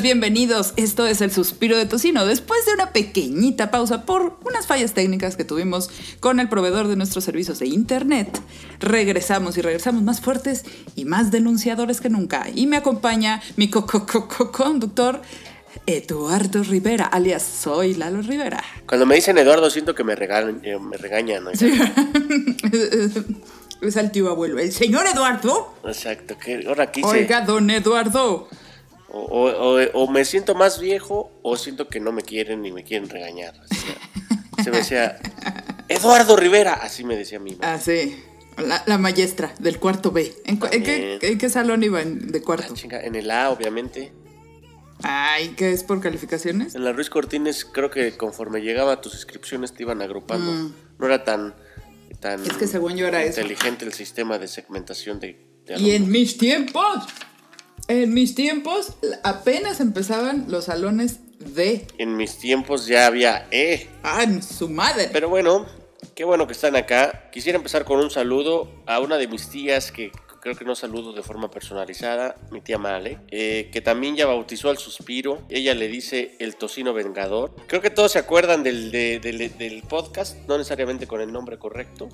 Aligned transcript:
bienvenidos. 0.00 0.72
Esto 0.76 1.06
es 1.06 1.20
El 1.20 1.30
Suspiro 1.30 1.76
de 1.76 1.84
Tocino. 1.84 2.24
Después 2.24 2.64
de 2.64 2.72
una 2.72 2.92
pequeñita 2.92 3.70
pausa 3.70 4.06
por 4.06 4.38
unas 4.42 4.66
fallas 4.66 4.94
técnicas 4.94 5.36
que 5.36 5.44
tuvimos 5.44 5.90
con 6.18 6.40
el 6.40 6.48
proveedor 6.48 6.88
de 6.88 6.96
nuestros 6.96 7.24
servicios 7.24 7.58
de 7.58 7.66
Internet, 7.66 8.40
regresamos 8.80 9.58
y 9.58 9.60
regresamos 9.60 10.02
más 10.02 10.22
fuertes 10.22 10.64
y 10.96 11.04
más 11.04 11.30
denunciadores 11.30 12.00
que 12.00 12.08
nunca. 12.08 12.46
Y 12.54 12.66
me 12.66 12.78
acompaña 12.78 13.42
mi 13.56 13.68
co 13.68 13.84
co 13.84 14.06
co 14.06 14.28
co 14.28 14.50
conductor 14.50 15.20
Eduardo 15.84 16.62
Rivera, 16.62 17.04
alias 17.04 17.42
Soy 17.42 17.94
Lalo 17.94 18.22
Rivera. 18.22 18.64
Cuando 18.86 19.04
me 19.04 19.16
dicen 19.16 19.36
Eduardo 19.36 19.68
siento 19.68 19.94
que 19.94 20.04
me, 20.04 20.14
regalan, 20.14 20.62
eh, 20.64 20.78
me 20.78 20.96
regañan. 20.96 21.44
Sí. 21.52 21.70
es 23.82 23.96
al 23.98 24.10
tío 24.10 24.30
abuelo. 24.30 24.58
¿El 24.58 24.72
señor 24.72 25.06
Eduardo? 25.06 25.74
Exacto. 25.84 26.38
Oiga, 27.04 27.42
don 27.42 27.68
Eduardo. 27.68 28.48
O, 29.12 29.20
o- 29.20 29.76
o- 29.78 29.90
o 30.04 30.10
me 30.10 30.24
siento 30.24 30.54
más 30.54 30.80
viejo 30.80 31.30
o 31.42 31.56
siento 31.56 31.88
que 31.88 32.00
no 32.00 32.12
me 32.12 32.22
quieren 32.22 32.62
ni 32.62 32.72
me 32.72 32.82
quieren 32.82 33.08
regañar. 33.10 33.54
O 33.60 33.74
sea, 33.74 34.64
se 34.64 34.70
me 34.70 34.78
decía, 34.78 35.18
Eduardo 35.88 36.34
Rivera. 36.36 36.74
Así 36.74 37.04
me 37.04 37.16
decía 37.16 37.38
mi 37.38 37.52
mamá. 37.52 37.74
Ah, 37.74 37.78
sí. 37.78 38.16
La, 38.56 38.82
la 38.86 38.98
maestra 38.98 39.54
del 39.58 39.78
cuarto 39.78 40.10
B. 40.12 40.34
¿En, 40.44 40.58
qué, 40.58 40.68
También. 40.68 41.18
en 41.22 41.38
qué 41.38 41.48
salón 41.50 41.82
iban 41.82 42.28
de 42.32 42.38
Ah, 42.38 42.42
cuarto? 42.42 42.74
chinga, 42.74 43.00
en 43.00 43.14
el 43.14 43.30
A, 43.30 43.50
obviamente. 43.50 44.12
Ay, 45.02 45.54
¿qué 45.56 45.72
es 45.72 45.82
por 45.82 46.00
calificaciones? 46.00 46.74
En 46.74 46.84
la 46.84 46.92
Ruiz 46.92 47.10
Cortines 47.10 47.64
creo 47.64 47.90
que 47.90 48.16
conforme 48.16 48.60
llegaba 48.60 49.00
tus 49.00 49.14
inscripciones 49.14 49.72
te 49.74 49.82
iban 49.82 50.00
agrupando. 50.00 50.50
Mm. 50.52 50.74
No 50.98 51.06
era 51.06 51.24
tan, 51.24 51.54
tan 52.20 52.44
Es 52.46 52.52
que 52.52 52.66
según 52.68 52.96
yo 52.96 53.06
era 53.08 53.22
eso. 53.24 53.40
inteligente 53.40 53.84
el 53.84 53.92
sistema 53.94 54.38
de 54.38 54.46
segmentación 54.48 55.18
de, 55.18 55.44
de 55.66 55.78
Y 55.80 55.90
en 55.92 56.08
mis 56.10 56.38
tiempos, 56.38 57.04
en 57.88 58.14
mis 58.14 58.34
tiempos, 58.34 58.94
apenas 59.24 59.80
empezaban 59.80 60.46
los 60.48 60.66
salones 60.66 61.20
D. 61.38 61.86
En 61.98 62.16
mis 62.16 62.38
tiempos 62.38 62.86
ya 62.86 63.06
había 63.06 63.46
E. 63.50 63.88
¡Ah, 64.02 64.22
en 64.22 64.42
su 64.42 64.68
madre! 64.68 65.08
Pero 65.12 65.28
bueno, 65.28 65.66
qué 66.14 66.24
bueno 66.24 66.46
que 66.46 66.52
están 66.52 66.76
acá. 66.76 67.28
Quisiera 67.32 67.56
empezar 67.56 67.84
con 67.84 67.98
un 67.98 68.10
saludo 68.10 68.70
a 68.86 69.00
una 69.00 69.16
de 69.18 69.26
mis 69.28 69.48
tías 69.50 69.90
que 69.90 70.12
creo 70.40 70.56
que 70.56 70.64
no 70.64 70.74
saludo 70.74 71.12
de 71.12 71.22
forma 71.22 71.50
personalizada, 71.52 72.34
mi 72.50 72.60
tía 72.60 72.76
Male, 72.78 73.18
eh, 73.30 73.70
que 73.72 73.80
también 73.80 74.16
ya 74.16 74.26
bautizó 74.26 74.70
al 74.70 74.78
suspiro. 74.78 75.40
Ella 75.48 75.74
le 75.74 75.86
dice 75.88 76.34
el 76.40 76.56
tocino 76.56 76.92
vengador. 76.92 77.54
Creo 77.68 77.80
que 77.80 77.90
todos 77.90 78.10
se 78.12 78.18
acuerdan 78.18 78.62
del, 78.64 78.90
de- 78.90 79.20
del- 79.20 79.56
del 79.58 79.82
podcast, 79.82 80.36
no 80.48 80.58
necesariamente 80.58 81.06
con 81.06 81.20
el 81.20 81.32
nombre 81.32 81.58
correcto. 81.58 82.08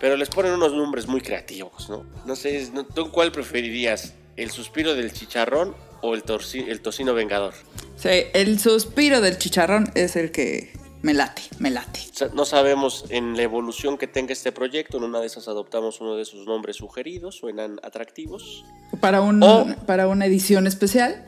Pero 0.00 0.16
les 0.16 0.28
ponen 0.28 0.52
unos 0.52 0.72
nombres 0.72 1.06
muy 1.06 1.20
creativos, 1.20 1.88
¿no? 1.88 2.04
No 2.26 2.34
sé, 2.36 2.70
¿tú 2.94 3.10
cuál 3.10 3.30
preferirías? 3.32 4.14
¿El 4.36 4.50
suspiro 4.50 4.94
del 4.94 5.12
chicharrón 5.12 5.74
o 6.02 6.14
el, 6.14 6.24
torci- 6.24 6.66
el 6.68 6.80
tocino 6.80 7.14
vengador? 7.14 7.54
Sí, 7.96 8.08
el 8.32 8.58
suspiro 8.58 9.20
del 9.20 9.38
chicharrón 9.38 9.90
es 9.94 10.16
el 10.16 10.30
que 10.32 10.72
me 11.02 11.14
late, 11.14 11.42
me 11.58 11.70
late. 11.70 12.00
No 12.34 12.44
sabemos 12.44 13.04
en 13.10 13.36
la 13.36 13.42
evolución 13.42 13.96
que 13.98 14.06
tenga 14.06 14.32
este 14.32 14.52
proyecto, 14.52 14.96
en 14.98 15.04
una 15.04 15.20
de 15.20 15.26
esas 15.26 15.48
adoptamos 15.48 16.00
uno 16.00 16.16
de 16.16 16.24
sus 16.24 16.46
nombres 16.46 16.76
sugeridos, 16.76 17.36
suenan 17.36 17.78
atractivos. 17.82 18.64
Para, 19.00 19.20
un, 19.20 19.42
O- 19.42 19.66
para 19.86 20.08
una 20.08 20.26
edición 20.26 20.66
especial. 20.66 21.26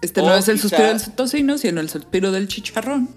Este 0.00 0.22
no 0.22 0.34
es 0.34 0.48
el 0.48 0.56
quizá- 0.56 0.60
suspiro 0.62 0.88
del 0.88 1.14
tocino, 1.14 1.58
sino 1.58 1.80
el 1.80 1.88
suspiro 1.90 2.32
del 2.32 2.48
chicharrón. 2.48 3.08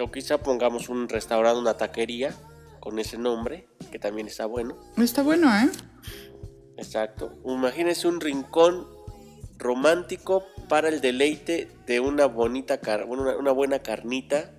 O 0.00 0.10
quizá 0.10 0.38
pongamos 0.38 0.88
un 0.88 1.08
restaurante, 1.08 1.58
una 1.60 1.74
taquería 1.74 2.34
con 2.80 2.98
ese 2.98 3.18
nombre, 3.18 3.68
que 3.92 3.98
también 3.98 4.26
está 4.26 4.46
bueno. 4.46 4.76
Está 4.96 5.22
bueno, 5.22 5.48
¿eh? 5.54 5.68
Exacto. 6.76 7.32
Imagínense 7.46 8.08
un 8.08 8.20
rincón 8.20 8.86
romántico 9.58 10.44
para 10.68 10.88
el 10.88 11.00
deleite 11.00 11.68
de 11.86 12.00
una 12.00 12.26
bonita, 12.26 12.80
car- 12.80 13.04
una, 13.06 13.36
una 13.36 13.52
buena 13.52 13.78
carnita, 13.80 14.50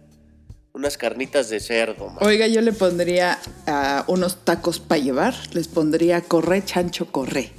unas 0.73 0.97
carnitas 0.97 1.49
de 1.49 1.59
cerdo. 1.59 2.07
man. 2.09 2.17
Oiga, 2.21 2.47
yo 2.47 2.61
le 2.61 2.71
pondría 2.71 3.39
a 3.67 4.05
unos 4.07 4.45
tacos 4.45 4.79
para 4.79 5.01
llevar, 5.01 5.33
les 5.53 5.67
pondría 5.67 6.21
corre, 6.21 6.63
chancho, 6.63 7.11
corre. 7.11 7.51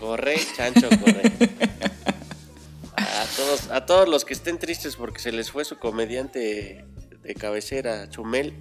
Corre, 0.00 0.36
chancho, 0.56 0.88
corre. 0.88 1.32
A 2.96 3.24
todos, 3.36 3.70
a 3.70 3.86
todos 3.86 4.08
los 4.08 4.24
que 4.24 4.34
estén 4.34 4.58
tristes 4.58 4.96
porque 4.96 5.20
se 5.20 5.32
les 5.32 5.50
fue 5.50 5.64
su 5.64 5.78
comediante 5.78 6.84
de 7.22 7.34
cabecera, 7.34 8.08
Chumel, 8.08 8.54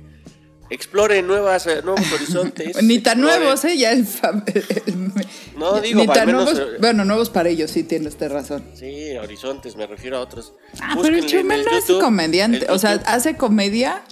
exploren 0.69 1.27
nuevas, 1.27 1.67
eh, 1.67 1.81
nuevos 1.83 2.11
horizontes. 2.11 2.81
Ni 2.83 2.99
tan 2.99 3.21
nuevos, 3.21 3.63
¿eh? 3.65 3.77
Ya 3.77 3.91
el 3.91 4.05
fam- 4.07 4.43
el- 4.53 5.11
No, 5.57 5.79
digo, 5.79 6.01
Ni 6.01 6.07
tan 6.07 6.27
menos, 6.27 6.53
nuevos. 6.53 6.73
eh, 6.73 6.77
Bueno, 6.81 7.05
nuevos 7.05 7.29
para 7.29 7.49
ellos, 7.49 7.71
sí, 7.71 7.83
tiene 7.83 8.07
usted 8.07 8.29
razón. 8.31 8.63
Sí, 8.75 9.15
horizontes, 9.17 9.75
me 9.75 9.87
refiero 9.87 10.17
a 10.17 10.21
otros. 10.21 10.53
Ah, 10.81 10.95
pero 11.01 11.15
el 11.15 11.21
Búsquenle 11.21 11.37
en 11.39 11.43
Chumel 11.43 11.59
el 11.61 11.65
no 11.65 11.77
es 11.77 11.85
comediante. 12.03 12.65
O 12.71 12.77
sea, 12.79 12.93
hace 13.05 13.37
comedia, 13.37 14.03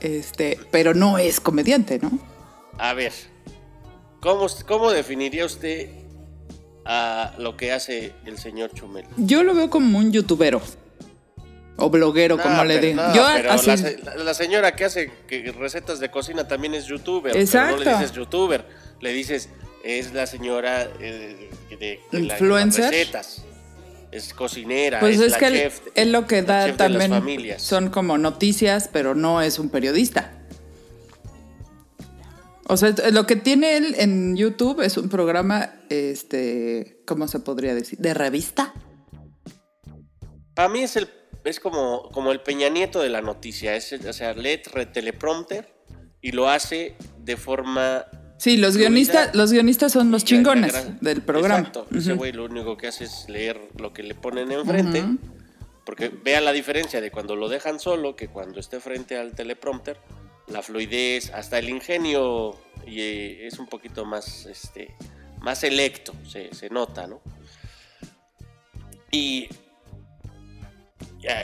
este, 0.00 0.58
pero 0.70 0.94
no 0.94 1.18
es 1.18 1.38
comediante, 1.40 1.98
¿no? 2.00 2.10
A 2.78 2.94
ver, 2.94 3.12
¿cómo, 4.20 4.46
¿cómo 4.66 4.90
definiría 4.90 5.44
usted 5.46 5.90
a 6.84 7.34
lo 7.38 7.56
que 7.56 7.70
hace 7.70 8.12
el 8.26 8.38
señor 8.38 8.72
Chumel? 8.74 9.04
Yo 9.16 9.44
lo 9.44 9.54
veo 9.54 9.70
como 9.70 9.98
un 9.98 10.10
youtubero. 10.10 10.60
O 11.84 11.90
bloguero, 11.90 12.36
No, 12.36 12.42
como 12.44 12.64
le 12.64 12.74
pero- 12.78 12.86
digo. 12.86 13.02
no, 13.02 13.14
Yo 13.14 13.26
pero 13.34 13.50
así. 13.52 13.66
la, 13.66 13.76
se- 13.76 13.98
la- 14.04 14.14
la 14.16 14.34
señora 14.34 14.76
que 14.76 14.84
hace 14.84 15.10
recetas 15.58 15.98
de 15.98 16.10
cocina 16.12 16.46
también 16.46 16.74
es 16.74 16.84
youtuber. 16.86 17.32
pero 17.32 17.42
Exacto. 17.42 17.78
no 17.78 17.84
le 17.84 17.90
dices 17.92 18.12
youtuber, 18.12 18.64
le 19.00 19.12
dices 19.12 19.48
es 19.84 20.12
la 20.12 20.26
señora 20.26 20.82
eh, 21.00 21.50
de, 21.70 21.76
de 21.76 22.20
las 22.24 22.40
Influencer. 22.40 22.90
recetas. 22.90 23.44
Es 24.12 24.32
cocinera, 24.34 25.00
Pues 25.00 25.16
es, 25.16 25.22
es 25.22 25.32
la 25.32 25.38
que 25.38 25.46
él- 25.46 25.54
chef, 25.54 25.80
él 25.96 26.12
lo 26.12 26.26
que 26.28 26.42
da 26.42 26.66
chef 26.66 26.72
de 26.72 26.78
también 26.78 27.10
las 27.10 27.18
familias. 27.20 27.62
son 27.62 27.88
como 27.90 28.16
noticias, 28.18 28.88
pero 28.92 29.14
no 29.16 29.40
es 29.42 29.58
un 29.58 29.68
periodista. 29.70 30.30
O 32.68 32.76
sea, 32.76 32.94
lo 33.10 33.26
que 33.26 33.36
tiene 33.36 33.76
él 33.76 33.94
en 33.98 34.36
YouTube 34.36 34.82
es 34.82 34.96
un 34.96 35.08
programa, 35.08 35.72
este, 35.88 37.02
¿cómo 37.06 37.26
se 37.26 37.40
podría 37.40 37.74
decir? 37.74 37.98
¿De 37.98 38.14
revista? 38.14 38.72
Para 40.54 40.68
mí 40.68 40.80
es 40.82 40.96
el 40.96 41.08
es 41.44 41.60
como, 41.60 42.08
como 42.10 42.32
el 42.32 42.40
Peña 42.40 42.68
Nieto 42.68 43.00
de 43.00 43.08
la 43.08 43.20
noticia, 43.20 43.74
es 43.76 43.92
o 43.92 44.12
sea, 44.12 44.32
lee 44.34 44.60
teleprompter 44.92 45.72
y 46.20 46.32
lo 46.32 46.48
hace 46.48 46.94
de 47.18 47.36
forma 47.36 48.06
Sí, 48.38 48.56
los 48.56 48.76
guionistas, 48.76 49.36
los 49.36 49.52
guionistas 49.52 49.92
son 49.92 50.10
los 50.10 50.24
chingones 50.24 50.72
gran- 50.72 50.98
del 51.00 51.22
programa. 51.22 51.58
Exacto. 51.58 51.86
Ese 51.96 52.14
güey 52.14 52.32
lo 52.32 52.44
único 52.46 52.76
que 52.76 52.88
hace 52.88 53.04
es 53.04 53.28
leer 53.28 53.60
lo 53.78 53.92
que 53.92 54.02
le 54.02 54.16
ponen 54.16 54.50
enfrente. 54.50 55.04
Porque 55.84 56.08
vea 56.08 56.40
la 56.40 56.50
diferencia 56.52 57.00
de 57.00 57.12
cuando 57.12 57.36
lo 57.36 57.48
dejan 57.48 57.78
solo 57.78 58.16
que 58.16 58.26
cuando 58.26 58.58
esté 58.58 58.80
frente 58.80 59.16
al 59.16 59.32
teleprompter. 59.36 59.96
La 60.48 60.60
fluidez, 60.60 61.30
hasta 61.30 61.60
el 61.60 61.68
ingenio 61.68 62.56
y, 62.84 63.00
eh, 63.00 63.46
es 63.46 63.60
un 63.60 63.68
poquito 63.68 64.04
más, 64.04 64.46
este, 64.46 64.92
más 65.40 65.58
selecto, 65.60 66.12
se, 66.28 66.52
se 66.52 66.68
nota, 66.68 67.06
¿no? 67.06 67.20
Y, 69.12 69.48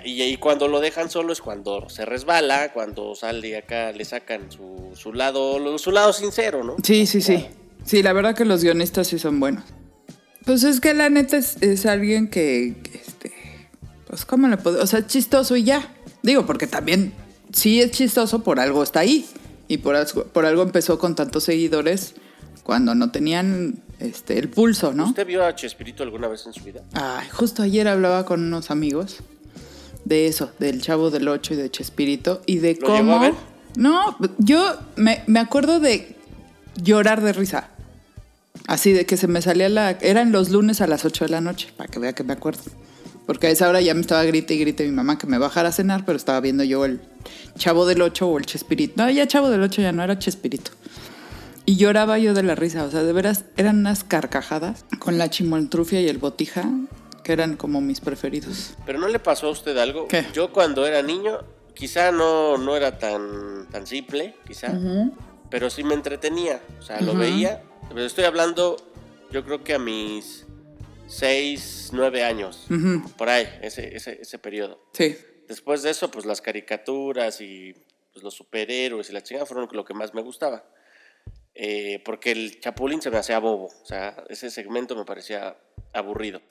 y, 0.04 0.22
y 0.22 0.36
cuando 0.38 0.66
lo 0.68 0.80
dejan 0.80 1.10
solo 1.10 1.32
es 1.32 1.40
cuando 1.40 1.88
se 1.88 2.04
resbala, 2.04 2.72
cuando 2.72 3.14
sale 3.14 3.56
acá, 3.56 3.92
le 3.92 4.04
sacan 4.04 4.50
su, 4.50 4.90
su 4.94 5.12
lado, 5.12 5.78
su 5.78 5.90
lado 5.92 6.12
sincero, 6.12 6.64
¿no? 6.64 6.76
Sí, 6.82 7.06
sí, 7.06 7.20
sí. 7.20 7.46
Sí, 7.84 8.02
la 8.02 8.12
verdad 8.12 8.34
que 8.34 8.44
los 8.44 8.62
guionistas 8.62 9.06
sí 9.06 9.18
son 9.18 9.38
buenos. 9.40 9.64
Pues 10.44 10.62
es 10.64 10.80
que 10.80 10.94
la 10.94 11.08
neta 11.10 11.36
es, 11.36 11.56
es 11.62 11.86
alguien 11.86 12.28
que, 12.28 12.74
este, 12.92 13.32
pues 14.06 14.24
cómo 14.24 14.48
le 14.48 14.56
puedo, 14.56 14.82
o 14.82 14.86
sea, 14.86 15.06
chistoso 15.06 15.56
y 15.56 15.64
ya. 15.64 15.94
Digo, 16.22 16.44
porque 16.44 16.66
también 16.66 17.12
sí 17.52 17.80
es 17.80 17.90
chistoso, 17.92 18.42
por 18.42 18.58
algo 18.60 18.82
está 18.82 19.00
ahí. 19.00 19.26
Y 19.68 19.78
por, 19.78 19.94
algo- 19.96 20.24
por 20.24 20.44
algo 20.46 20.62
empezó 20.62 20.98
con 20.98 21.14
tantos 21.14 21.44
seguidores 21.44 22.14
cuando 22.62 22.94
no 22.94 23.10
tenían 23.10 23.82
este, 24.00 24.38
el 24.38 24.48
pulso, 24.48 24.92
¿no? 24.92 25.04
¿Usted 25.06 25.26
vio 25.26 25.44
a 25.44 25.54
Chespirito 25.54 26.02
alguna 26.02 26.26
vez 26.28 26.46
en 26.46 26.52
su 26.54 26.64
vida? 26.64 26.82
Ay, 26.94 27.28
justo 27.30 27.62
ayer 27.62 27.86
hablaba 27.86 28.24
con 28.24 28.42
unos 28.42 28.70
amigos 28.70 29.18
de 30.08 30.26
eso, 30.26 30.50
del 30.58 30.80
Chavo 30.80 31.10
del 31.10 31.28
Ocho 31.28 31.54
y 31.54 31.56
de 31.56 31.70
Chespirito 31.70 32.40
y 32.46 32.58
de 32.58 32.78
¿Lo 32.80 32.86
cómo... 32.86 32.98
llegó 32.98 33.12
a 33.12 33.20
ver? 33.20 33.34
No, 33.76 34.16
yo 34.38 34.76
me, 34.96 35.22
me 35.26 35.38
acuerdo 35.38 35.78
de 35.78 36.16
llorar 36.82 37.20
de 37.20 37.32
risa. 37.32 37.68
Así 38.66 38.92
de 38.92 39.06
que 39.06 39.16
se 39.16 39.28
me 39.28 39.40
salía 39.42 39.68
la... 39.68 39.90
Eran 39.90 40.32
los 40.32 40.48
lunes 40.50 40.80
a 40.80 40.86
las 40.86 41.04
8 41.04 41.26
de 41.26 41.30
la 41.30 41.40
noche, 41.40 41.72
para 41.76 41.88
que 41.88 41.98
vea 41.98 42.12
que 42.14 42.24
me 42.24 42.32
acuerdo. 42.32 42.62
Porque 43.26 43.46
a 43.46 43.50
esa 43.50 43.68
hora 43.68 43.80
ya 43.82 43.92
me 43.92 44.00
estaba 44.00 44.24
grite 44.24 44.54
y 44.54 44.58
grite 44.58 44.84
mi 44.84 44.90
mamá 44.90 45.18
que 45.18 45.26
me 45.26 45.36
bajara 45.36 45.68
a 45.68 45.72
cenar, 45.72 46.04
pero 46.06 46.16
estaba 46.16 46.40
viendo 46.40 46.64
yo 46.64 46.86
el 46.86 47.00
Chavo 47.58 47.86
del 47.86 48.00
Ocho 48.00 48.28
o 48.28 48.38
el 48.38 48.46
Chespirito. 48.46 48.94
No, 48.96 49.10
ya 49.10 49.28
Chavo 49.28 49.50
del 49.50 49.62
Ocho 49.62 49.82
ya 49.82 49.92
no, 49.92 50.02
era 50.02 50.18
Chespirito. 50.18 50.70
Y 51.66 51.76
lloraba 51.76 52.18
yo 52.18 52.32
de 52.32 52.42
la 52.42 52.54
risa, 52.54 52.84
o 52.84 52.90
sea, 52.90 53.02
de 53.02 53.12
veras 53.12 53.44
eran 53.58 53.80
unas 53.80 54.02
carcajadas 54.02 54.86
con 54.98 55.18
la 55.18 55.28
chimoltrufia 55.28 56.00
y 56.00 56.08
el 56.08 56.16
botija, 56.16 56.64
que 57.22 57.32
eran 57.32 57.56
como 57.56 57.80
mis 57.80 58.00
preferidos. 58.00 58.74
¿Pero 58.86 58.98
no 58.98 59.08
le 59.08 59.18
pasó 59.18 59.48
a 59.48 59.50
usted 59.50 59.76
algo? 59.78 60.08
¿Qué? 60.08 60.24
Yo 60.32 60.52
cuando 60.52 60.86
era 60.86 61.02
niño, 61.02 61.40
quizá 61.74 62.10
no, 62.12 62.56
no 62.58 62.76
era 62.76 62.98
tan, 62.98 63.68
tan 63.70 63.86
simple, 63.86 64.34
quizá, 64.46 64.78
pero 65.50 65.70
sí 65.70 65.84
me 65.84 65.94
entretenía. 65.94 66.60
O 66.78 66.82
sea, 66.82 67.00
lo 67.00 67.12
Ujú. 67.12 67.20
veía. 67.20 67.62
Pero 67.88 68.02
estoy 68.02 68.24
hablando, 68.24 68.76
yo 69.30 69.44
creo 69.44 69.64
que 69.64 69.74
a 69.74 69.78
mis 69.78 70.44
6, 71.06 71.90
9 71.92 72.22
años. 72.24 72.66
Por 73.16 73.28
ahí, 73.28 73.46
ese, 73.62 73.96
ese, 73.96 74.18
ese 74.20 74.38
periodo. 74.38 74.80
Sí. 74.92 75.16
Después 75.48 75.82
de 75.82 75.90
eso, 75.90 76.10
pues 76.10 76.26
las 76.26 76.42
caricaturas 76.42 77.40
y 77.40 77.74
pues, 78.12 78.22
los 78.22 78.34
superhéroes 78.34 79.08
y 79.08 79.12
la 79.12 79.22
chingada 79.22 79.46
fueron 79.46 79.68
lo 79.72 79.84
que 79.84 79.94
más 79.94 80.12
me 80.12 80.20
gustaba. 80.20 80.64
Eh, 81.54 82.02
porque 82.04 82.30
el 82.32 82.60
Chapulín 82.60 83.00
se 83.00 83.10
me 83.10 83.16
hacía 83.16 83.38
bobo. 83.38 83.70
O 83.82 83.86
sea, 83.86 84.22
ese 84.28 84.50
segmento 84.50 84.94
me 84.94 85.04
parecía 85.04 85.56
aburrido. 85.94 86.42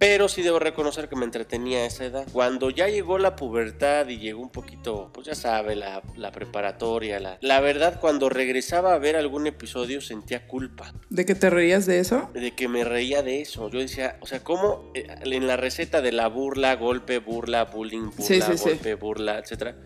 Pero 0.00 0.28
sí 0.28 0.40
debo 0.40 0.58
reconocer 0.58 1.10
que 1.10 1.14
me 1.14 1.26
entretenía 1.26 1.80
a 1.80 1.84
esa 1.84 2.06
edad. 2.06 2.26
Cuando 2.32 2.70
ya 2.70 2.88
llegó 2.88 3.18
la 3.18 3.36
pubertad 3.36 4.08
y 4.08 4.16
llegó 4.18 4.40
un 4.40 4.48
poquito, 4.48 5.10
pues 5.12 5.26
ya 5.26 5.34
sabe, 5.34 5.76
la, 5.76 6.02
preparatoria, 6.32 7.20
la, 7.20 7.36
la 7.42 7.60
verdad, 7.60 8.00
cuando 8.00 8.30
regresaba 8.30 8.94
a 8.94 8.98
ver 8.98 9.14
algún 9.14 9.46
episodio 9.46 10.00
sentía 10.00 10.46
culpa. 10.46 10.94
¿De 11.10 11.26
que 11.26 11.34
te 11.34 11.50
reías 11.50 11.84
de 11.84 11.98
eso? 11.98 12.30
De 12.32 12.52
que 12.52 12.66
me 12.66 12.82
reía 12.82 13.22
de 13.22 13.42
eso. 13.42 13.68
Yo 13.68 13.78
decía, 13.78 14.16
o 14.20 14.26
sea, 14.26 14.42
¿cómo 14.42 14.90
eh, 14.94 15.06
en 15.20 15.46
la 15.46 15.58
receta 15.58 16.00
de 16.00 16.12
la 16.12 16.28
burla, 16.28 16.76
golpe, 16.76 17.18
burla, 17.18 17.66
bullying, 17.66 18.10
burla, 18.16 18.54
golpe, 18.56 18.94
burla, 18.94 19.38
etcétera? 19.38 19.76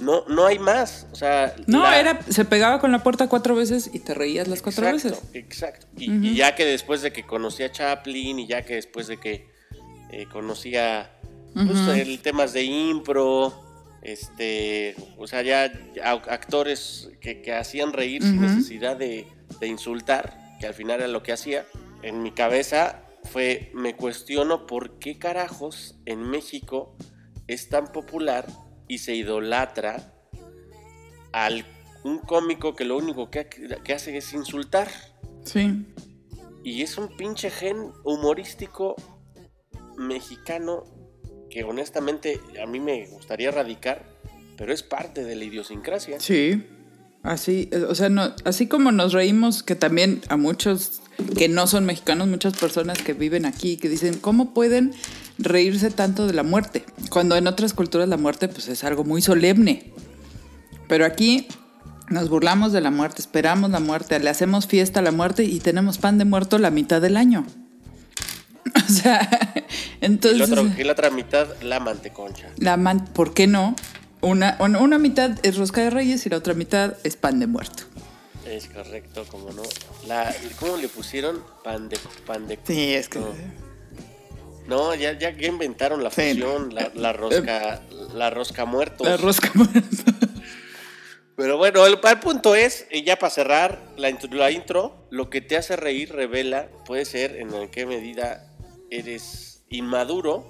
no, 0.00 0.24
no 0.28 0.46
hay 0.46 0.58
más. 0.58 1.06
O 1.12 1.16
sea, 1.16 1.54
no, 1.66 1.90
era, 1.90 2.20
se 2.28 2.44
pegaba 2.44 2.78
con 2.80 2.92
la 2.92 3.02
puerta 3.02 3.28
cuatro 3.28 3.54
veces 3.54 3.90
y 3.92 4.00
te 4.00 4.14
reías 4.14 4.46
las 4.46 4.62
cuatro 4.62 4.84
veces. 4.92 5.22
Exacto. 5.32 5.86
Y, 5.96 6.34
ya 6.34 6.54
que 6.54 6.64
después 6.64 7.02
de 7.02 7.12
que 7.12 7.24
conocí 7.24 7.62
a 7.62 7.72
Chaplin 7.72 8.38
y 8.38 8.46
ya 8.46 8.62
que 8.62 8.74
después 8.74 9.06
de 9.06 9.16
que 9.16 9.55
eh, 10.10 10.26
conocía 10.30 11.10
pues, 11.54 11.78
el 11.88 12.20
temas 12.20 12.52
de 12.52 12.64
impro, 12.64 13.54
este, 14.02 14.94
o 15.16 15.26
sea, 15.26 15.42
ya, 15.42 15.72
actores 16.04 17.10
que, 17.20 17.52
hacían 17.52 17.92
reír 17.92 18.22
sin 18.22 18.40
necesidad 18.40 18.96
de, 18.96 19.26
de 19.60 19.66
insultar, 19.66 20.56
que 20.60 20.66
al 20.66 20.74
final 20.74 21.00
era 21.00 21.08
lo 21.08 21.22
que 21.22 21.32
hacía. 21.32 21.66
En 22.02 22.22
mi 22.22 22.32
cabeza 22.32 23.02
fue, 23.24 23.70
me 23.74 23.96
cuestiono 23.96 24.66
por 24.66 24.98
qué 24.98 25.18
carajos 25.18 25.96
en 26.04 26.22
México 26.22 26.96
es 27.46 27.68
tan 27.68 27.88
popular 27.88 28.46
y 28.88 28.98
se 28.98 29.14
idolatra 29.14 30.12
al 31.32 31.66
un 32.04 32.18
cómico 32.18 32.74
que 32.74 32.84
lo 32.84 32.96
único 32.96 33.30
que, 33.30 33.48
hace 33.94 34.16
es 34.16 34.32
insultar. 34.32 34.88
Sí. 35.44 35.84
Y 36.62 36.82
es 36.82 36.98
un 36.98 37.16
pinche 37.16 37.50
gen 37.50 37.92
humorístico 38.04 38.94
mexicano 39.96 40.84
que 41.50 41.64
honestamente 41.64 42.40
a 42.62 42.66
mí 42.66 42.80
me 42.80 43.06
gustaría 43.08 43.48
erradicar, 43.48 44.04
pero 44.56 44.72
es 44.72 44.82
parte 44.82 45.24
de 45.24 45.36
la 45.36 45.44
idiosincrasia. 45.44 46.20
Sí. 46.20 46.66
Así, 47.22 47.70
o 47.88 47.94
sea, 47.94 48.08
no, 48.08 48.34
así 48.44 48.68
como 48.68 48.92
nos 48.92 49.12
reímos 49.12 49.64
que 49.64 49.74
también 49.74 50.20
a 50.28 50.36
muchos 50.36 51.00
que 51.36 51.48
no 51.48 51.66
son 51.66 51.84
mexicanos, 51.84 52.28
muchas 52.28 52.56
personas 52.56 52.98
que 52.98 53.14
viven 53.14 53.46
aquí, 53.46 53.76
que 53.78 53.88
dicen, 53.88 54.18
¿cómo 54.18 54.54
pueden 54.54 54.92
reírse 55.38 55.90
tanto 55.90 56.26
de 56.26 56.34
la 56.34 56.44
muerte? 56.44 56.84
Cuando 57.10 57.36
en 57.36 57.48
otras 57.48 57.74
culturas 57.74 58.08
la 58.08 58.16
muerte 58.16 58.48
pues 58.48 58.68
es 58.68 58.84
algo 58.84 59.02
muy 59.02 59.22
solemne. 59.22 59.92
Pero 60.88 61.04
aquí 61.04 61.48
nos 62.08 62.28
burlamos 62.28 62.72
de 62.72 62.80
la 62.80 62.90
muerte, 62.90 63.22
esperamos 63.22 63.70
la 63.70 63.80
muerte, 63.80 64.20
le 64.20 64.30
hacemos 64.30 64.66
fiesta 64.66 65.00
a 65.00 65.02
la 65.02 65.10
muerte 65.10 65.44
y 65.44 65.58
tenemos 65.58 65.98
pan 65.98 66.18
de 66.18 66.24
muerto 66.24 66.58
la 66.58 66.70
mitad 66.70 67.00
del 67.00 67.16
año. 67.16 67.44
O 68.88 68.92
sea, 68.92 69.28
entonces... 70.00 70.48
Y, 70.78 70.84
la 70.84 70.92
otra 70.92 71.10
mitad, 71.10 71.48
la 71.62 71.80
manteconcha. 71.80 72.50
La 72.58 72.76
man, 72.76 73.06
¿Por 73.06 73.34
qué 73.34 73.46
no? 73.46 73.74
Una, 74.20 74.56
una 74.60 74.98
mitad 74.98 75.38
es 75.42 75.56
rosca 75.56 75.82
de 75.82 75.90
reyes 75.90 76.26
y 76.26 76.30
la 76.30 76.38
otra 76.38 76.54
mitad 76.54 76.94
es 77.04 77.16
pan 77.16 77.38
de 77.38 77.46
muerto. 77.46 77.84
Es 78.46 78.68
correcto, 78.68 79.24
como 79.28 79.50
no. 79.52 79.62
La, 80.06 80.34
¿Cómo 80.60 80.76
le 80.76 80.88
pusieron? 80.88 81.42
Pan 81.64 81.88
de... 81.88 81.98
Pan 82.26 82.46
de 82.46 82.58
sí, 82.64 82.94
es 82.94 83.08
que... 83.08 83.20
No, 84.66 84.94
ya, 84.94 85.16
ya 85.16 85.30
inventaron 85.46 86.02
la 86.02 86.10
fusión, 86.10 86.74
la, 86.74 87.12
rosca, 87.12 87.82
la 88.14 88.30
rosca 88.30 88.64
muerto. 88.64 89.04
La 89.04 89.16
rosca 89.16 89.50
muerto. 89.54 90.12
Pero 91.36 91.58
bueno, 91.58 91.86
el, 91.86 91.98
punto 92.18 92.54
es, 92.54 92.86
ya 93.04 93.16
para 93.16 93.30
cerrar 93.30 93.80
la, 93.96 94.10
la, 94.30 94.50
intro, 94.50 95.06
lo 95.10 95.28
que 95.28 95.40
te 95.40 95.56
hace 95.56 95.76
reír 95.76 96.12
revela, 96.12 96.68
puede 96.84 97.04
ser 97.04 97.36
en 97.36 97.68
qué 97.68 97.84
medida 97.84 98.45
eres 98.90 99.64
inmaduro, 99.68 100.46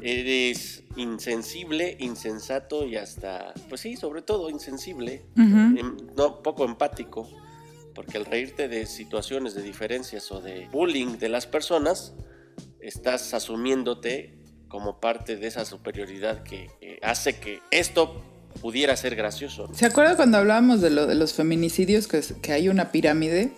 eres 0.00 0.82
insensible, 0.96 1.96
insensato 2.00 2.84
y 2.86 2.96
hasta, 2.96 3.54
pues 3.68 3.82
sí, 3.82 3.96
sobre 3.96 4.22
todo 4.22 4.50
insensible, 4.50 5.22
em, 5.36 5.96
no 6.16 6.42
poco 6.42 6.64
empático, 6.64 7.28
porque 7.94 8.16
al 8.16 8.24
reírte 8.24 8.66
de 8.66 8.86
situaciones 8.86 9.54
de 9.54 9.62
diferencias 9.62 10.32
o 10.32 10.40
de 10.40 10.68
bullying 10.72 11.18
de 11.18 11.28
las 11.28 11.46
personas, 11.46 12.14
estás 12.80 13.32
asumiéndote 13.32 14.34
como 14.68 14.98
parte 14.98 15.36
de 15.36 15.46
esa 15.46 15.64
superioridad 15.64 16.42
que 16.42 16.68
hace 17.02 17.38
que 17.38 17.60
esto 17.70 18.22
pudiera 18.60 18.96
ser 18.96 19.14
gracioso. 19.14 19.68
¿Se 19.72 19.86
acuerda 19.86 20.16
cuando 20.16 20.38
hablábamos 20.38 20.80
de 20.80 20.90
lo 20.90 21.06
de 21.06 21.14
los 21.14 21.32
feminicidios 21.34 22.08
que, 22.08 22.22
que 22.42 22.52
hay 22.52 22.68
una 22.68 22.90
pirámide 22.90 23.52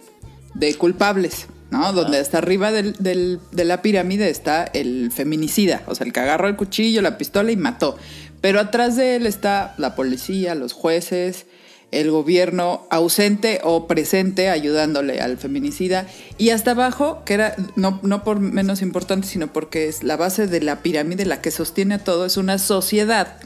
de 0.55 0.75
culpables? 0.75 1.47
¿No? 1.70 1.92
Donde 1.92 2.18
hasta 2.18 2.38
arriba 2.38 2.70
de 2.72 3.38
la 3.52 3.82
pirámide 3.82 4.30
está 4.30 4.64
el 4.64 5.10
feminicida, 5.12 5.82
o 5.86 5.94
sea, 5.94 6.06
el 6.06 6.12
que 6.12 6.20
agarró 6.20 6.48
el 6.48 6.56
cuchillo, 6.56 7.02
la 7.02 7.18
pistola 7.18 7.50
y 7.50 7.56
mató. 7.56 7.96
Pero 8.40 8.60
atrás 8.60 8.96
de 8.96 9.16
él 9.16 9.26
está 9.26 9.74
la 9.78 9.94
policía, 9.94 10.54
los 10.54 10.72
jueces, 10.72 11.46
el 11.92 12.10
gobierno 12.10 12.86
ausente 12.90 13.60
o 13.62 13.86
presente 13.86 14.50
ayudándole 14.50 15.20
al 15.20 15.38
feminicida. 15.38 16.06
Y 16.36 16.50
hasta 16.50 16.72
abajo, 16.72 17.22
que 17.24 17.34
era 17.34 17.56
no, 17.76 18.00
no 18.02 18.22
por 18.24 18.40
menos 18.40 18.82
importante, 18.82 19.26
sino 19.26 19.52
porque 19.52 19.88
es 19.88 20.02
la 20.02 20.16
base 20.16 20.46
de 20.46 20.60
la 20.60 20.82
pirámide, 20.82 21.24
la 21.24 21.40
que 21.40 21.50
sostiene 21.50 21.94
a 21.94 22.04
todo, 22.04 22.26
es 22.26 22.36
una 22.36 22.58
sociedad 22.58 23.38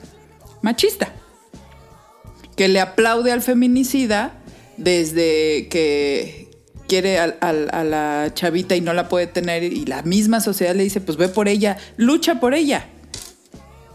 machista, 0.62 1.12
que 2.56 2.68
le 2.68 2.80
aplaude 2.80 3.32
al 3.32 3.42
feminicida 3.42 4.34
desde 4.76 5.68
que 5.68 6.49
quiere 6.90 7.20
a, 7.20 7.52
la 7.52 8.32
chavita 8.34 8.74
y 8.74 8.80
no 8.80 8.92
la 8.92 9.08
puede 9.08 9.28
tener 9.28 9.62
y 9.62 9.86
la 9.86 10.02
misma 10.02 10.40
sociedad 10.40 10.74
le 10.74 10.82
dice, 10.82 11.00
pues 11.00 11.16
ve 11.16 11.28
por 11.28 11.46
ella, 11.46 11.78
lucha 11.96 12.40
por 12.40 12.52
ella. 12.52 12.88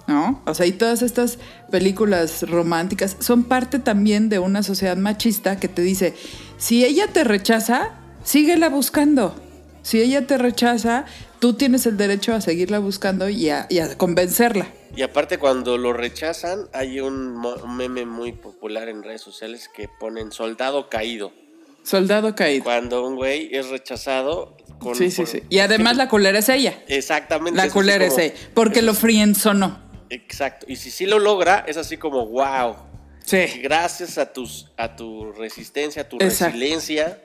¿No? 0.08 0.42
O 0.46 0.54
sea, 0.54 0.66
y 0.66 0.72
todas 0.72 1.02
estas 1.02 1.38
películas 1.70 2.44
románticas 2.44 3.18
son 3.20 3.44
parte 3.44 3.80
también 3.80 4.30
de 4.30 4.40
una 4.40 4.64
sociedad 4.64 4.96
machista 4.96 5.60
que 5.60 5.68
te 5.68 5.82
dice, 5.82 6.14
si 6.58 6.86
ella 6.86 7.08
te 7.12 7.26
rechaza, 7.26 7.96
síguela 8.24 8.70
buscando. 8.70 9.36
Si 9.82 10.00
ella 10.02 10.26
te 10.26 10.38
rechaza, 10.38 11.04
tú 11.40 11.54
tienes 11.54 11.86
el 11.88 11.98
derecho 11.98 12.34
a 12.34 12.40
seguirla 12.40 12.80
buscando 12.80 13.28
y 13.28 13.50
a, 13.50 13.68
y 13.70 13.80
a 13.80 13.98
convencerla. 13.98 14.68
Y 14.96 15.02
aparte 15.02 15.38
cuando 15.38 15.78
lo 15.78 15.92
rechazan, 15.92 16.70
hay 16.72 17.02
un 17.02 17.44
meme 17.76 18.06
muy 18.06 18.32
popular 18.32 18.88
en 18.88 19.04
redes 19.04 19.22
sociales 19.22 19.70
que 19.76 19.90
ponen 20.00 20.32
soldado 20.32 20.88
caído. 20.90 21.34
Soldado 21.86 22.36
caído. 22.36 22.64
Cuando 22.64 23.08
un 23.08 23.16
güey 23.16 23.50
es 23.52 23.70
rechazado. 23.70 24.58
Con, 24.80 24.96
sí, 24.96 25.12
sí, 25.12 25.26
sí. 25.26 25.44
Y 25.50 25.60
además 25.60 25.98
la 25.98 26.10
culera 26.10 26.40
es 26.40 26.50
ella. 26.50 26.84
Exactamente. 26.88 27.56
La 27.56 27.70
culera 27.70 28.04
es, 28.06 28.18
ella. 28.18 28.34
Porque 28.54 28.82
lo 28.82 28.94
no. 29.54 29.80
Exacto. 30.10 30.66
Y 30.68 30.78
si 30.78 30.90
sí 30.90 31.06
lo 31.06 31.20
logra, 31.20 31.64
es 31.68 31.78
así 31.78 31.98
como, 31.98 32.26
wow. 32.26 32.76
Sí. 33.24 33.38
Gracias 33.62 34.18
a, 34.18 34.34
tus, 34.34 34.72
a 34.78 34.96
tu 34.96 35.32
resistencia, 35.32 36.04
a 36.04 36.10
tu 36.10 36.18
resiliencia, 36.18 37.22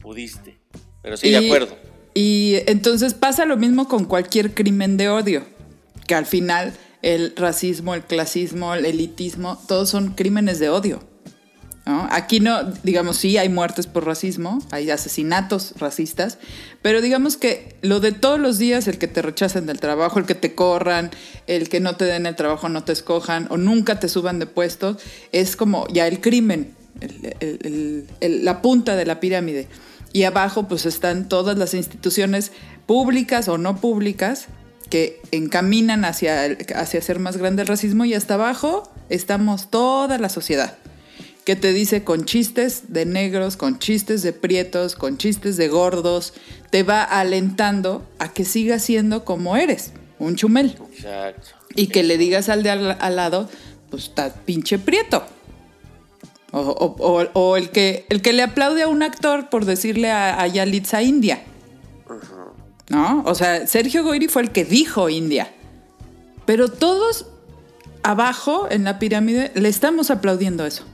pudiste. 0.00 0.58
Pero 1.02 1.16
sí, 1.16 1.30
de 1.30 1.46
acuerdo. 1.46 1.76
Y 2.14 2.58
entonces 2.66 3.14
pasa 3.14 3.44
lo 3.44 3.56
mismo 3.56 3.88
con 3.88 4.04
cualquier 4.04 4.52
crimen 4.52 4.96
de 4.96 5.08
odio. 5.08 5.44
Que 6.06 6.14
al 6.14 6.26
final 6.26 6.74
el 7.02 7.34
racismo, 7.36 7.94
el 7.94 8.02
clasismo, 8.02 8.74
el 8.74 8.84
elitismo, 8.84 9.62
todos 9.68 9.90
son 9.90 10.14
crímenes 10.14 10.58
de 10.58 10.70
odio. 10.70 11.11
Aquí 11.84 12.38
no, 12.38 12.62
digamos, 12.84 13.16
sí 13.16 13.38
hay 13.38 13.48
muertes 13.48 13.88
por 13.88 14.06
racismo, 14.06 14.60
hay 14.70 14.90
asesinatos 14.90 15.74
racistas, 15.78 16.38
pero 16.80 17.00
digamos 17.00 17.36
que 17.36 17.74
lo 17.82 17.98
de 17.98 18.12
todos 18.12 18.38
los 18.38 18.58
días, 18.58 18.86
el 18.86 18.98
que 18.98 19.08
te 19.08 19.20
rechacen 19.20 19.66
del 19.66 19.80
trabajo, 19.80 20.20
el 20.20 20.24
que 20.24 20.36
te 20.36 20.54
corran, 20.54 21.10
el 21.48 21.68
que 21.68 21.80
no 21.80 21.96
te 21.96 22.04
den 22.04 22.26
el 22.26 22.36
trabajo, 22.36 22.68
no 22.68 22.84
te 22.84 22.92
escojan 22.92 23.48
o 23.50 23.56
nunca 23.56 23.98
te 23.98 24.08
suban 24.08 24.38
de 24.38 24.46
puestos, 24.46 24.98
es 25.32 25.56
como 25.56 25.88
ya 25.88 26.06
el 26.06 26.20
crimen, 26.20 26.72
la 28.20 28.62
punta 28.62 28.94
de 28.94 29.04
la 29.04 29.18
pirámide. 29.18 29.66
Y 30.12 30.22
abajo 30.22 30.68
pues 30.68 30.86
están 30.86 31.28
todas 31.28 31.58
las 31.58 31.74
instituciones 31.74 32.52
públicas 32.86 33.48
o 33.48 33.58
no 33.58 33.80
públicas 33.80 34.46
que 34.88 35.20
encaminan 35.32 36.04
hacia, 36.04 36.44
hacia 36.76 37.18
más 37.18 37.38
grande 37.38 37.62
el 37.62 37.68
racismo 37.68 38.04
y 38.04 38.14
hasta 38.14 38.34
abajo 38.34 38.92
estamos 39.08 39.68
toda 39.70 40.18
la 40.18 40.28
sociedad 40.28 40.76
que 41.44 41.56
te 41.56 41.72
dice 41.72 42.04
con 42.04 42.24
chistes 42.24 42.92
de 42.92 43.04
negros, 43.04 43.56
con 43.56 43.78
chistes 43.78 44.22
de 44.22 44.32
prietos, 44.32 44.94
con 44.94 45.18
chistes 45.18 45.56
de 45.56 45.68
gordos, 45.68 46.34
te 46.70 46.82
va 46.82 47.02
alentando 47.02 48.06
a 48.18 48.32
que 48.32 48.44
sigas 48.44 48.82
siendo 48.82 49.24
como 49.24 49.56
eres, 49.56 49.92
un 50.18 50.36
chumel. 50.36 50.78
Exacto. 50.92 51.48
Y 51.74 51.88
que 51.88 52.02
le 52.02 52.18
digas 52.18 52.48
al 52.48 52.62
de 52.62 52.70
al, 52.70 53.16
lado, 53.16 53.48
pues 53.90 54.04
está 54.04 54.32
pinche 54.32 54.78
prieto. 54.78 55.24
O, 56.52 57.56
el, 57.56 57.70
que, 57.70 58.04
el 58.10 58.20
que 58.20 58.34
le 58.34 58.42
aplaude 58.42 58.82
a 58.82 58.88
un 58.88 59.02
actor 59.02 59.48
por 59.48 59.64
decirle 59.64 60.10
a, 60.10 60.38
a 60.40 60.46
Yalitza 60.46 61.02
India. 61.02 61.42
¿no? 62.90 63.22
O 63.24 63.34
sea, 63.34 63.66
Sergio 63.66 64.04
Goyri 64.04 64.28
fue 64.28 64.42
el 64.42 64.52
que 64.52 64.66
dijo 64.66 65.08
India. 65.08 65.50
Pero 66.44 66.70
todos 66.70 67.26
abajo 68.02 68.66
en 68.70 68.84
la 68.84 68.98
pirámide 68.98 69.50
le 69.54 69.68
estamos 69.68 70.10
aplaudiendo 70.10 70.66
eso. 70.66 70.84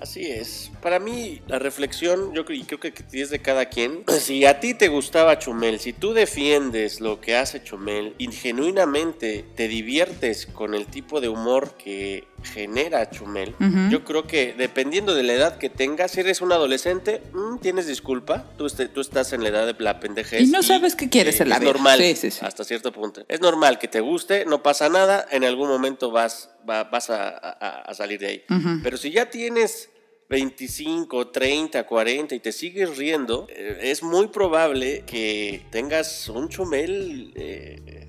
Así 0.00 0.24
es. 0.26 0.70
Para 0.80 0.98
mí, 0.98 1.42
la 1.46 1.58
reflexión, 1.58 2.32
yo 2.32 2.46
creo, 2.46 2.64
creo 2.66 2.80
que 2.80 2.94
es 3.12 3.30
de 3.30 3.40
cada 3.40 3.66
quien. 3.66 4.04
Si 4.30 4.44
a 4.44 4.60
ti 4.60 4.74
te 4.74 4.88
gustaba 4.88 5.38
Chumel, 5.38 5.80
si 5.80 5.92
tú 5.92 6.12
defiendes 6.12 7.00
lo 7.00 7.20
que 7.20 7.36
hace 7.36 7.62
Chumel 7.64 8.14
y 8.18 8.30
genuinamente 8.30 9.44
te 9.56 9.66
diviertes 9.66 10.46
con 10.46 10.74
el 10.74 10.86
tipo 10.86 11.20
de 11.20 11.28
humor 11.28 11.74
que 11.76 12.28
genera 12.42 13.10
Chumel, 13.10 13.54
yo 13.90 14.04
creo 14.04 14.26
que 14.26 14.54
dependiendo 14.56 15.14
de 15.14 15.22
la 15.22 15.34
edad 15.34 15.58
que 15.58 15.68
tengas, 15.68 16.12
si 16.12 16.20
eres 16.20 16.40
un 16.40 16.52
adolescente, 16.52 17.22
mm, 17.32 17.58
tienes 17.58 17.86
disculpa, 17.86 18.46
tú, 18.56 18.66
este, 18.66 18.88
tú, 18.88 19.00
estás 19.00 19.32
en 19.32 19.42
la 19.42 19.48
edad 19.48 19.66
de 19.66 19.74
la 19.82 20.00
pendejez. 20.00 20.42
Y 20.42 20.46
no 20.46 20.62
sabes 20.62 20.94
qué 20.94 21.08
quieres 21.08 21.40
en 21.40 21.48
la 21.48 21.56
Es 21.56 21.62
normal, 21.62 22.00
hasta 22.42 22.64
cierto 22.64 22.92
punto. 22.92 23.24
Es 23.28 23.40
normal 23.40 23.78
que 23.78 23.88
te 23.88 24.00
guste, 24.00 24.44
no 24.46 24.62
pasa 24.62 24.88
nada, 24.88 25.26
en 25.30 25.44
algún 25.44 25.68
momento 25.68 26.10
vas, 26.10 26.50
vas 26.64 27.10
a, 27.10 27.92
salir 27.92 28.20
de 28.20 28.26
ahí. 28.26 28.44
Pero 28.82 28.96
si 28.96 29.10
ya 29.10 29.28
tienes 29.28 29.89
25, 30.30 31.28
30, 31.28 31.84
40 31.84 32.34
y 32.36 32.38
te 32.38 32.52
sigues 32.52 32.96
riendo, 32.96 33.48
eh, 33.50 33.80
es 33.82 34.04
muy 34.04 34.28
probable 34.28 35.02
que 35.04 35.66
tengas 35.70 36.28
un 36.28 36.48
chumel 36.48 37.32
eh, 37.34 38.06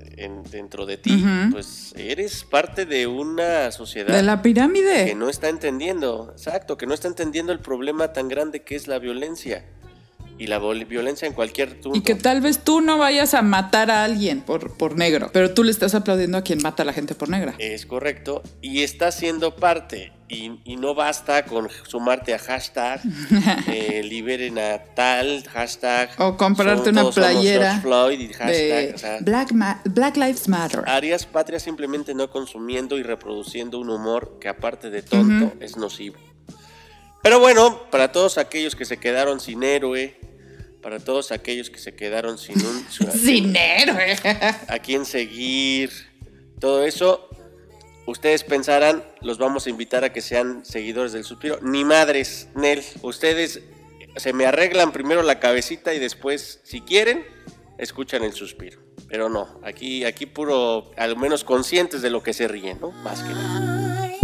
dentro 0.51 0.85
de 0.85 0.97
ti. 0.97 1.23
Pues 1.51 1.95
eres 1.97 2.43
parte 2.43 2.85
de 2.85 3.07
una 3.07 3.71
sociedad. 3.71 4.15
De 4.15 4.21
la 4.21 4.43
pirámide. 4.43 5.05
Que 5.07 5.15
no 5.15 5.29
está 5.29 5.49
entendiendo, 5.49 6.29
exacto, 6.31 6.77
que 6.77 6.85
no 6.85 6.93
está 6.93 7.07
entendiendo 7.07 7.51
el 7.53 7.59
problema 7.59 8.13
tan 8.13 8.27
grande 8.27 8.61
que 8.61 8.75
es 8.75 8.87
la 8.87 8.99
violencia 8.99 9.65
y 10.41 10.47
la 10.47 10.57
violencia 10.57 11.27
en 11.27 11.35
cualquier 11.35 11.79
turno. 11.79 11.95
Y 11.95 12.01
que 12.01 12.15
tal 12.15 12.41
vez 12.41 12.63
tú 12.63 12.81
no 12.81 12.97
vayas 12.97 13.35
a 13.35 13.43
matar 13.43 13.91
a 13.91 14.03
alguien 14.03 14.41
por, 14.41 14.75
por 14.75 14.97
negro, 14.97 15.29
pero 15.31 15.53
tú 15.53 15.63
le 15.63 15.69
estás 15.69 15.93
aplaudiendo 15.93 16.35
a 16.39 16.41
quien 16.41 16.63
mata 16.63 16.81
a 16.81 16.85
la 16.87 16.93
gente 16.93 17.13
por 17.13 17.29
negra. 17.29 17.53
Es 17.59 17.85
correcto. 17.85 18.41
Y 18.59 18.81
está 18.81 19.11
siendo 19.11 19.55
parte. 19.55 20.13
Y, 20.29 20.49
no 20.77 20.95
basta 20.95 21.45
con 21.45 21.67
sumarte 21.87 22.33
a 22.33 22.39
hashtag, 22.39 23.01
eh, 23.67 24.01
liberen 24.03 24.57
a 24.57 24.79
tal, 24.95 25.43
hashtag. 25.47 26.09
O 26.17 26.37
comprarte 26.37 26.89
una 26.89 27.11
playera. 27.11 27.79
Floyd 27.81 28.31
hashtag, 28.35 29.23
Black, 29.23 29.51
Black 29.85 30.17
Lives 30.17 30.47
Matter. 30.47 30.81
Arias 30.87 31.27
Patria 31.27 31.59
simplemente 31.59 32.15
no 32.15 32.31
consumiendo 32.31 32.97
y 32.97 33.03
reproduciendo 33.03 33.77
un 33.77 33.91
humor 33.91 34.37
que 34.39 34.47
aparte 34.47 34.89
de 34.89 35.03
tonto 35.03 35.53
es 35.59 35.77
nocivo. 35.77 36.17
Pero 37.21 37.39
bueno, 37.39 37.91
para 37.91 38.11
todos 38.11 38.39
aquellos 38.39 38.75
que 38.75 38.85
se 38.85 38.97
quedaron 38.97 39.39
sin 39.39 39.61
héroe, 39.61 40.17
para 40.81 40.99
todos 40.99 41.31
aquellos 41.31 41.69
que 41.69 41.79
se 41.79 41.95
quedaron 41.95 42.37
sin 42.37 42.57
un... 42.65 42.85
sin 43.11 43.55
héroe. 43.55 44.17
A 44.67 44.79
quién 44.79 45.05
seguir, 45.05 45.91
todo 46.59 46.83
eso, 46.85 47.27
ustedes 48.05 48.43
pensarán, 48.43 49.03
los 49.21 49.37
vamos 49.37 49.67
a 49.67 49.69
invitar 49.69 50.03
a 50.03 50.13
que 50.13 50.21
sean 50.21 50.65
seguidores 50.65 51.13
del 51.13 51.23
suspiro. 51.23 51.59
Ni 51.61 51.83
madres, 51.83 52.49
Nel, 52.55 52.83
ustedes 53.01 53.61
se 54.15 54.33
me 54.33 54.45
arreglan 54.45 54.91
primero 54.91 55.23
la 55.23 55.39
cabecita 55.39 55.93
y 55.93 55.99
después, 55.99 56.59
si 56.63 56.81
quieren, 56.81 57.25
escuchan 57.77 58.23
el 58.23 58.33
suspiro. 58.33 58.79
Pero 59.07 59.29
no, 59.29 59.59
aquí, 59.63 60.05
aquí 60.05 60.25
puro, 60.25 60.91
al 60.97 61.17
menos 61.17 61.43
conscientes 61.43 62.01
de 62.01 62.09
lo 62.09 62.23
que 62.23 62.33
se 62.33 62.47
ríen, 62.47 62.79
¿no? 62.79 62.91
Más 62.91 63.21
que 63.23 63.33
nada. 63.33 64.17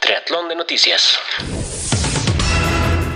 Triatlón 0.00 0.48
de 0.48 0.56
noticias. 0.56 1.18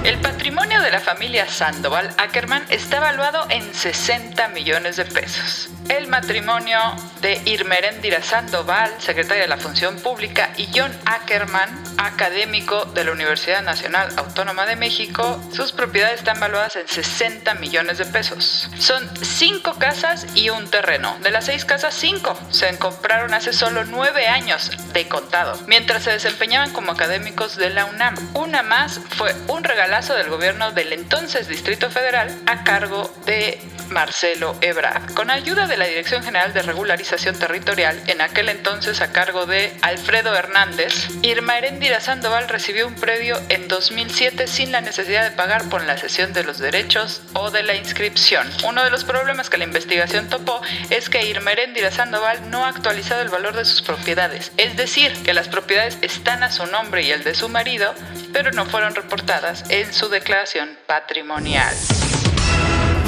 El 0.05 0.21
patrimonio 0.21 0.83
de 0.83 0.91
la 0.91 1.01
familia 1.01 1.49
Sandoval 1.49 2.11
Ackerman 2.19 2.67
está 2.69 2.99
evaluado 2.99 3.47
en 3.49 3.73
60 3.73 4.49
millones 4.49 4.97
de 4.97 5.07
pesos. 5.07 5.71
El 5.89 6.09
matrimonio 6.09 6.79
de 7.23 7.41
Irmeréndira 7.47 8.23
Sandoval, 8.23 8.93
secretaria 8.99 9.45
de 9.45 9.49
la 9.49 9.57
Función 9.57 9.97
Pública, 9.97 10.51
y 10.59 10.69
John 10.75 10.93
Ackerman, 11.07 11.84
académico 11.99 12.85
de 12.87 13.05
la 13.05 13.13
Universidad 13.13 13.63
Nacional 13.63 14.13
Autónoma 14.17 14.67
de 14.67 14.77
México, 14.77 15.41
sus 15.53 15.73
propiedades 15.73 16.21
están 16.21 16.41
valuadas 16.41 16.77
en 16.77 16.89
60 16.89 17.55
millones 17.55 17.99
de 17.99 18.07
pesos. 18.07 18.69
Son 18.79 19.09
cinco 19.23 19.75
casas 19.79 20.27
y 20.35 20.51
un 20.51 20.69
terreno. 20.69 21.17
De 21.23 21.31
las 21.31 21.47
seis 21.47 21.65
casas, 21.65 21.95
cinco 21.95 22.39
se 22.51 22.77
compraron 22.79 23.35
hace 23.35 23.53
solo 23.53 23.85
nueve 23.85 24.27
años 24.27 24.71
de 24.93 25.09
contado, 25.09 25.59
mientras 25.67 26.05
se 26.05 26.11
desempeñaban 26.11 26.73
como 26.73 26.93
académicos 26.93 27.57
de 27.57 27.71
la 27.71 27.85
UNAM. 27.87 28.15
Una 28.35 28.63
más 28.63 29.01
fue 29.17 29.35
un 29.49 29.65
regalazo 29.65 30.15
del 30.15 30.29
gobierno 30.29 30.73
del 30.73 30.93
entonces 30.93 31.49
Distrito 31.49 31.91
Federal 31.91 32.35
a 32.47 32.65
cargo 32.65 33.13
de 33.27 33.61
Marcelo 33.91 34.57
Ebrard, 34.61 35.15
con 35.15 35.31
ayuda 35.31 35.67
de 35.67 35.77
la 35.77 35.87
Dirección 35.87 36.23
General 36.23 36.53
de 36.53 36.63
Regularización 36.63 37.39
Territorial, 37.39 38.03
en 38.07 38.21
aquel 38.21 38.49
entonces 38.49 39.01
a 39.01 39.13
cargo 39.13 39.47
de 39.47 39.77
Alfredo 39.83 40.35
Hernández, 40.35 41.09
Irma 41.23 41.59
Erendira 41.59 42.01
Sandoval 42.01 42.49
recibió 42.49 42.87
un 42.87 42.95
predio 42.95 43.41
en 43.49 43.69
2007 43.69 44.47
sin 44.47 44.73
la 44.73 44.81
necesidad 44.81 45.25
de 45.25 45.37
pagar 45.37 45.69
por 45.69 45.85
la 45.85 45.97
cesión 45.97 46.33
de 46.33 46.45
los 46.45 46.59
derechos 46.59 47.23
o 47.35 47.51
de 47.51 47.63
la 47.63 47.75
inscripción. 47.75 48.49
Uno 48.65 48.85
de 48.85 48.91
los 48.91 49.05
problemas 49.05 49.51
que 49.51 49.59
la 49.59 49.65
investigación 49.65 50.29
topó 50.29 50.61
es 50.91 51.09
que 51.09 51.27
Irma 51.27 51.53
Erendira 51.53 51.91
Sandoval 51.91 52.51
no 52.51 52.65
ha 52.65 52.69
actualizado 52.69 53.23
el 53.23 53.29
valor 53.29 53.57
de 53.57 53.65
sus 53.65 53.83
propiedades, 53.83 54.53
es 54.57 54.77
decir, 54.77 55.13
que 55.25 55.35
las 55.35 55.49
propiedades 55.49 55.99
están 56.03 56.43
a 56.43 56.51
su 56.51 56.67
nombre 56.67 57.03
y 57.03 57.11
el 57.11 57.25
de 57.25 57.35
su 57.35 57.49
marido, 57.49 57.95
pero 58.33 58.53
no 58.53 58.67
fueron 58.67 58.95
reportadas 58.95 59.65
en 59.69 59.93
su 59.93 60.09
declaración 60.09 60.79
patrimonial. 60.87 61.75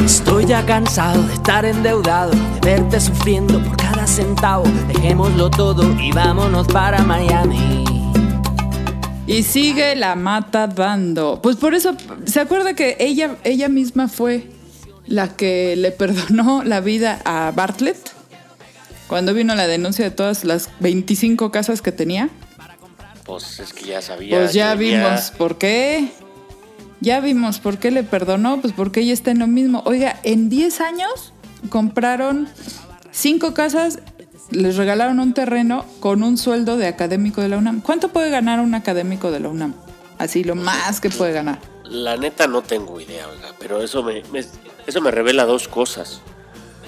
Estoy 0.04 0.46
ya 0.46 0.64
cansado 0.64 1.22
de 1.22 1.34
estar 1.34 1.64
endeudado, 1.64 2.30
de 2.30 2.60
verte 2.60 3.00
sufriendo 3.00 3.62
por 3.62 3.76
cada 3.76 4.06
centavo. 4.06 4.64
Dejémoslo 4.88 5.50
todo 5.50 5.98
y 6.00 6.12
vámonos 6.12 6.68
para 6.68 7.02
Miami. 7.02 7.84
Y 9.26 9.42
sigue 9.42 9.96
la 9.96 10.14
mata 10.14 10.68
dando. 10.68 11.40
Pues 11.42 11.56
por 11.56 11.74
eso, 11.74 11.96
¿se 12.26 12.40
acuerda 12.40 12.74
que 12.74 12.96
ella, 13.00 13.36
ella 13.42 13.68
misma 13.68 14.08
fue 14.08 14.48
la 15.06 15.34
que 15.34 15.74
le 15.76 15.90
perdonó 15.90 16.62
la 16.62 16.80
vida 16.80 17.20
a 17.24 17.50
Bartlett? 17.54 17.98
Cuando 19.08 19.34
vino 19.34 19.54
la 19.54 19.66
denuncia 19.66 20.04
de 20.04 20.10
todas 20.10 20.44
las 20.44 20.70
25 20.80 21.50
casas 21.50 21.82
que 21.82 21.92
tenía. 21.92 22.28
Pues 23.24 23.58
es 23.58 23.72
que 23.72 23.86
ya 23.86 24.02
sabía. 24.02 24.38
Pues 24.38 24.52
ya 24.52 24.74
vimos 24.74 25.32
por 25.36 25.58
qué. 25.58 26.12
Ya 27.00 27.20
vimos 27.20 27.58
por 27.58 27.78
qué 27.78 27.90
le 27.90 28.02
perdonó, 28.02 28.60
pues 28.60 28.72
porque 28.72 29.00
ella 29.00 29.12
está 29.12 29.30
en 29.30 29.38
lo 29.38 29.46
mismo. 29.46 29.82
Oiga, 29.84 30.18
en 30.22 30.48
10 30.48 30.80
años 30.80 31.32
compraron 31.68 32.48
cinco 33.10 33.54
casas, 33.54 33.98
les 34.50 34.76
regalaron 34.76 35.20
un 35.20 35.34
terreno 35.34 35.84
con 36.00 36.22
un 36.22 36.38
sueldo 36.38 36.76
de 36.76 36.86
académico 36.86 37.40
de 37.40 37.48
la 37.48 37.58
UNAM. 37.58 37.80
¿Cuánto 37.80 38.08
puede 38.08 38.30
ganar 38.30 38.60
un 38.60 38.74
académico 38.74 39.30
de 39.30 39.40
la 39.40 39.48
UNAM? 39.48 39.74
Así, 40.18 40.44
lo 40.44 40.54
más 40.54 41.00
que 41.00 41.10
puede 41.10 41.32
ganar. 41.32 41.58
La 41.84 42.16
neta 42.16 42.46
no 42.46 42.62
tengo 42.62 43.00
idea, 43.00 43.28
oiga, 43.28 43.54
pero 43.58 43.82
eso 43.82 44.02
me, 44.02 44.22
eso 44.86 45.00
me 45.00 45.10
revela 45.10 45.44
dos 45.44 45.68
cosas. 45.68 46.20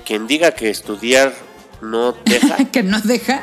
Quien 0.06 0.26
diga 0.26 0.52
que 0.52 0.70
estudiar 0.70 1.34
no 1.82 2.12
deja. 2.24 2.56
que 2.72 2.82
no 2.82 3.00
deja. 3.00 3.42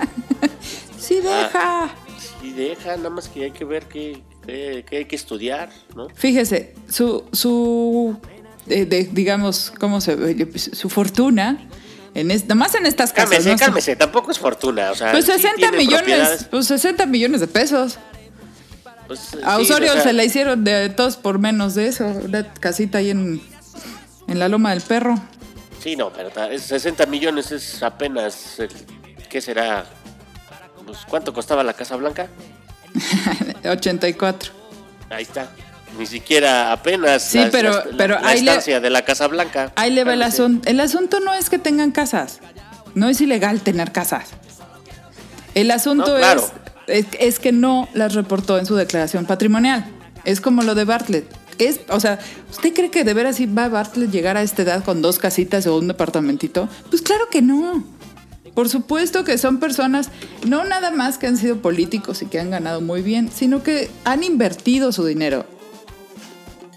sí 0.99 1.19
ah, 1.25 1.43
deja. 1.43 1.95
sí 2.41 2.51
deja, 2.51 2.97
nada 2.97 3.09
más 3.09 3.29
que 3.29 3.45
hay 3.45 3.51
que 3.51 3.65
ver 3.65 3.87
qué, 3.87 4.23
que, 4.45 4.85
hay 4.91 5.05
que 5.05 5.15
estudiar, 5.15 5.69
¿no? 5.95 6.09
Fíjese, 6.09 6.73
su, 6.89 7.25
su 7.31 8.17
de, 8.65 9.09
digamos, 9.11 9.71
¿cómo 9.79 10.01
se 10.01 10.15
ve? 10.15 10.47
Su 10.57 10.89
fortuna. 10.89 11.67
En 12.13 12.31
es, 12.31 12.47
nomás 12.47 12.73
en 12.75 12.85
estas 12.85 13.11
casas. 13.11 13.29
Cálmese, 13.29 13.55
cálmese, 13.57 13.95
tampoco 13.95 14.31
es 14.31 14.39
fortuna. 14.39 14.91
O 14.91 14.95
sea, 14.95 15.11
pues 15.11 15.25
60 15.25 15.71
millones, 15.73 16.47
pues 16.49 16.67
60 16.67 17.05
millones 17.05 17.41
de 17.41 17.47
pesos. 17.47 17.97
Pues, 19.07 19.37
a 19.43 19.59
Osorio 19.59 20.01
se 20.01 20.13
la 20.13 20.23
hicieron 20.23 20.63
de 20.63 20.89
todos 20.89 21.17
por 21.17 21.39
menos 21.39 21.75
de 21.75 21.87
eso. 21.87 22.05
Una 22.05 22.53
casita 22.53 22.99
ahí 22.99 23.11
en, 23.11 23.41
en 24.27 24.39
la 24.39 24.47
Loma 24.47 24.71
del 24.71 24.81
Perro. 24.81 25.15
Sí, 25.79 25.95
no, 25.95 26.11
pero 26.11 26.31
60 26.57 27.05
millones 27.05 27.51
es 27.51 27.83
apenas. 27.83 28.57
¿Qué 29.29 29.41
será? 29.41 29.85
Pues, 30.85 30.99
¿Cuánto 31.07 31.33
costaba 31.33 31.63
la 31.63 31.73
Casa 31.73 31.95
Blanca? 31.97 32.27
84. 33.65 34.51
Ahí 35.09 35.23
está. 35.23 35.51
Ni 35.97 36.05
siquiera 36.05 36.73
apenas 36.73 37.23
sí, 37.23 37.39
pero, 37.51 37.71
la, 37.71 37.85
pero 37.97 38.19
la 38.19 38.33
estancia 38.33 38.79
de 38.81 38.89
la 38.89 39.05
Casa 39.05 39.27
Blanca. 39.27 39.71
Ahí 39.75 39.91
le 39.91 40.03
va 40.03 40.13
el 40.13 40.23
asunto. 40.23 40.67
El 40.69 40.79
asunto 40.79 41.19
no 41.21 41.33
es 41.33 41.49
que 41.49 41.57
tengan 41.57 41.91
casas. 41.91 42.39
No 42.95 43.07
es 43.07 43.21
ilegal 43.21 43.61
tener 43.61 43.91
casas. 43.91 44.29
El 45.53 45.71
asunto 45.71 46.17
es, 46.17 47.05
es, 47.19 47.39
que 47.39 47.53
no 47.53 47.87
las 47.93 48.13
reportó 48.13 48.57
en 48.59 48.65
su 48.65 48.75
declaración 48.75 49.25
patrimonial. 49.25 49.85
Es 50.25 50.41
como 50.41 50.63
lo 50.63 50.75
de 50.75 50.83
Bartlett. 50.83 51.25
Es, 51.57 51.79
o 51.89 51.99
sea, 52.01 52.19
¿usted 52.51 52.73
cree 52.73 52.91
que 52.91 53.05
de 53.05 53.13
veras 53.13 53.39
va 53.39 53.69
Bartlett 53.69 54.11
llegar 54.11 54.35
a 54.35 54.41
esta 54.41 54.63
edad 54.63 54.83
con 54.83 55.01
dos 55.01 55.17
casitas 55.17 55.65
o 55.67 55.77
un 55.77 55.87
departamentito? 55.87 56.67
Pues 56.89 57.01
claro 57.01 57.29
que 57.31 57.41
no. 57.41 57.85
Por 58.55 58.69
supuesto 58.69 59.23
que 59.25 59.37
son 59.37 59.59
personas 59.59 60.09
no 60.47 60.63
nada 60.63 60.89
más 60.89 61.17
que 61.17 61.27
han 61.27 61.37
sido 61.37 61.57
políticos 61.57 62.21
y 62.21 62.25
que 62.25 62.39
han 62.39 62.49
ganado 62.49 62.81
muy 62.81 63.01
bien, 63.01 63.29
sino 63.31 63.61
que 63.61 63.89
han 64.05 64.23
invertido 64.23 64.91
su 64.91 65.05
dinero. 65.05 65.45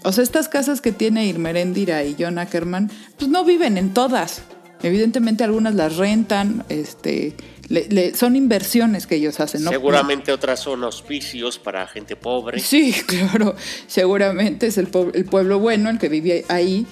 O 0.03 0.11
sea, 0.11 0.23
estas 0.23 0.47
casas 0.47 0.81
que 0.81 0.91
tiene 0.91 1.25
Irmeréndira 1.25 2.03
y 2.03 2.15
John 2.19 2.37
Ackerman, 2.37 2.89
pues 3.17 3.29
no 3.29 3.43
viven 3.43 3.77
en 3.77 3.93
todas. 3.93 4.41
Evidentemente 4.81 5.43
algunas 5.43 5.75
las 5.75 5.97
rentan, 5.97 6.63
este, 6.69 7.35
le- 7.67 7.87
le- 7.89 8.15
son 8.15 8.37
inversiones 8.37 9.07
que 9.07 9.15
ellos 9.15 9.41
hacen. 9.41 9.63
¿no? 9.63 9.71
Seguramente 9.71 10.31
otras 10.31 10.61
son 10.61 10.85
auspicios 10.85 11.59
para 11.59 11.85
gente 11.87 12.15
pobre. 12.15 12.59
Sí, 12.59 12.93
claro. 13.07 13.55
Seguramente 13.87 14.67
es 14.67 14.77
el, 14.77 14.87
el 15.13 15.25
pueblo 15.25 15.59
bueno 15.59 15.89
el 15.89 15.97
que 15.99 16.07
vive 16.07 16.45
ahí. 16.47 16.85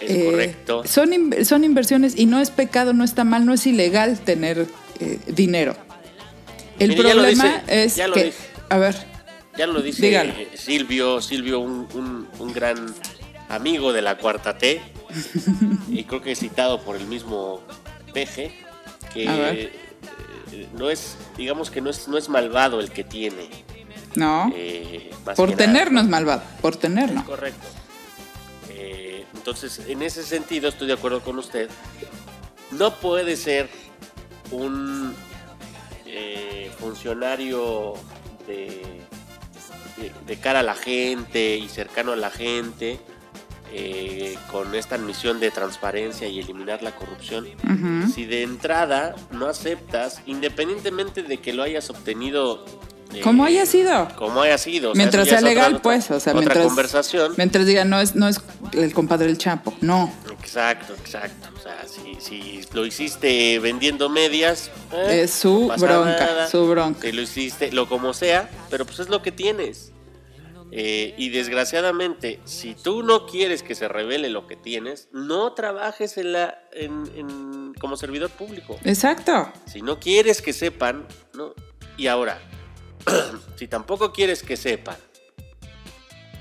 Eh, 0.00 0.06
Es 0.18 0.24
correcto. 0.24 0.82
Son, 0.86 1.12
in- 1.12 1.44
son 1.44 1.64
inversiones 1.64 2.16
y 2.18 2.26
no 2.26 2.40
es 2.40 2.50
pecado, 2.50 2.92
no 2.92 3.04
está 3.04 3.24
mal, 3.24 3.46
no 3.46 3.52
es 3.54 3.66
ilegal 3.66 4.18
tener 4.20 4.66
eh, 5.00 5.18
dinero. 5.26 5.76
El 6.78 6.90
Mire, 6.90 7.02
problema 7.02 7.44
dice, 7.66 7.84
es 7.84 7.94
que, 8.12 8.24
dice. 8.24 8.38
a 8.68 8.78
ver, 8.78 8.96
Ya 9.56 9.66
lo 9.66 9.80
dice 9.82 10.06
Dígalo. 10.06 10.32
eh, 10.32 10.48
Silvio, 10.54 11.20
Silvio, 11.20 11.60
un, 11.60 11.86
un- 11.94 12.28
un 12.38 12.52
gran 12.52 12.92
amigo 13.48 13.92
de 13.92 14.02
la 14.02 14.16
cuarta 14.18 14.56
T, 14.58 14.80
y 15.88 16.04
creo 16.04 16.22
que 16.22 16.34
citado 16.34 16.80
por 16.80 16.96
el 16.96 17.06
mismo 17.06 17.60
Peje, 18.14 18.52
que 19.14 19.24
eh, 19.28 19.72
no 20.76 20.90
es, 20.90 21.16
digamos 21.36 21.70
que 21.70 21.80
no 21.80 21.90
es, 21.90 22.08
no 22.08 22.16
es 22.18 22.28
malvado 22.28 22.80
el 22.80 22.90
que 22.90 23.04
tiene. 23.04 23.48
no, 24.16 24.50
eh, 24.56 25.10
por 25.36 25.50
que 25.50 25.54
nada. 25.54 25.56
tener 25.56 25.92
no 25.92 26.00
es 26.00 26.08
malvado, 26.08 26.42
por 26.60 26.74
tener 26.76 27.10
Es 27.10 27.14
no. 27.14 27.24
correcto. 27.24 27.66
Entonces, 29.42 29.80
en 29.88 30.02
ese 30.02 30.22
sentido, 30.22 30.68
estoy 30.68 30.86
de 30.86 30.92
acuerdo 30.92 31.20
con 31.20 31.36
usted. 31.36 31.68
No 32.70 32.94
puede 32.94 33.36
ser 33.36 33.68
un 34.52 35.16
eh, 36.06 36.70
funcionario 36.78 37.94
de, 38.46 39.00
de, 39.96 40.12
de 40.24 40.36
cara 40.36 40.60
a 40.60 40.62
la 40.62 40.76
gente 40.76 41.56
y 41.56 41.68
cercano 41.68 42.12
a 42.12 42.16
la 42.16 42.30
gente, 42.30 43.00
eh, 43.72 44.36
con 44.50 44.74
esta 44.74 44.96
misión 44.96 45.40
de 45.40 45.50
transparencia 45.50 46.28
y 46.28 46.38
eliminar 46.38 46.82
la 46.82 46.94
corrupción, 46.94 47.46
si 48.14 48.26
de 48.26 48.42
entrada 48.42 49.16
no 49.30 49.46
aceptas, 49.46 50.20
independientemente 50.26 51.22
de 51.22 51.38
que 51.38 51.52
lo 51.52 51.62
hayas 51.62 51.88
obtenido. 51.90 52.64
Eh, 53.14 53.20
Como 53.20 53.44
haya 53.44 53.66
sido. 53.66 54.08
Como 54.16 54.40
haya 54.42 54.58
sido. 54.58 54.90
o 54.92 54.94
sea, 54.94 54.98
Mientras 54.98 55.28
sea 55.28 55.38
otra- 55.38 55.48
legal, 55.48 55.80
pues, 55.82 56.10
o 56.10 56.18
sea, 56.20 56.32
otra 56.32 56.40
mientras- 56.40 56.64
conversación. 56.66 57.34
Mientras 57.36 57.66
diga, 57.66 57.84
no 57.84 58.00
es, 58.00 58.14
no 58.14 58.28
es 58.28 58.40
el 58.72 58.92
compadre 58.94 59.26
del 59.26 59.38
Chapo, 59.38 59.74
no. 59.80 60.12
Exacto, 60.40 60.94
exacto. 60.94 61.48
O 61.56 61.60
sea, 61.60 61.84
si, 61.86 62.16
si 62.20 62.60
lo 62.72 62.84
hiciste 62.86 63.58
vendiendo 63.60 64.08
medias, 64.08 64.70
eh, 64.92 65.22
Es 65.24 65.30
su 65.32 65.68
no 65.68 65.76
bronca, 65.76 66.18
nada. 66.18 66.48
su 66.50 66.66
bronca. 66.66 67.00
Si 67.02 67.12
lo 67.12 67.22
hiciste, 67.22 67.70
lo 67.72 67.88
como 67.88 68.12
sea, 68.14 68.50
pero 68.70 68.84
pues 68.84 68.98
es 69.00 69.08
lo 69.08 69.22
que 69.22 69.30
tienes. 69.32 69.90
Eh, 70.74 71.14
y 71.18 71.28
desgraciadamente, 71.28 72.40
si 72.46 72.74
tú 72.74 73.02
no 73.02 73.26
quieres 73.26 73.62
que 73.62 73.74
se 73.74 73.88
revele 73.88 74.30
lo 74.30 74.46
que 74.46 74.56
tienes, 74.56 75.08
no 75.12 75.52
trabajes 75.52 76.16
en 76.16 76.32
la, 76.32 76.58
en, 76.72 77.04
en- 77.14 77.74
como 77.78 77.96
servidor 77.98 78.30
público. 78.30 78.78
Exacto. 78.84 79.52
Si 79.66 79.82
no 79.82 80.00
quieres 80.00 80.40
que 80.40 80.52
sepan, 80.54 81.06
¿no? 81.34 81.52
Y 81.98 82.06
ahora, 82.06 82.40
si 83.56 83.68
tampoco 83.68 84.12
quieres 84.12 84.42
que 84.42 84.56
sepan 84.56 84.96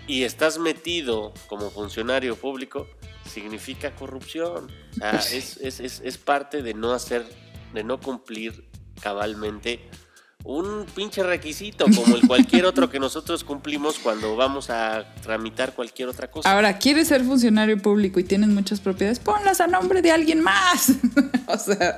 y 0.07 0.23
estás 0.23 0.57
metido 0.57 1.33
como 1.47 1.69
funcionario 1.71 2.35
público, 2.35 2.87
significa 3.31 3.95
corrupción. 3.95 4.65
O 4.65 4.95
sea, 4.95 5.11
Pues 5.11 5.57
es- 5.61 5.79
es- 5.79 6.01
es 6.03 6.17
parte 6.17 6.61
de 6.61 6.74
no 6.74 6.91
hacer, 6.93 7.25
de 7.74 7.83
no 7.83 8.00
cumplir 8.00 8.67
cabalmente 9.01 9.79
un 10.43 10.87
pinche 10.95 11.21
requisito 11.21 11.85
como 11.95 12.15
el 12.15 12.25
cualquier 12.27 12.65
otro 12.65 12.89
que 12.89 13.00
nosotros 13.00 13.43
cumplimos 13.43 14.00
cuando 14.00 14.35
vamos 14.35 14.71
a 14.71 15.05
tramitar 15.21 15.74
cualquier 15.75 16.09
otra 16.09 16.31
cosa. 16.31 16.51
Ahora, 16.51 16.79
¿quieres 16.79 17.09
ser 17.09 17.24
funcionario 17.24 17.77
público 17.77 18.19
y 18.19 18.24
tienes 18.24 18.50
muchas 18.50 18.79
propiedades? 18.79 19.19
Ponlas 19.19 19.61
a 19.61 19.67
nombre 19.67 20.01
de 20.01 20.11
alguien 20.11 20.41
más. 20.41 20.89
o 21.47 21.57
sea, 21.59 21.95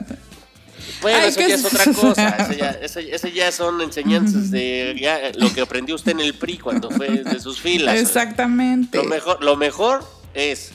Bueno, 1.02 1.20
Ay, 1.22 1.30
eso 1.30 1.40
¿qué 1.40 1.48
ya 1.50 1.56
es 1.56 1.64
es 1.66 1.74
otra 1.74 1.94
cosa. 1.94 2.30
Eso 2.30 2.54
ya, 2.54 2.70
eso- 2.72 3.00
eso 3.00 3.28
ya 3.28 3.52
son 3.52 3.82
enseñanzas 3.82 4.52
de 4.52 4.96
ya, 5.00 5.32
lo 5.36 5.54
que 5.54 5.62
aprendió 5.62 5.96
usted 5.96 6.12
en 6.14 6.20
el 6.22 6.34
PRI 6.34 6.58
cuando 6.60 6.90
fue 6.92 7.10
de 7.10 7.40
sus 7.40 7.60
filas. 7.62 7.98
exactamente. 8.00 8.98
Lo 8.98 9.04
mejor, 9.06 9.44
lo 9.44 9.56
mejor 9.56 10.08
es, 10.34 10.72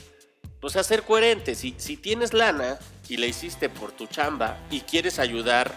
pues, 0.61 0.73
ser 0.85 1.03
coherente. 1.03 1.55
Si, 1.55 1.75
si 1.77 1.97
tienes 1.97 2.33
lana 2.33 2.77
y 3.07 3.17
la 3.17 3.25
hiciste 3.25 3.69
por 3.69 3.91
tu 3.91 4.07
chamba 4.07 4.57
y 4.69 4.81
quieres 4.81 5.19
ayudar 5.19 5.75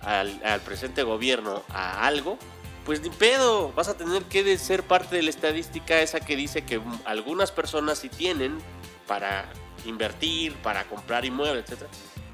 al, 0.00 0.40
al 0.44 0.60
presente 0.60 1.02
gobierno 1.02 1.62
a 1.70 2.06
algo, 2.06 2.38
pues 2.84 3.00
ni 3.00 3.08
pedo, 3.10 3.72
vas 3.72 3.88
a 3.88 3.96
tener 3.96 4.24
que 4.24 4.58
ser 4.58 4.82
parte 4.82 5.16
de 5.16 5.22
la 5.22 5.30
estadística 5.30 6.00
esa 6.02 6.20
que 6.20 6.36
dice 6.36 6.64
que 6.64 6.80
algunas 7.06 7.50
personas 7.50 7.98
sí 7.98 8.08
tienen 8.10 8.58
para 9.06 9.48
invertir, 9.86 10.52
para 10.56 10.84
comprar 10.84 11.24
inmuebles, 11.24 11.64
etc. 11.70 11.82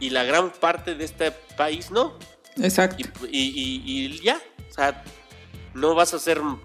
Y 0.01 0.11
la 0.11 0.25
gran 0.25 0.51
parte 0.51 0.95
de 0.95 1.05
este 1.05 1.31
país 1.31 1.91
no. 1.91 2.19
Exacto. 2.57 2.97
Y, 3.31 3.39
y- 3.39 3.83
y- 3.85 4.07
y 4.07 4.21
ya, 4.23 4.41
o 4.69 4.73
sea, 4.73 5.05
no 5.75 5.95
vas 5.95 6.15
a 6.15 6.19
ser, 6.19 6.39
o 6.41 6.59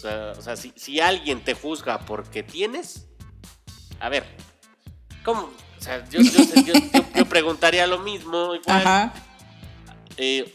sea, 0.00 0.32
o 0.36 0.42
sea, 0.42 0.56
si, 0.56 0.72
si 0.76 1.00
alguien 1.00 1.42
te 1.42 1.54
juzga 1.54 2.00
porque 2.00 2.42
tienes, 2.42 3.06
a 4.00 4.08
ver, 4.08 4.24
¿cómo? 5.24 5.50
O 5.78 5.80
sea, 5.80 6.04
yo, 6.10 6.20
yo- 6.20 6.72
yo- 7.14 7.26
preguntaría 7.28 7.86
lo 7.86 7.98
mismo, 8.00 8.54
igual, 8.54 8.80
Ajá. 8.82 9.12
eh, 10.16 10.54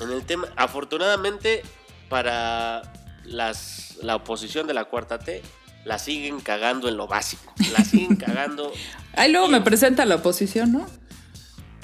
en 0.00 0.10
el 0.10 0.24
tema, 0.24 0.48
afortunadamente 0.56 1.62
para 2.08 2.82
las, 3.24 3.96
la 4.02 4.16
oposición 4.16 4.66
de 4.66 4.74
la 4.74 4.84
cuarta 4.86 5.18
T, 5.18 5.42
la 5.84 5.98
siguen 5.98 6.40
cagando 6.40 6.88
en 6.88 6.96
lo 6.96 7.06
básico, 7.06 7.52
la 7.72 7.84
siguen 7.84 8.16
cagando, 8.16 8.72
Ahí 9.16 9.30
luego 9.30 9.48
me 9.48 9.60
presenta 9.60 10.04
la 10.04 10.16
oposición, 10.16 10.72
¿no? 10.72 10.86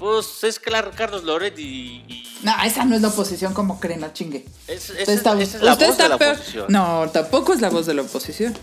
Pues 0.00 0.42
es 0.42 0.58
claro, 0.58 0.90
Carlos 0.96 1.22
Loret 1.22 1.56
y... 1.58 2.02
y 2.08 2.26
No, 2.42 2.52
esa 2.64 2.84
no 2.84 2.96
es 2.96 3.02
la 3.02 3.08
oposición, 3.08 3.54
como 3.54 3.78
creen, 3.78 4.00
no 4.00 4.12
chingue. 4.12 4.44
es- 4.66 4.90
Usted 4.90 5.08
está, 5.10 5.40
esa 5.40 5.58
es 5.58 5.62
la 5.62 5.72
usted 5.74 5.86
voz 5.88 5.98
de 5.98 6.08
la 6.08 6.18
peor. 6.18 6.34
oposición. 6.34 6.66
No, 6.70 7.08
tampoco 7.12 7.52
es 7.52 7.60
la 7.60 7.68
voz 7.70 7.86
de 7.86 7.94
la 7.94 8.02
oposición. 8.02 8.56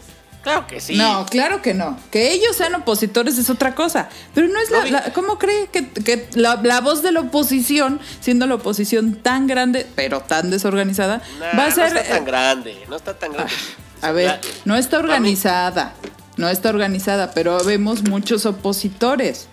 Claro 0.44 0.66
que 0.66 0.80
sí. 0.82 0.96
No, 0.96 1.26
claro 1.26 1.62
que 1.62 1.74
no. 1.74 2.00
Que 2.10 2.32
ellos 2.32 2.56
sean 2.56 2.74
opositores 2.76 3.38
es 3.38 3.50
otra 3.50 3.76
cosa. 3.76 4.08
Pero 4.34 4.48
no 4.48 4.60
es 4.60 4.70
la, 4.72 5.12
¿Cómo 5.14 5.38
cree 5.38 5.68
que, 5.68 5.90
que 5.90 6.28
la, 6.36 6.56
la 6.64 6.80
voz 6.82 7.02
de 7.04 7.12
la 7.12 7.20
oposición, 7.20 8.00
siendo 8.22 8.48
la 8.48 8.56
oposición 8.56 9.16
tan 9.16 9.46
grande, 9.48 9.86
pero 9.96 10.22
tan 10.22 10.50
desorganizada, 10.50 11.22
Nah, 11.40 11.58
va 11.60 11.66
a 11.66 11.72
ser. 11.72 11.92
No 11.94 12.00
está 12.00 12.14
tan 12.14 12.24
eh, 12.24 12.26
grande, 12.26 12.86
no 12.90 12.96
está 12.96 13.14
tan 13.20 13.32
grande. 13.34 13.54
a 14.02 14.12
ver, 14.12 14.28
La- 14.28 14.40
no 14.66 14.76
está 14.76 15.00
organizada. 15.00 15.94
No 16.38 16.48
está 16.50 16.70
organizada, 16.70 17.32
pero 17.34 17.62
vemos 17.64 18.04
muchos 18.04 18.46
opositores. 18.46 19.48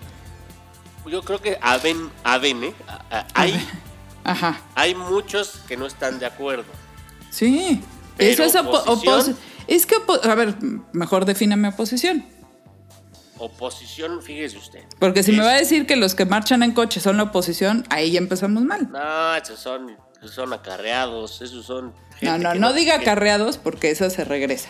Yo 1.06 1.22
creo 1.22 1.40
que 1.40 1.58
Aven, 1.60 2.10
Aven, 2.24 2.64
¿eh? 2.64 2.74
Hay, 3.34 3.68
Ajá. 4.24 4.60
hay 4.74 4.94
muchos 4.94 5.60
que 5.68 5.76
no 5.76 5.86
están 5.86 6.18
de 6.18 6.26
acuerdo. 6.26 6.64
Sí. 7.30 7.80
Pero 8.16 8.30
Eso 8.30 8.44
es 8.44 8.54
opo- 8.54 8.80
oposición. 8.86 9.20
opos- 9.20 9.34
Es 9.66 9.86
que, 9.86 9.96
opo- 9.96 10.22
a 10.24 10.34
ver, 10.34 10.54
mejor 10.92 11.24
defíname 11.24 11.68
oposición. 11.68 12.24
Oposición, 13.38 14.22
fíjese 14.22 14.56
usted. 14.58 14.84
Porque 15.00 15.22
si 15.24 15.32
me 15.32 15.42
va 15.42 15.50
a 15.50 15.56
decir 15.56 15.86
que 15.86 15.96
los 15.96 16.14
que 16.14 16.24
marchan 16.24 16.62
en 16.62 16.72
coche 16.72 17.00
son 17.00 17.16
la 17.16 17.24
oposición, 17.24 17.84
ahí 17.90 18.12
ya 18.12 18.18
empezamos 18.18 18.62
mal. 18.62 18.88
No, 18.92 19.34
esos 19.34 19.58
son, 19.58 19.96
esos 20.18 20.30
son 20.34 20.52
acarreados, 20.52 21.42
esos 21.42 21.66
son. 21.66 21.92
No, 22.20 22.38
no, 22.38 22.52
que 22.52 22.58
no 22.60 22.72
diga 22.72 22.98
que- 23.00 23.04
carreados 23.04 23.58
porque 23.58 23.90
esa 23.90 24.08
se 24.10 24.24
regresa. 24.24 24.68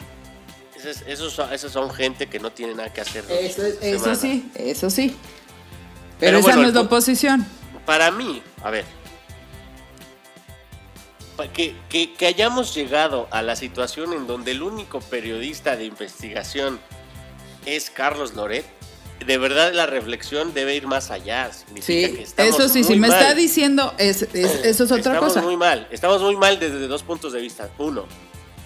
Esos, 0.74 1.02
esos 1.06 1.32
son, 1.34 1.52
esos 1.52 1.72
son 1.72 1.90
gente 1.90 2.26
que 2.28 2.38
no 2.40 2.50
tiene 2.52 2.74
nada 2.74 2.90
que 2.92 3.02
hacer. 3.02 3.24
Eso, 3.30 3.62
eso 3.82 4.14
sí, 4.14 4.50
eso 4.54 4.88
sí. 4.88 5.14
Pero, 6.20 6.38
Pero 6.38 6.38
esa 6.38 6.46
bueno, 6.48 6.62
no 6.62 6.68
es 6.68 6.74
la 6.74 6.80
oposición. 6.82 7.46
Para 7.86 8.10
mí, 8.10 8.42
a 8.62 8.70
ver. 8.70 8.84
Que, 11.52 11.74
que, 11.88 12.12
que 12.12 12.26
hayamos 12.26 12.74
llegado 12.74 13.26
a 13.32 13.42
la 13.42 13.56
situación 13.56 14.12
en 14.12 14.28
donde 14.28 14.52
el 14.52 14.62
único 14.62 15.00
periodista 15.00 15.76
de 15.76 15.84
investigación 15.84 16.78
es 17.66 17.90
Carlos 17.90 18.34
Loret, 18.34 18.64
de 19.26 19.38
verdad 19.38 19.72
la 19.72 19.86
reflexión 19.86 20.54
debe 20.54 20.76
ir 20.76 20.86
más 20.86 21.10
allá. 21.10 21.50
Significa 21.52 22.08
Sí, 22.08 22.14
que 22.16 22.22
estamos 22.22 22.54
eso 22.54 22.68
sí, 22.68 22.84
si 22.84 22.94
me 22.96 23.08
está 23.08 23.34
diciendo, 23.34 23.92
es, 23.98 24.22
es- 24.22 24.34
eso 24.64 24.84
es 24.84 24.92
otra 24.92 24.98
estamos 24.98 25.20
cosa. 25.34 25.42
muy 25.42 25.56
mal, 25.56 25.88
estamos 25.90 26.22
muy 26.22 26.36
mal 26.36 26.60
desde 26.60 26.86
dos 26.86 27.02
puntos 27.02 27.32
de 27.32 27.40
vista. 27.40 27.68
Uno, 27.78 28.06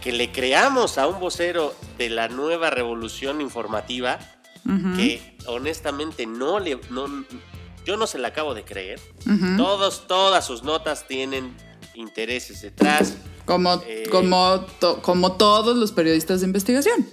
que 0.02 0.12
le 0.12 0.30
creamos 0.30 0.98
a 0.98 1.06
un 1.06 1.20
vocero 1.20 1.74
de 1.96 2.10
la 2.10 2.28
nueva 2.28 2.68
revolución 2.68 3.40
informativa 3.40 4.18
que 4.96 5.37
honestamente 5.48 6.26
no 6.26 6.58
le... 6.60 6.78
No, 6.90 7.06
yo 7.84 7.96
no 7.96 8.06
se 8.06 8.18
la 8.18 8.28
acabo 8.28 8.54
de 8.54 8.64
creer. 8.64 9.00
Todos, 9.56 10.06
todas 10.06 10.46
sus 10.46 10.62
notas 10.62 11.06
tienen 11.08 11.56
intereses 11.94 12.60
detrás. 12.62 13.16
Como, 13.44 13.82
Eh, 13.86 14.04
como, 14.10 14.60
to- 14.78 15.00
como 15.02 15.32
todos 15.36 15.76
los 15.76 15.92
periodistas 15.92 16.40
de 16.40 16.46
investigación. 16.46 17.08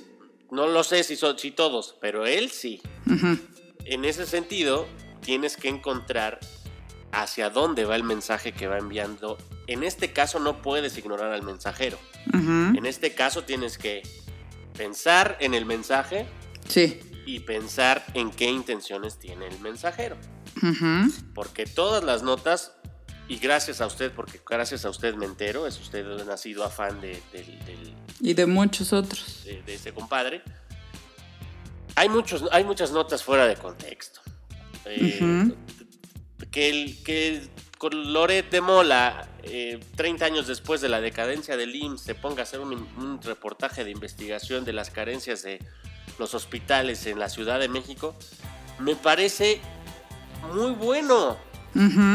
No 0.51 0.67
lo 0.67 0.83
sé 0.83 1.03
si, 1.03 1.15
son, 1.15 1.39
si 1.39 1.51
todos, 1.51 1.95
pero 2.01 2.25
él 2.25 2.51
sí. 2.51 2.81
En 3.85 4.03
ese 4.05 4.25
sentido, 4.25 4.85
tienes 5.21 5.55
que 5.57 5.69
encontrar 5.69 6.39
hacia 7.11 7.49
dónde 7.49 7.85
va 7.85 7.95
el 7.95 8.03
mensaje 8.03 8.51
que 8.53 8.67
va 8.67 8.77
enviando. 8.77 9.37
En 9.67 9.83
este 9.83 10.11
caso 10.13 10.39
no 10.39 10.61
puedes 10.61 10.97
ignorar 10.97 11.31
al 11.31 11.43
mensajero. 11.43 11.97
En 12.33 12.85
este 12.85 13.13
caso 13.15 13.43
tienes 13.43 13.77
que 13.77 14.03
pensar 14.77 15.37
en 15.39 15.53
el 15.53 15.65
mensaje 15.65 16.27
Sí. 16.67 16.99
Y 17.25 17.39
pensar 17.39 18.05
en 18.13 18.31
qué 18.31 18.45
intenciones 18.45 19.17
tiene 19.19 19.47
el 19.47 19.59
mensajero. 19.59 20.17
Porque 21.33 21.65
todas 21.65 22.03
las 22.03 22.23
notas, 22.23 22.73
y 23.27 23.37
gracias 23.37 23.81
a 23.81 23.87
usted, 23.87 24.11
porque 24.11 24.39
gracias 24.47 24.85
a 24.85 24.89
usted 24.89 25.15
me 25.15 25.25
entero, 25.25 25.67
es 25.67 25.79
usted 25.79 26.05
un 26.05 26.25
nacido 26.27 26.63
afán 26.63 27.01
de, 27.01 27.21
del- 27.31 27.65
del- 27.65 27.93
Y 28.21 28.33
de 28.33 28.45
muchos 28.45 28.93
otros. 28.93 29.43
de- 29.45 29.61
de 29.63 29.73
este 29.75 29.93
compadre, 29.93 30.41
hay, 31.95 32.09
muchos, 32.09 32.43
hay 32.51 32.63
muchas 32.63 32.91
notas 32.91 33.23
fuera 33.23 33.47
de 33.47 33.55
contexto. 33.55 34.21
Eh. 34.85 35.51
Que 36.51 36.69
el 36.69 37.03
que 37.03 37.49
Loret 37.91 38.49
de 38.49 38.61
Mola, 38.61 39.29
eh, 39.43 39.79
30 39.95 40.25
años 40.25 40.47
después 40.47 40.81
de 40.81 40.89
la 40.89 41.01
decadencia 41.01 41.55
del 41.57 41.75
IMSS, 41.75 42.01
se 42.03 42.15
ponga 42.15 42.39
a 42.41 42.43
hacer 42.43 42.59
un, 42.59 42.73
un 42.73 43.21
reportaje 43.21 43.83
de 43.83 43.91
investigación 43.91 44.65
de 44.65 44.73
las 44.73 44.89
carencias 44.89 45.43
de 45.43 45.59
los 46.19 46.33
hospitales 46.33 47.05
en 47.07 47.19
la 47.19 47.29
Ciudad 47.29 47.59
de 47.59 47.67
México, 47.69 48.15
me 48.79 48.95
parece 48.95 49.59
muy 50.53 50.71
bueno, 50.71 51.37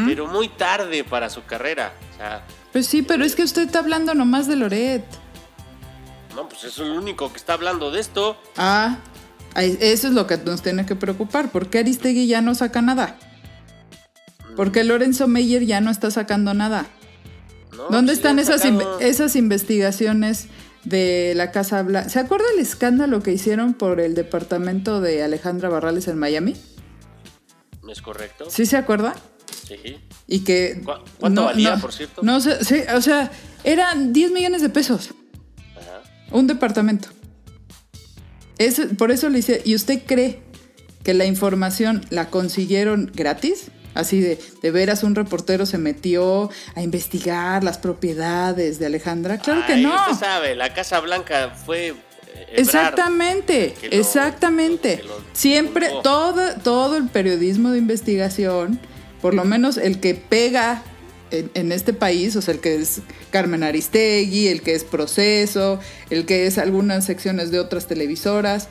pero 0.05 0.27
muy 0.27 0.49
tarde 0.49 1.03
para 1.03 1.29
su 1.29 1.43
carrera. 1.45 1.93
O 2.13 2.17
sea, 2.17 2.43
Pues 2.71 2.87
sí, 2.87 3.01
pero 3.01 3.23
es 3.25 3.35
que 3.35 3.43
usted 3.43 3.63
está 3.63 3.79
hablando 3.79 4.13
nomás 4.13 4.47
de 4.47 4.55
Loret. 4.55 5.03
no, 6.35 6.47
pues 6.47 6.63
es 6.63 6.77
el 6.79 6.91
único 6.91 7.31
que 7.31 7.37
está 7.37 7.53
hablando 7.53 7.91
de 7.91 7.99
esto. 7.99 8.37
Ah, 8.57 8.97
eso 9.55 10.07
es 10.07 10.13
lo 10.13 10.27
que 10.27 10.37
nos 10.37 10.61
tiene 10.61 10.85
que 10.85 10.95
preocupar. 10.95 11.51
¿Por 11.51 11.69
qué 11.69 11.79
Aristegui 11.79 12.27
ya 12.27 12.41
no 12.41 12.55
saca 12.55 12.81
nada? 12.81 13.17
¿Por 14.55 14.71
qué 14.71 14.83
Lorenzo 14.83 15.27
Meyer 15.27 15.65
ya 15.65 15.81
no 15.81 15.91
está 15.91 16.09
sacando 16.11 16.53
nada? 16.53 16.85
¿no? 17.75 17.89
¿Dónde 17.89 18.13
Sí 18.13 18.19
están 18.19 18.39
esas 18.39 19.35
investigaciones 19.35 20.47
de 20.83 21.33
la 21.35 21.51
Casa 21.51 21.81
Blanca? 21.83 22.09
¿Se 22.09 22.19
acuerda 22.19 22.45
el 22.53 22.59
escándalo 22.59 23.21
que 23.21 23.31
hicieron 23.31 23.73
por 23.73 23.99
el 23.99 24.15
departamento 24.15 25.01
de 25.01 25.23
Alejandra 25.23 25.69
Barrales 25.69 26.07
en 26.07 26.17
Miami? 26.17 26.55
¿No 27.83 27.91
es 27.91 28.01
correcto? 28.01 28.45
¿Sí 28.49 28.65
se 28.65 28.77
acuerda? 28.77 29.15
Sí. 29.67 29.97
Y 30.27 30.39
que... 30.43 30.81
¿Cu- 30.83 30.91
cuánto 31.19 31.45
valía, 31.45 31.77
por 31.77 31.93
cierto? 31.93 32.21
No 32.23 32.39
sé, 32.41 32.63
sí, 32.63 32.81
o 32.95 33.01
sea, 33.01 33.31
eran 33.63 34.13
10 34.13 34.31
millones 34.31 34.61
de 34.61 34.69
pesos. 34.69 35.11
Ajá. 35.77 36.01
Un 36.31 36.47
departamento. 36.47 37.09
Es, 38.57 38.79
por 38.97 39.11
eso 39.11 39.29
le 39.29 39.39
hice. 39.39 39.61
¿Y 39.65 39.75
usted 39.75 40.01
cree 40.05 40.41
que 41.03 41.13
la 41.13 41.25
información 41.25 42.05
la 42.11 42.29
consiguieron 42.29 43.11
gratis? 43.13 43.71
Así 43.93 44.19
de, 44.21 44.39
de 44.61 44.71
veras 44.71 45.03
un 45.03 45.15
reportero 45.15 45.65
se 45.65 45.77
metió 45.77 46.49
a 46.75 46.81
investigar 46.81 47.63
las 47.63 47.77
propiedades 47.77 48.79
de 48.79 48.85
Alejandra. 48.85 49.37
Claro 49.37 49.63
que 49.67 49.75
no. 49.77 49.93
Usted 49.95 50.25
sabe, 50.25 50.55
la 50.55 50.73
Casa 50.73 50.99
Blanca 51.01 51.49
fue. 51.65 51.87
eh, 51.89 51.93
Ebrard. 52.33 52.59
Exactamente, 52.59 53.75
lo- 53.83 53.89
exactamente. 53.91 55.01
Siempre, 55.33 55.89
todo, 56.03 56.41
todo 56.63 56.97
el 56.97 57.07
periodismo 57.09 57.71
de 57.71 57.77
investigación, 57.79 58.79
por 59.21 59.33
lo 59.33 59.43
menos 59.45 59.77
el 59.77 59.99
que 59.99 60.15
pega 60.15 60.83
en, 61.31 61.51
en 61.53 61.71
este 61.71 61.93
país, 61.93 62.35
o 62.35 62.41
sea, 62.41 62.53
el 62.53 62.59
que 62.61 62.75
es 62.75 63.01
Carmen 63.31 63.63
Aristegui, 63.63 64.47
el 64.47 64.61
que 64.61 64.73
es 64.75 64.83
Proceso, 64.83 65.79
el 66.09 66.25
que 66.25 66.47
es 66.47 66.57
algunas 66.57 67.05
secciones 67.05 67.51
de 67.51 67.59
otras 67.59 67.87
televisoras, 67.87 68.67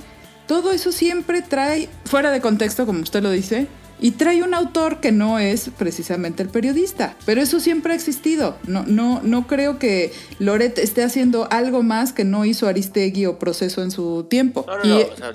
todo 0.46 0.72
eso 0.72 0.92
siempre 0.92 1.42
trae, 1.42 1.88
fuera 2.06 2.30
de 2.30 2.40
contexto, 2.40 2.84
como 2.86 3.00
usted 3.02 3.22
lo 3.22 3.30
dice, 3.30 3.66
y 4.00 4.12
trae 4.12 4.42
un 4.42 4.54
autor 4.54 5.00
que 5.00 5.12
no 5.12 5.38
es 5.38 5.70
precisamente 5.76 6.42
el 6.42 6.48
periodista. 6.48 7.16
Pero 7.26 7.40
eso 7.42 7.60
siempre 7.60 7.92
ha 7.92 7.96
existido. 7.96 8.56
No, 8.66 8.84
no, 8.86 9.20
no 9.22 9.46
creo 9.46 9.78
que 9.78 10.12
Loret 10.38 10.78
esté 10.78 11.02
haciendo 11.04 11.46
algo 11.50 11.82
más 11.82 12.12
que 12.12 12.24
no 12.24 12.44
hizo 12.44 12.66
Aristegui 12.66 13.26
o 13.26 13.38
Proceso 13.38 13.82
en 13.82 13.90
su 13.90 14.26
tiempo. 14.30 14.64
No, 14.66 14.78
no, 14.78 14.84
Y- 14.84 14.88
no. 15.04 15.12
o 15.12 15.16
sea, 15.16 15.32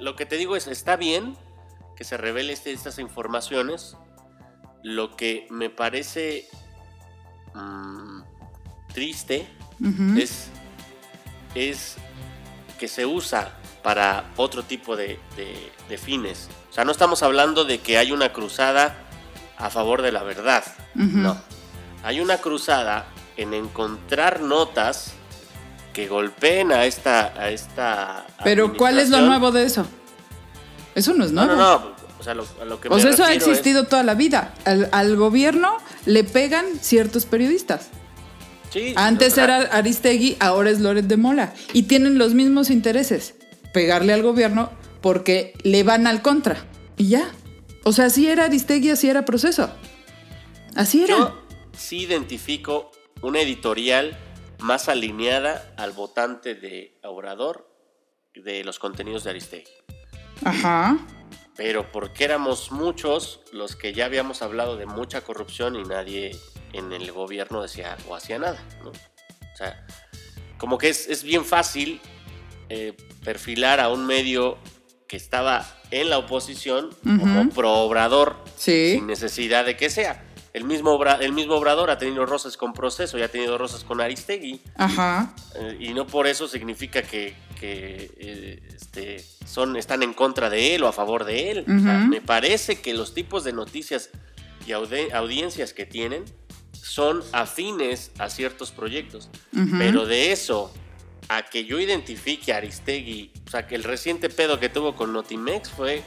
lo, 0.00 0.16
que 0.16 0.26
te 0.26 0.36
digo 0.36 0.56
es: 0.56 0.66
está 0.66 0.96
bien 0.96 1.36
que 1.96 2.04
se 2.04 2.16
revele 2.16 2.52
este- 2.52 2.72
estas 2.72 2.98
informaciones. 2.98 3.96
Lo 4.82 5.16
que 5.16 5.46
me 5.50 5.70
parece 5.70 6.46
mm, 7.54 8.20
triste 8.92 9.46
es, 10.18 10.48
es 11.54 11.96
que 12.78 12.88
se 12.88 13.06
usa 13.06 13.56
para 13.82 14.32
otro 14.36 14.62
tipo 14.62 14.96
de, 14.96 15.18
de- 15.36 15.72
de 15.88 15.98
fines. 15.98 16.48
O 16.74 16.76
sea, 16.76 16.84
no 16.84 16.90
estamos 16.90 17.22
hablando 17.22 17.64
de 17.64 17.78
que 17.78 17.98
hay 17.98 18.10
una 18.10 18.32
cruzada 18.32 18.96
a 19.56 19.70
favor 19.70 20.02
de 20.02 20.10
la 20.10 20.24
verdad. 20.24 20.64
No. 20.96 21.40
Hay 22.02 22.18
una 22.20 22.38
cruzada 22.38 23.06
en 23.36 23.54
encontrar 23.54 24.40
notas 24.40 25.12
que 25.92 26.08
golpeen 26.08 26.72
a 26.72 26.84
esta. 26.84 27.32
A 27.40 27.50
esta 27.50 28.26
Pero 28.42 28.76
¿cuál 28.76 28.98
es 28.98 29.08
lo 29.10 29.20
nuevo 29.20 29.52
de 29.52 29.64
eso? 29.66 29.86
Eso 30.96 31.14
no 31.14 31.24
es 31.24 31.30
nuevo. 31.30 31.54
no, 31.54 31.78
no. 31.78 31.94
O 32.18 32.24
sea, 32.24 32.34
lo, 32.34 32.44
a 32.60 32.64
lo 32.64 32.80
que 32.80 32.88
me 32.90 33.00
sea, 33.00 33.10
eso 33.10 33.22
ha 33.22 33.32
es- 33.32 33.46
existido 33.46 33.84
toda 33.84 34.02
la 34.02 34.14
vida. 34.14 34.52
Al, 34.64 34.88
al 34.90 35.14
gobierno 35.14 35.76
le 36.06 36.24
pegan 36.24 36.64
ciertos 36.80 37.24
periodistas. 37.24 37.88
Sí, 38.70 38.94
Antes 38.96 39.38
era 39.38 39.58
Aristegui, 39.70 40.36
ahora 40.40 40.70
es 40.70 40.80
Loret 40.80 41.04
de 41.04 41.16
Mola. 41.16 41.52
Y 41.72 41.84
tienen 41.84 42.18
los 42.18 42.34
mismos 42.34 42.70
intereses. 42.70 43.34
Pegarle 43.72 44.12
al 44.12 44.22
gobierno 44.24 44.70
porque 45.04 45.52
le 45.64 45.82
van 45.82 46.06
al 46.06 46.22
contra. 46.22 46.64
Y 46.96 47.10
ya. 47.10 47.30
O 47.84 47.92
sea, 47.92 48.06
así 48.06 48.26
era 48.26 48.44
Aristegui, 48.44 48.88
así 48.88 49.10
era 49.10 49.26
proceso. 49.26 49.70
Así 50.74 51.04
era. 51.04 51.18
Yo 51.18 51.42
sí 51.76 51.98
identifico 51.98 52.90
una 53.20 53.42
editorial 53.42 54.16
más 54.60 54.88
alineada 54.88 55.74
al 55.76 55.92
votante 55.92 56.54
de 56.54 56.98
Obrador 57.02 57.70
de 58.34 58.64
los 58.64 58.78
contenidos 58.78 59.24
de 59.24 59.30
Aristegui. 59.30 59.70
Ajá. 60.42 60.96
Pero 61.54 61.92
porque 61.92 62.24
éramos 62.24 62.72
muchos 62.72 63.42
los 63.52 63.76
que 63.76 63.92
ya 63.92 64.06
habíamos 64.06 64.40
hablado 64.40 64.78
de 64.78 64.86
mucha 64.86 65.20
corrupción 65.20 65.76
y 65.76 65.82
nadie 65.82 66.34
en 66.72 66.94
el 66.94 67.12
gobierno 67.12 67.60
decía 67.60 67.98
o 68.08 68.14
hacía 68.14 68.38
nada, 68.38 68.58
¿no? 68.82 68.88
O 68.88 69.56
sea, 69.58 69.86
como 70.56 70.78
que 70.78 70.88
es, 70.88 71.08
es 71.08 71.24
bien 71.24 71.44
fácil 71.44 72.00
eh, 72.70 72.96
perfilar 73.22 73.80
a 73.80 73.90
un 73.90 74.06
medio 74.06 74.56
que 75.14 75.18
estaba 75.18 75.64
en 75.92 76.10
la 76.10 76.18
oposición 76.18 76.90
como 77.04 77.42
Ujú. 77.42 77.50
pro 77.50 77.72
obrador 77.72 78.36
Sí. 78.56 78.94
sin 78.96 79.06
necesidad 79.06 79.64
de 79.64 79.76
que 79.76 79.88
sea. 79.88 80.24
El 80.52 80.64
mismo, 80.64 80.90
Obra- 80.90 81.18
el 81.20 81.32
mismo 81.32 81.54
Obrador 81.54 81.88
ha 81.90 81.98
tenido 81.98 82.26
rosas 82.26 82.56
con 82.56 82.72
proceso 82.72 83.16
y 83.16 83.22
ha 83.22 83.28
tenido 83.28 83.56
rosas 83.56 83.84
con 83.84 84.00
Aristegui. 84.00 84.60
Ajá. 84.76 85.32
eh, 85.54 85.76
y 85.78 85.94
no 85.94 86.04
por 86.04 86.26
eso 86.26 86.48
significa 86.48 87.02
que, 87.02 87.36
que, 87.60 88.10
eh, 88.18 88.62
este, 88.74 89.24
son, 89.46 89.76
están 89.76 90.02
en 90.02 90.14
contra 90.14 90.50
de 90.50 90.74
él 90.74 90.82
o 90.82 90.88
a 90.88 90.92
favor 90.92 91.24
de 91.24 91.52
él. 91.52 91.58
O 91.60 91.78
sea, 91.80 91.98
Ujú. 92.00 92.08
me 92.08 92.20
parece 92.20 92.80
que 92.80 92.92
los 92.92 93.14
tipos 93.14 93.44
de 93.44 93.52
noticias 93.52 94.10
y 94.66 94.70
audi- 94.72 95.12
audiencias 95.12 95.72
que 95.74 95.86
tienen 95.86 96.24
son 96.72 97.22
afines 97.30 98.10
a 98.18 98.28
ciertos 98.30 98.72
proyectos. 98.72 99.30
Ujú. 99.56 99.78
Pero 99.78 100.06
de 100.06 100.32
eso 100.32 100.72
a 101.28 101.42
que 101.42 101.64
yo 101.64 101.80
identifique 101.80 102.52
a 102.52 102.58
Aristegui, 102.58 103.30
o 103.46 103.50
sea, 103.50 103.66
que 103.66 103.74
el 103.74 103.82
reciente 103.84 104.28
pedo 104.28 104.60
que 104.60 104.68
tuvo 104.68 104.94
con 104.94 105.12
Notimex 105.12 105.70
fue 105.70 106.02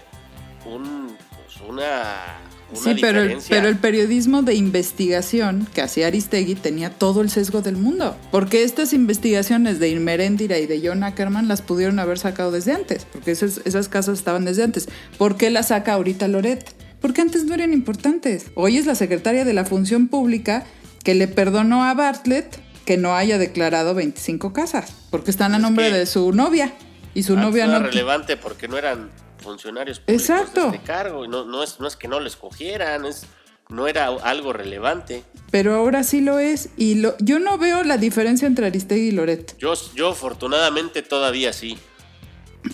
un, 0.66 1.16
pues, 1.36 1.68
una, 1.68 2.38
una 2.70 2.80
Sí, 2.82 2.96
pero, 3.02 3.20
el- 3.22 3.24
diferencia. 3.30 3.56
pero 3.56 3.68
el 3.70 3.78
periodismo 3.78 4.42
de 4.44 4.54
investigación 4.56 5.68
que 5.74 5.82
hacía 5.82 6.08
Aristegui 6.08 6.56
tenía 6.56 6.90
todo 6.92 7.22
el 7.22 7.30
sesgo 7.30 7.62
del 7.62 7.78
mundo. 7.78 8.16
Porque 8.32 8.64
estas 8.64 8.94
investigaciones 8.94 9.80
de 9.80 9.90
Irmeréndira 9.90 10.60
y 10.60 10.68
de 10.68 10.82
John 10.88 11.04
Ackerman 11.04 11.48
las 11.48 11.62
pudieron 11.62 12.00
haber 12.00 12.20
sacado 12.20 12.52
desde 12.52 12.74
antes. 12.74 13.06
Porque 13.12 13.32
esas, 13.32 13.62
esas 13.66 13.88
casas 13.90 14.20
estaban 14.20 14.46
desde 14.46 14.64
antes. 14.64 14.88
¿Por 15.18 15.38
qué 15.38 15.50
las 15.50 15.70
saca 15.70 15.94
ahorita 15.94 16.28
Loret? 16.28 16.74
Porque 17.02 17.22
antes 17.22 17.46
no 17.46 17.54
eran 17.54 17.74
importantes. 17.74 18.48
Hoy 18.56 18.78
es 18.78 18.86
la 18.86 18.96
secretaria 18.96 19.46
de 19.46 19.54
la 19.54 19.66
Función 19.66 20.08
Pública 20.10 20.66
que 21.04 21.16
le 21.16 21.28
perdonó 21.28 21.86
a 21.86 21.94
Bartlett 21.94 22.60
que 22.88 22.98
no 22.98 23.14
haya 23.16 23.38
declarado 23.38 23.94
25 23.94 24.54
casas. 24.54 24.92
Porque 25.12 25.30
están 25.30 25.54
a 25.54 25.60
nombre 25.60 25.92
de 25.92 26.06
su 26.06 26.32
novia. 26.32 26.74
Y 27.14 27.24
su 27.24 27.34
Antes 27.34 27.46
novia 27.46 27.66
era 27.66 27.80
no... 27.80 27.86
relevante 27.86 28.38
porque 28.38 28.68
no 28.70 28.78
eran 28.78 29.12
funcionarios 29.44 30.00
públicos 30.00 30.30
Exacto. 30.30 30.72
de 30.72 30.78
este 30.78 30.88
cargo 30.88 31.26
y 31.26 31.28
no, 31.28 31.44
no, 31.46 31.64
es, 31.64 31.80
no 31.82 31.88
es 31.88 31.96
que 31.98 32.08
no 32.08 32.20
les 32.22 32.38
cogieran, 32.38 33.06
es, 33.06 33.26
no 33.70 33.88
era 33.88 34.08
algo 34.08 34.54
relevante. 34.54 35.24
Pero 35.52 35.76
ahora 35.76 36.04
sí 36.04 36.22
lo 36.22 36.40
es. 36.40 36.70
Y 36.78 36.96
lo, 36.96 37.16
yo 37.20 37.40
no 37.40 37.58
veo 37.58 37.84
la 37.84 37.98
diferencia 37.98 38.48
entre 38.48 38.68
Aristegui 38.68 39.10
y 39.10 39.12
Loret. 39.12 39.58
Yo, 39.58 39.74
yo 39.94 40.12
afortunadamente 40.12 41.02
todavía 41.02 41.52
sí. 41.52 41.78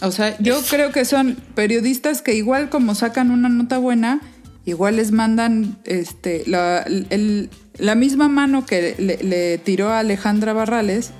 O 0.01 0.11
sea, 0.11 0.37
yo 0.39 0.61
creo 0.69 0.91
que 0.91 1.05
son 1.05 1.35
periodistas 1.55 2.21
que 2.21 2.35
igual 2.35 2.69
como 2.69 2.93
sacan 2.93 3.31
una 3.31 3.49
nota 3.49 3.79
buena, 3.79 4.21
igual 4.65 4.97
les 4.97 5.11
mandan 5.11 5.79
este, 5.85 6.43
la, 6.45 6.83
el- 6.83 7.49
la 7.77 7.95
misma 7.95 8.27
mano 8.29 8.65
que 8.65 8.95
le, 8.97 9.17
le 9.23 9.57
tiró 9.57 9.89
a 9.91 9.99
Alejandra 9.99 10.53
Barrales 10.53 11.11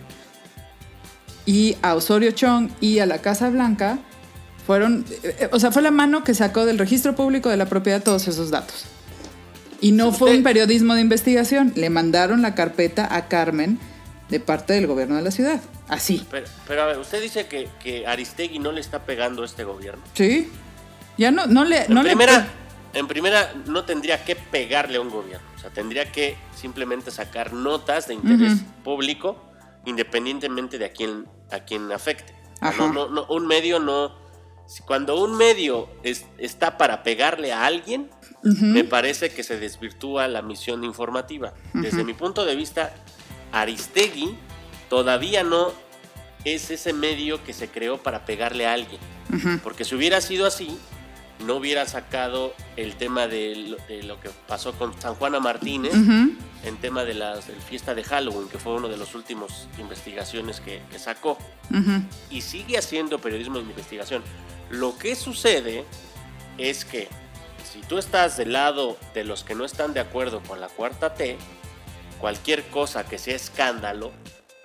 y 1.45 1.75
a 1.81 1.95
Osorio 1.95 2.31
Chong 2.31 2.69
y 2.79 2.99
a 2.99 3.05
la 3.05 3.19
Casa 3.19 3.49
Blanca. 3.49 3.99
Fueron, 4.65 5.05
eh, 5.23 5.49
o 5.51 5.59
sea, 5.59 5.71
fue 5.71 5.81
la 5.81 5.91
mano 5.91 6.23
que 6.23 6.33
sacó 6.33 6.65
del 6.65 6.77
registro 6.77 7.15
público 7.15 7.49
de 7.49 7.57
la 7.57 7.65
propiedad 7.65 8.01
todos 8.01 8.27
esos 8.27 8.49
datos. 8.49 8.85
Y 9.81 9.91
no 9.91 10.13
fue 10.13 10.37
un 10.37 10.43
periodismo 10.43 10.95
de 10.95 11.01
investigación. 11.01 11.73
Le 11.75 11.89
mandaron 11.89 12.41
la 12.41 12.55
carpeta 12.55 13.13
a 13.13 13.27
Carmen 13.27 13.77
de 14.29 14.39
parte 14.39 14.71
del 14.73 14.87
gobierno 14.87 15.17
de 15.17 15.21
la 15.21 15.31
ciudad. 15.31 15.59
Así. 15.89 16.25
Pero, 16.31 16.45
pero 16.65 16.83
a 16.83 16.85
ver, 16.85 16.97
usted 16.97 17.21
dice 17.21 17.47
que, 17.47 17.67
que 17.83 18.07
Aristegui 18.07 18.59
no 18.59 18.71
le 18.71 18.79
está 18.79 18.99
pegando 19.03 19.41
a 19.41 19.45
este 19.45 19.65
gobierno. 19.65 20.01
Sí. 20.13 20.49
Ya 21.17 21.31
no, 21.31 21.47
no 21.47 21.65
le. 21.65 21.83
En 21.83 21.93
no 21.93 22.01
le- 22.01 22.11
primera, 22.11 22.47
en 22.93 23.07
primera, 23.09 23.53
no 23.65 23.83
tendría 23.83 24.23
que 24.23 24.37
pegarle 24.37 24.95
a 24.97 25.01
un 25.01 25.09
gobierno. 25.09 25.45
Sea, 25.63 25.71
tendría 25.71 26.11
que 26.11 26.37
simplemente 26.55 27.09
sacar 27.09 27.51
notas 27.53 28.07
de 28.07 28.13
interés 28.13 28.59
público 28.83 29.41
independientemente 29.85 30.77
de 30.77 30.85
a 30.85 30.91
quién, 30.91 31.25
a 31.51 31.59
quién 31.61 31.91
afecte. 31.91 32.33
No, 32.71 32.93
no, 32.93 33.09
no, 33.09 33.25
un 33.29 33.47
medio 33.47 33.79
no... 33.79 34.21
Cuando 34.85 35.21
un 35.21 35.35
medio 35.35 35.89
es- 36.03 36.25
está 36.37 36.77
para 36.77 37.03
pegarle 37.03 37.51
a 37.51 37.65
alguien, 37.65 38.09
me 38.73 38.83
parece 38.85 39.29
que 39.33 39.43
se 39.43 39.57
desvirtúa 39.59 40.27
la 40.29 40.41
misión 40.41 40.83
informativa. 40.85 41.53
Desde 41.73 42.03
mi 42.05 42.13
punto 42.13 42.45
de 42.45 42.55
vista, 42.55 42.93
Aristegui 43.51 44.37
todavía 44.89 45.43
no 45.43 45.71
es 46.45 46.71
ese 46.71 46.93
medio 46.93 47.43
que 47.43 47.53
se 47.53 47.67
creó 47.69 47.97
para 47.97 48.25
pegarle 48.25 48.65
a 48.67 48.73
alguien. 48.73 48.99
Porque 49.63 49.83
si 49.85 49.95
hubiera 49.95 50.21
sido 50.21 50.45
así, 50.45 50.77
no 51.39 51.55
hubiera 51.55 51.85
sacado 51.85 52.53
el 52.75 52.95
tema 52.95 53.27
de 53.27 53.55
lo, 53.55 53.77
de 53.87 54.03
lo 54.03 54.19
que 54.19 54.29
pasó 54.47 54.73
con 54.73 54.99
San 55.01 55.15
Juana 55.15 55.39
Martínez 55.39 55.93
en 55.93 56.77
tema 56.77 57.03
de 57.03 57.13
la 57.13 57.41
fiesta 57.67 57.93
de 57.93 58.03
Halloween, 58.03 58.47
que 58.47 58.57
fue 58.57 58.73
uno 58.73 58.87
de 58.87 58.97
los 58.97 59.15
últimos 59.15 59.67
investigaciones 59.77 60.61
que, 60.61 60.81
que 60.91 60.99
sacó. 60.99 61.37
Y 62.29 62.41
sigue 62.41 62.77
haciendo 62.77 63.19
periodismo 63.19 63.55
de 63.55 63.63
investigación. 63.63 64.23
Lo 64.69 64.97
que 64.97 65.15
sucede 65.15 65.85
es 66.57 66.85
que 66.85 67.09
si 67.69 67.81
tú 67.81 67.97
estás 67.97 68.37
del 68.37 68.53
lado 68.53 68.97
de 69.13 69.23
los 69.23 69.43
que 69.43 69.55
no 69.55 69.65
están 69.65 69.93
de 69.93 69.99
acuerdo 69.99 70.41
con 70.43 70.61
la 70.61 70.67
cuarta 70.67 71.15
T, 71.15 71.37
cualquier 72.19 72.63
cosa 72.69 73.05
que 73.05 73.17
sea 73.17 73.35
escándalo 73.35 74.11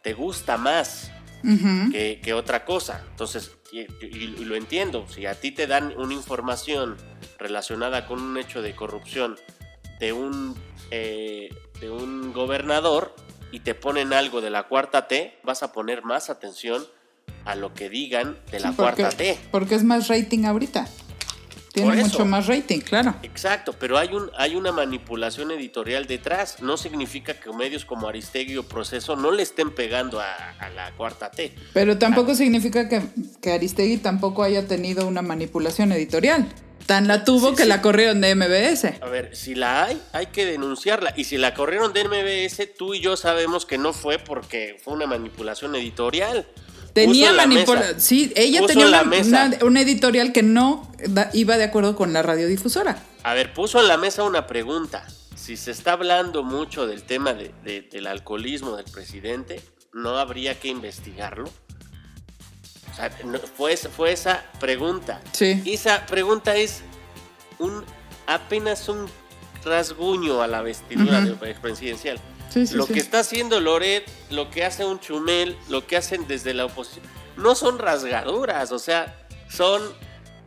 te 0.03 0.15
gusta 0.15 0.57
más 0.57 1.11
que, 1.91 2.21
que 2.23 2.35
otra 2.35 2.65
cosa. 2.65 3.03
Entonces, 3.11 3.53
y, 3.73 3.87
lo 4.45 4.57
entiendo, 4.57 5.07
si 5.09 5.27
a 5.27 5.35
ti 5.35 5.51
te 5.51 5.67
dan 5.67 5.95
una 5.97 6.15
información 6.15 6.97
relacionada 7.39 8.07
con 8.07 8.21
un 8.23 8.39
hecho 8.39 8.63
de 8.63 8.75
corrupción 8.75 9.37
de 10.01 10.13
un, 10.13 10.55
eh, 10.91 11.49
de 11.81 11.91
un 11.91 12.33
gobernador 12.33 13.15
y 13.51 13.61
te 13.61 13.75
ponen 13.75 14.13
algo 14.13 14.41
de 14.41 14.51
la 14.51 14.65
cuarta 14.65 15.09
T, 15.09 15.39
vas 15.43 15.63
a 15.63 15.73
poner 15.73 16.05
más 16.05 16.31
atención 16.31 16.87
a 17.45 17.55
lo 17.55 17.75
que 17.75 17.89
digan 17.89 18.39
de 18.51 18.61
la 18.61 18.71
Sí, 18.71 18.75
porque, 18.77 19.03
cuarta 19.03 19.17
T. 19.17 19.39
porque 19.51 19.75
es 19.75 19.85
más 19.85 20.09
rating 20.09 20.45
ahorita. 20.45 20.87
Tiene 21.83 21.91
Por 21.91 21.99
eso. 21.99 22.09
mucho 22.09 22.25
más 22.27 22.47
rating, 22.47 22.81
claro. 22.81 23.15
Exacto, 23.23 23.73
pero 23.79 23.99
hay, 23.99 24.09
un, 24.09 24.31
hay 24.37 24.55
una 24.57 24.73
manipulación 24.73 25.51
editorial 25.51 26.07
detrás. 26.07 26.61
No 26.63 26.77
significa 26.77 27.35
que 27.35 27.53
medios 27.53 27.85
como 27.85 28.09
Aristegui 28.09 28.57
o 28.57 28.63
Proceso 28.63 29.17
no 29.17 29.31
le 29.31 29.43
estén 29.43 29.71
pegando 29.75 30.21
a, 30.21 30.35
a 30.59 30.69
la 30.71 30.93
cuarta 30.93 31.31
T. 31.31 31.55
Pero 31.73 31.93
Ah. 31.93 31.99
tampoco 31.99 32.35
significa 32.35 32.89
que, 32.89 33.03
que 33.41 33.53
Aristegui 33.53 33.99
tampoco 33.99 34.43
haya 34.43 34.67
tenido 34.67 35.07
una 35.07 35.23
manipulación 35.23 35.93
editorial. 35.93 36.47
Tan 36.87 37.07
la 37.07 37.23
tuvo 37.23 37.51
Sí, 37.51 37.57
que 37.57 37.63
sí. 37.65 37.69
la 37.69 37.83
corrieron 37.83 38.21
de 38.23 38.35
MBS. 38.35 38.95
A 39.03 39.07
ver, 39.11 39.37
si 39.37 39.55
la 39.55 39.85
hay, 39.85 40.01
hay 40.13 40.27
que 40.27 40.47
denunciarla. 40.47 41.13
Y 41.17 41.25
si 41.25 41.37
la 41.37 41.53
corrieron 41.53 41.93
de 41.93 42.05
MBS, 42.05 42.67
tú 42.79 42.95
y 42.95 43.01
yo 43.01 43.17
sabemos 43.17 43.67
que 43.67 43.77
no 43.77 43.93
fue 43.93 44.19
porque 44.19 44.81
fue 44.83 44.95
una 44.95 45.07
manipulación 45.07 45.75
editorial. 45.77 46.47
Tenía 46.93 47.33
manipulación. 47.33 48.01
Sí, 48.01 48.33
ella 48.35 48.61
Puso 48.61 48.69
tenía 48.75 48.87
una, 48.89 49.03
una- 49.03 49.59
una 49.65 49.81
editorial 49.81 50.33
que 50.33 50.43
no 50.43 50.91
iba 51.33 51.57
de 51.57 51.65
acuerdo 51.65 51.95
con 51.97 52.13
la 52.13 52.23
radiodifusora. 52.23 53.03
A 53.23 53.35
ver, 53.35 53.53
puso 53.55 53.81
en 53.81 53.89
la 53.89 53.97
mesa 53.97 54.23
una 54.25 54.47
pregunta. 54.47 55.07
Si 55.37 55.57
se 55.57 55.71
está 55.71 55.93
hablando 55.93 56.43
mucho 56.43 56.87
del 56.87 57.03
tema 57.05 57.33
de- 57.35 57.53
de- 57.65 57.83
del 57.83 58.07
alcoholismo 58.07 58.77
del 58.77 58.87
presidente, 58.87 59.61
¿no 59.93 60.19
habría 60.19 60.59
que 60.59 60.69
investigarlo? 60.69 61.49
O 62.93 62.97
sea, 62.97 63.11
no- 63.25 63.39
fue, 63.39 63.73
esa- 63.73 63.89
fue 63.91 64.13
esa 64.13 64.45
pregunta. 64.59 65.21
Sí. 65.33 65.63
Y 65.65 65.75
esa 65.75 66.05
pregunta 66.07 66.57
es 66.57 66.81
un 67.59 67.85
apenas 68.27 68.89
un 68.89 69.07
rasguño 69.65 70.43
a 70.43 70.47
la 70.47 70.63
vestidura 70.63 71.21
del 71.21 71.35
presidencial. 71.35 72.19
Sí, 72.49 72.67
sí, 72.67 72.75
lo 72.75 72.87
sí. 72.87 72.95
que 72.95 73.01
está 73.01 73.21
haciendo 73.21 73.61
Loret, 73.61 74.05
lo 74.31 74.51
que 74.51 74.65
hace 74.65 74.85
un 74.85 75.01
Chumel, 75.01 75.57
lo 75.69 75.87
que 75.87 75.97
hacen 75.97 76.27
desde 76.27 76.55
la 76.55 76.65
oposición, 76.67 77.05
no 77.37 77.55
son 77.55 77.79
rasgaduras, 77.79 78.73
o 78.73 78.79
sea, 78.79 79.17
son... 79.51 79.83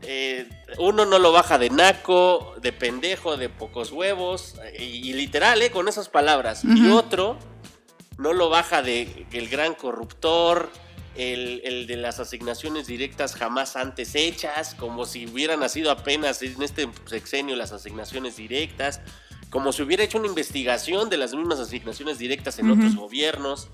eh, 0.03 0.47
uno 0.79 1.05
no 1.05 1.19
lo 1.19 1.31
baja 1.31 1.57
de 1.57 1.69
naco, 1.69 2.55
de 2.61 2.73
pendejo, 2.73 3.37
de 3.37 3.49
pocos 3.49 3.91
huevos, 3.91 4.55
y, 4.79 4.83
y 4.83 5.13
literal, 5.13 5.61
eh, 5.61 5.69
con 5.69 5.87
esas 5.87 6.09
palabras. 6.09 6.63
Y 6.63 6.89
otro 6.89 7.37
no 8.17 8.33
lo 8.33 8.49
baja 8.49 8.81
de 8.81 9.27
el 9.31 9.47
gran 9.49 9.75
corruptor, 9.75 10.69
el, 11.15 11.61
el 11.65 11.87
de 11.87 11.97
las 11.97 12.19
asignaciones 12.19 12.87
directas 12.87 13.35
jamás 13.35 13.75
antes 13.75 14.15
hechas, 14.15 14.75
como 14.75 15.05
si 15.05 15.27
hubieran 15.27 15.59
nacido 15.59 15.91
apenas 15.91 16.41
en 16.41 16.61
este 16.61 16.89
sexenio 17.05 17.55
las 17.55 17.71
asignaciones 17.71 18.37
directas, 18.37 19.01
como 19.51 19.71
si 19.71 19.83
hubiera 19.83 20.03
hecho 20.03 20.17
una 20.17 20.27
investigación 20.27 21.09
de 21.09 21.17
las 21.17 21.35
mismas 21.35 21.59
asignaciones 21.59 22.17
directas 22.17 22.57
en 22.57 22.71
Ujú. 22.71 22.79
otros 22.79 22.95
gobiernos. 22.95 23.67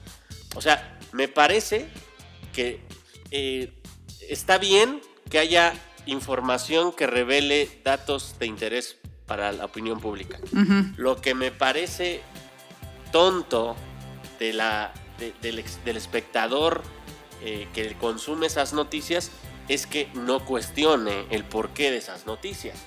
O 0.55 0.61
sea, 0.61 0.99
me 1.13 1.29
parece 1.29 1.87
que 2.51 2.81
eh, 3.31 3.71
está 4.27 4.57
bien 4.57 4.99
que 5.29 5.39
haya 5.39 5.73
información 6.07 6.91
que 6.91 7.05
revele 7.07 7.69
datos 7.85 8.37
de 8.39 8.47
interés 8.47 8.97
para 9.27 9.51
la 9.51 9.65
opinión 9.65 9.99
pública. 9.99 10.39
Lo 10.97 11.17
que 11.21 11.33
me 11.35 11.51
parece 11.51 12.21
tonto 13.11 13.75
de 14.39 14.53
la, 14.53 14.93
de- 15.19 15.33
del, 15.41 15.97
espectador 15.97 16.81
eh, 17.43 17.67
que 17.73 17.93
consume 17.95 18.47
esas 18.47 18.73
noticias 18.73 19.31
es 19.67 19.85
que 19.85 20.09
no 20.13 20.43
cuestione 20.45 21.25
el 21.29 21.43
porqué 21.43 21.91
de 21.91 21.97
esas 21.97 22.25
noticias. 22.25 22.77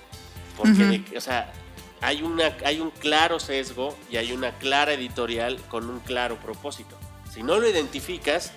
Porque, 0.57 0.83
de- 0.85 1.17
o 1.17 1.21
sea, 1.21 1.53
hay, 2.01 2.23
una, 2.23 2.55
hay 2.65 2.79
un 2.79 2.89
claro 2.89 3.39
sesgo 3.39 3.95
y 4.09 4.17
hay 4.17 4.33
una 4.33 4.57
clara 4.57 4.93
editorial 4.93 5.59
con 5.69 5.89
un 5.89 5.99
claro 5.99 6.37
propósito. 6.37 6.97
Si 7.31 7.43
no 7.43 7.59
lo 7.59 7.69
identificas, 7.69 8.51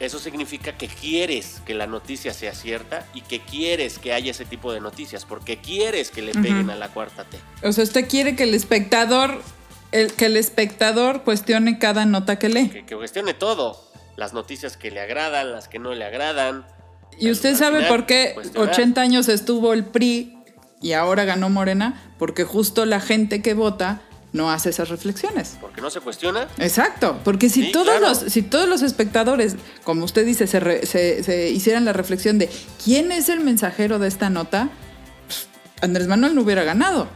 eso 0.00 0.18
significa 0.18 0.76
que 0.76 0.88
quieres 0.88 1.60
que 1.64 1.74
la 1.74 1.86
noticia 1.86 2.32
sea 2.32 2.54
cierta 2.54 3.06
y 3.14 3.20
que 3.20 3.40
quieres 3.40 3.98
que 3.98 4.12
haya 4.12 4.30
ese 4.32 4.44
tipo 4.44 4.72
de 4.72 4.80
noticias, 4.80 5.24
porque 5.24 5.58
quieres 5.58 6.10
que 6.10 6.22
le 6.22 6.32
peguen 6.32 6.70
a 6.70 6.76
la 6.76 6.88
cuarta 6.88 7.24
T. 7.24 7.38
O 7.62 7.72
sea, 7.72 7.84
usted 7.84 8.08
quiere 8.08 8.34
que 8.34 8.44
el 8.44 8.54
espectador, 8.54 9.40
el, 9.92 10.12
que 10.14 10.26
el 10.26 10.36
espectador 10.36 11.22
cuestione 11.22 11.78
cada 11.78 12.04
nota 12.06 12.38
que 12.38 12.48
lee. 12.48 12.70
que, 12.70 12.84
que 12.84 12.96
cuestione 12.96 13.34
todo. 13.34 13.80
Las 14.16 14.32
noticias 14.32 14.76
que 14.76 14.90
le 14.90 15.00
agradan, 15.00 15.52
las 15.52 15.68
que 15.68 15.78
no 15.78 15.94
le 15.94 16.04
agradan. 16.04 16.66
Y 17.18 17.30
usted 17.30 17.54
sabe 17.54 17.76
final, 17.76 17.88
por 17.88 18.06
qué 18.06 18.32
cuestionar. 18.34 18.70
80 18.70 19.00
años 19.00 19.28
estuvo 19.28 19.72
el 19.72 19.84
PRI 19.84 20.41
y 20.82 20.92
ahora 20.92 21.24
ganó 21.24 21.48
Morena, 21.48 22.02
porque 22.18 22.44
justo 22.44 22.84
la 22.84 23.00
gente 23.00 23.40
que 23.40 23.54
vota 23.54 24.02
no 24.32 24.50
hace 24.50 24.70
esas 24.70 24.88
reflexiones. 24.88 25.56
Porque 25.60 25.80
no 25.82 25.90
se 25.90 26.00
cuestiona. 26.00 26.48
Exacto, 26.58 27.18
porque 27.22 27.48
si 27.50 27.64
Sí, 27.66 27.72
todos 27.72 27.86
claro. 27.98 28.08
los 28.08 28.18
si 28.18 28.40
todos 28.42 28.66
los 28.68 28.80
espectadores, 28.82 29.56
como 29.84 30.04
usted 30.06 30.24
dice, 30.24 30.46
se, 30.46 30.58
re- 30.58 30.86
se- 30.86 31.22
se 31.22 31.50
hicieran 31.50 31.84
la 31.84 31.92
reflexión 31.92 32.38
de 32.38 32.48
quién 32.82 33.12
es 33.12 33.28
el 33.28 33.40
mensajero 33.40 33.98
de 33.98 34.08
esta 34.08 34.30
nota, 34.30 34.70
Andrés 35.80 36.08
Manuel 36.08 36.34
no 36.34 36.42
hubiera 36.42 36.64
ganado. 36.64 37.08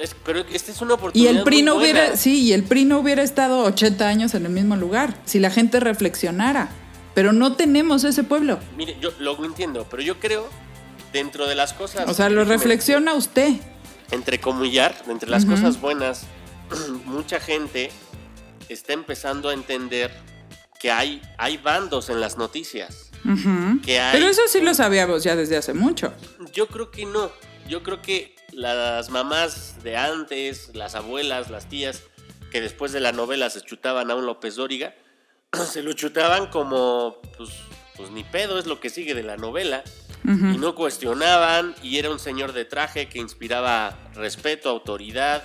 Es- 0.00 0.14
pero 0.24 0.40
esta 0.40 0.70
es 0.70 0.80
una 0.80 0.92
Y 0.92 0.94
oportunidad. 0.94 1.36
el 1.36 1.42
PRI 1.42 1.56
muy 1.56 1.62
no 1.64 1.74
buena. 1.76 1.92
hubiera, 2.00 2.16
sí, 2.16 2.40
y 2.42 2.52
el 2.52 2.62
PRI 2.64 2.84
no 2.84 2.98
hubiera 2.98 3.22
estado 3.22 3.64
80 3.64 4.06
años 4.08 4.34
en 4.34 4.44
el 4.46 4.52
mismo 4.52 4.76
lugar, 4.76 5.14
si 5.24 5.38
la 5.40 5.50
gente 5.50 5.80
reflexionara. 5.80 6.68
Pero 7.14 7.32
no 7.32 7.54
tenemos 7.54 8.04
ese 8.04 8.22
pueblo. 8.22 8.60
Mire, 8.76 8.96
yo 9.00 9.10
lo 9.18 9.44
entiendo, 9.44 9.86
pero 9.90 10.02
yo 10.04 10.20
creo, 10.20 10.48
dentro 11.12 11.46
de 11.46 11.54
las 11.54 11.72
cosas. 11.72 12.08
O 12.08 12.14
sea, 12.14 12.28
lo 12.28 12.44
reflexiona 12.44 13.14
usted. 13.14 13.52
Entrecomillar, 14.10 14.94
entre 15.08 15.28
las 15.28 15.44
Ujú. 15.44 15.52
cosas 15.54 15.80
buenas, 15.80 16.22
mucha 17.04 17.40
gente 17.40 17.90
está 18.68 18.92
empezando 18.92 19.48
a 19.48 19.54
entender 19.54 20.10
que 20.80 20.90
hay, 20.90 21.20
hay 21.36 21.56
bandos 21.56 22.08
en 22.08 22.20
las 22.20 22.36
noticias. 22.36 23.10
Ujú. 23.24 23.80
Que 23.84 23.98
hay 24.00 24.12
Pero 24.12 24.28
eso 24.30 24.42
sí 24.48 24.60
lo 24.60 24.74
sabíamos 24.74 25.24
ya 25.24 25.34
desde 25.36 25.56
hace 25.56 25.74
mucho. 25.74 26.12
Yo 26.52 26.68
creo 26.68 26.90
que 26.90 27.04
no. 27.04 27.30
Yo 27.68 27.82
creo 27.82 28.00
que 28.00 28.36
las 28.52 29.10
mamás 29.10 29.82
de 29.82 29.96
antes, 29.96 30.70
las 30.74 30.94
abuelas, 30.94 31.50
las 31.50 31.68
tías, 31.68 32.02
que 32.50 32.60
después 32.60 32.92
de 32.92 33.00
la 33.00 33.12
novela 33.12 33.50
se 33.50 33.60
chutaban 33.60 34.10
a 34.10 34.14
un 34.14 34.24
López 34.24 34.54
Dóriga, 34.56 34.94
se 35.70 35.82
lo 35.82 35.92
chutaban 35.92 36.46
como, 36.46 37.18
pues, 37.36 37.50
pues 37.96 38.10
ni 38.10 38.24
pedo, 38.24 38.58
es 38.58 38.66
lo 38.66 38.80
que 38.80 38.88
sigue 38.88 39.14
de 39.14 39.22
la 39.22 39.36
novela. 39.36 39.82
Y 40.24 40.58
no 40.58 40.74
cuestionaban, 40.74 41.74
y 41.82 41.98
era 41.98 42.10
un 42.10 42.18
señor 42.18 42.52
de 42.52 42.64
traje 42.64 43.08
que 43.08 43.18
inspiraba 43.18 43.96
respeto, 44.14 44.68
autoridad, 44.68 45.42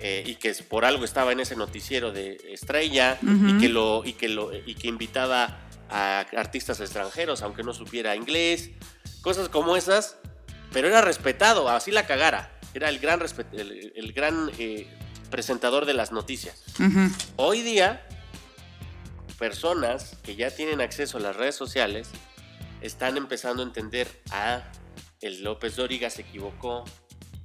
eh, 0.00 0.22
y 0.26 0.36
que 0.36 0.54
por 0.68 0.84
algo 0.84 1.04
estaba 1.04 1.32
en 1.32 1.40
ese 1.40 1.56
noticiero 1.56 2.12
de 2.12 2.40
Estrella, 2.50 3.18
y, 3.22 3.58
que 3.58 3.68
lo, 3.68 4.02
y, 4.04 4.14
que 4.14 4.28
lo, 4.28 4.50
y 4.54 4.74
que 4.74 4.88
invitaba 4.88 5.58
a 5.90 6.20
artistas 6.36 6.80
extranjeros, 6.80 7.42
aunque 7.42 7.62
no 7.62 7.74
supiera 7.74 8.16
inglés, 8.16 8.70
cosas 9.20 9.48
como 9.48 9.76
esas, 9.76 10.16
pero 10.72 10.88
era 10.88 11.00
respetado, 11.00 11.68
así 11.68 11.90
la 11.90 12.06
cagara. 12.06 12.58
Era 12.72 12.88
el 12.88 12.98
gran, 12.98 13.20
el, 13.52 13.92
el 13.94 14.12
gran 14.12 14.50
eh, 14.58 14.88
presentador 15.30 15.86
de 15.86 15.94
las 15.94 16.12
noticias. 16.12 16.62
Hoy 17.36 17.62
día 17.62 18.06
personas 19.38 20.16
que 20.22 20.36
ya 20.36 20.50
tienen 20.50 20.80
acceso 20.80 21.18
a 21.18 21.20
las 21.20 21.36
redes 21.36 21.56
sociales 21.56 22.08
están 22.84 23.16
empezando 23.16 23.62
a 23.62 23.66
entender, 23.66 24.06
ah, 24.30 24.62
el 25.22 25.42
López 25.42 25.76
Dóriga 25.76 26.10
se 26.10 26.20
equivocó, 26.20 26.84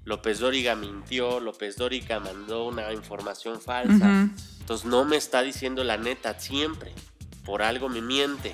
López 0.04 0.40
Dóriga 0.40 0.76
mintió, 0.76 1.40
López 1.40 1.78
Dóriga 1.78 2.20
mandó 2.20 2.68
una 2.68 2.92
información 2.92 3.62
falsa. 3.62 4.30
Entonces 4.60 4.86
no 4.86 5.06
me 5.06 5.16
está 5.16 5.42
diciendo 5.42 5.86
la 5.86 5.98
neta 5.98 6.38
siempre, 6.38 6.94
por 7.46 7.62
algo 7.62 7.88
me 7.88 8.02
miente. 8.02 8.54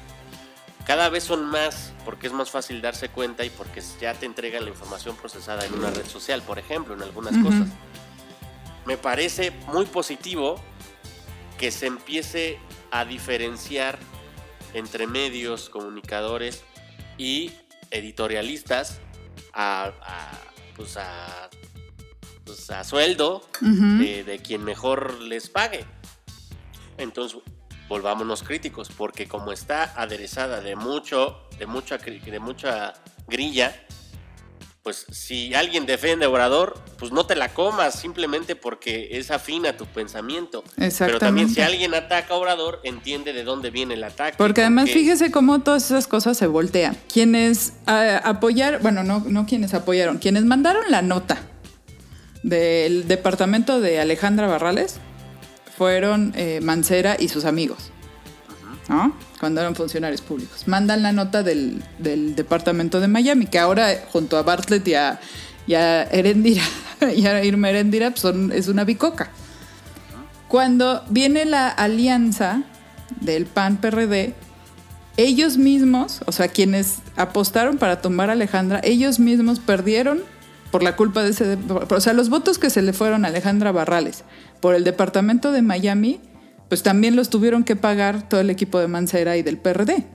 Cada 0.85 1.09
vez 1.09 1.23
son 1.23 1.45
más 1.45 1.91
porque 2.05 2.27
es 2.27 2.33
más 2.33 2.51
fácil 2.51 2.83
darse 2.83 3.09
cuenta 3.09 3.43
y 3.43 3.49
porque 3.49 3.81
ya 3.99 4.13
te 4.13 4.27
entregan 4.27 4.63
la 4.63 4.69
información 4.69 5.15
procesada 5.15 5.65
en 5.65 5.73
una 5.73 5.89
red 5.89 6.05
social, 6.05 6.43
por 6.43 6.59
ejemplo, 6.59 6.93
en 6.93 7.01
algunas 7.01 7.35
cosas. 7.43 7.67
Me 8.85 8.95
parece 8.95 9.49
muy 9.67 9.85
positivo 9.87 10.61
que 11.57 11.71
se 11.71 11.87
empiece 11.87 12.59
a 12.91 13.05
diferenciar 13.05 13.97
entre 14.75 15.07
medios, 15.07 15.69
comunicadores 15.69 16.63
y 17.17 17.51
editorialistas 17.91 18.99
a, 19.53 19.93
a, 20.01 20.31
pues 20.75 20.97
a, 20.97 21.49
pues 22.43 22.69
a 22.69 22.83
sueldo 22.83 23.47
de, 23.61 24.23
de 24.23 24.39
quien 24.39 24.63
mejor 24.63 25.21
les 25.21 25.49
pague. 25.49 25.85
Entonces, 26.97 27.39
volvámonos 27.87 28.43
críticos, 28.43 28.89
porque 28.95 29.27
como 29.27 29.51
está 29.51 29.83
aderezada 29.95 30.61
de 30.61 30.75
mucho, 30.75 31.47
de 31.59 31.67
mucha, 31.67 31.97
de 31.97 32.39
mucha 32.39 32.93
grilla, 33.27 33.85
pues 34.85 35.07
si 35.11 35.55
alguien 35.55 35.87
defiende 35.87 36.25
a 36.25 36.29
Obrador, 36.29 36.79
pues 36.99 37.11
no 37.11 37.25
te 37.25 37.35
la 37.35 37.55
comas 37.55 37.95
simplemente 37.99 38.55
porque 38.55 39.17
es 39.17 39.31
afín 39.31 39.65
a 39.65 39.75
tu 39.75 39.87
pensamiento. 39.87 40.63
Pero 40.99 41.17
también 41.17 41.49
si 41.49 41.59
alguien 41.61 41.95
ataca 41.95 42.35
a 42.35 42.37
Obrador, 42.37 42.81
entiende 42.83 43.33
de 43.33 43.43
dónde 43.43 43.71
viene 43.71 43.95
el 43.95 44.03
ataque. 44.03 44.37
Porque 44.37 44.61
además 44.61 44.85
porque- 44.85 44.99
fíjese 44.99 45.31
cómo 45.31 45.63
todas 45.63 45.85
esas 45.85 46.05
cosas 46.05 46.37
se 46.37 46.45
voltean. 46.45 46.95
Quienes 47.11 47.73
ah, 47.87 48.21
apoyaron, 48.23 48.83
bueno, 48.83 49.03
no, 49.03 49.23
no 49.27 49.47
quienes 49.47 49.73
apoyaron, 49.73 50.19
quienes 50.19 50.45
mandaron 50.45 50.83
la 50.91 51.01
nota 51.01 51.39
del 52.43 53.07
departamento 53.07 53.81
de 53.81 53.99
Alejandra 53.99 54.45
Barrales 54.45 54.97
fueron 55.75 56.31
eh, 56.35 56.59
Mancera 56.61 57.17
y 57.19 57.29
sus 57.29 57.45
amigos, 57.45 57.91
¿no? 58.89 59.15
Cuando 59.39 59.61
eran 59.61 59.75
funcionarios 59.75 60.21
públicos. 60.21 60.67
Mandan 60.67 61.03
la 61.03 61.11
nota 61.11 61.43
del, 61.43 61.83
del 61.99 62.35
departamento 62.35 62.99
de 62.99 63.07
Miami, 63.07 63.47
que 63.47 63.59
ahora 63.59 64.05
junto 64.11 64.37
a 64.37 64.43
Bartlett 64.43 64.87
y 64.87 64.93
a, 64.93 65.19
y 65.67 65.73
a 65.73 66.03
Erendira, 66.03 66.63
y 67.15 67.25
a 67.25 67.43
Irma 67.43 67.69
Erendira, 67.69 68.11
pues, 68.11 68.21
son, 68.21 68.51
es 68.51 68.67
una 68.67 68.83
bicoca. 68.83 69.31
Cuando 70.47 71.03
viene 71.09 71.45
la 71.45 71.67
alianza 71.67 72.63
del 73.21 73.45
PAN-PRD, 73.45 74.35
ellos 75.17 75.57
mismos, 75.57 76.21
o 76.25 76.31
sea, 76.31 76.49
quienes 76.49 76.99
apostaron 77.15 77.77
para 77.77 78.01
tumbar 78.01 78.29
a 78.29 78.33
Alejandra, 78.33 78.81
ellos 78.83 79.19
mismos 79.19 79.59
perdieron 79.59 80.21
por 80.71 80.83
la 80.83 80.95
culpa 80.95 81.23
de 81.23 81.29
ese... 81.29 81.57
O 81.89 82.01
sea, 82.01 82.13
los 82.13 82.29
votos 82.29 82.57
que 82.57 82.69
se 82.69 82.81
le 82.81 82.91
fueron 82.91 83.23
a 83.23 83.29
Alejandra 83.29 83.71
Barrales 83.71 84.23
por 84.59 84.75
el 84.75 84.83
departamento 84.83 85.51
de 85.51 85.61
Miami, 85.61 86.19
pues 86.69 86.83
también 86.83 87.15
los 87.15 87.29
tuvieron 87.29 87.63
que 87.63 87.75
pagar 87.75 88.27
todo 88.27 88.39
el 88.41 88.49
equipo 88.49 88.79
de 88.79 88.87
Mancera 88.87 89.37
y 89.37 89.43
del 89.43 89.57
PRD. 89.57 90.05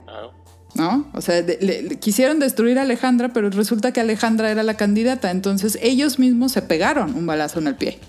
¿no? 0.73 1.09
O 1.13 1.19
sea, 1.19 1.41
de- 1.41 1.57
le- 1.59 1.81
le- 1.83 1.99
quisieron 1.99 2.39
destruir 2.39 2.79
a 2.79 2.83
Alejandra, 2.83 3.29
pero 3.33 3.49
resulta 3.49 3.91
que 3.91 3.99
Alejandra 3.99 4.49
era 4.51 4.63
la 4.63 4.75
candidata, 4.77 5.29
entonces 5.29 5.77
ellos 5.81 6.17
mismos 6.17 6.53
se 6.53 6.61
pegaron 6.61 7.13
un 7.13 7.25
balazo 7.25 7.59
en 7.59 7.67
el 7.67 7.75
pie. 7.75 7.99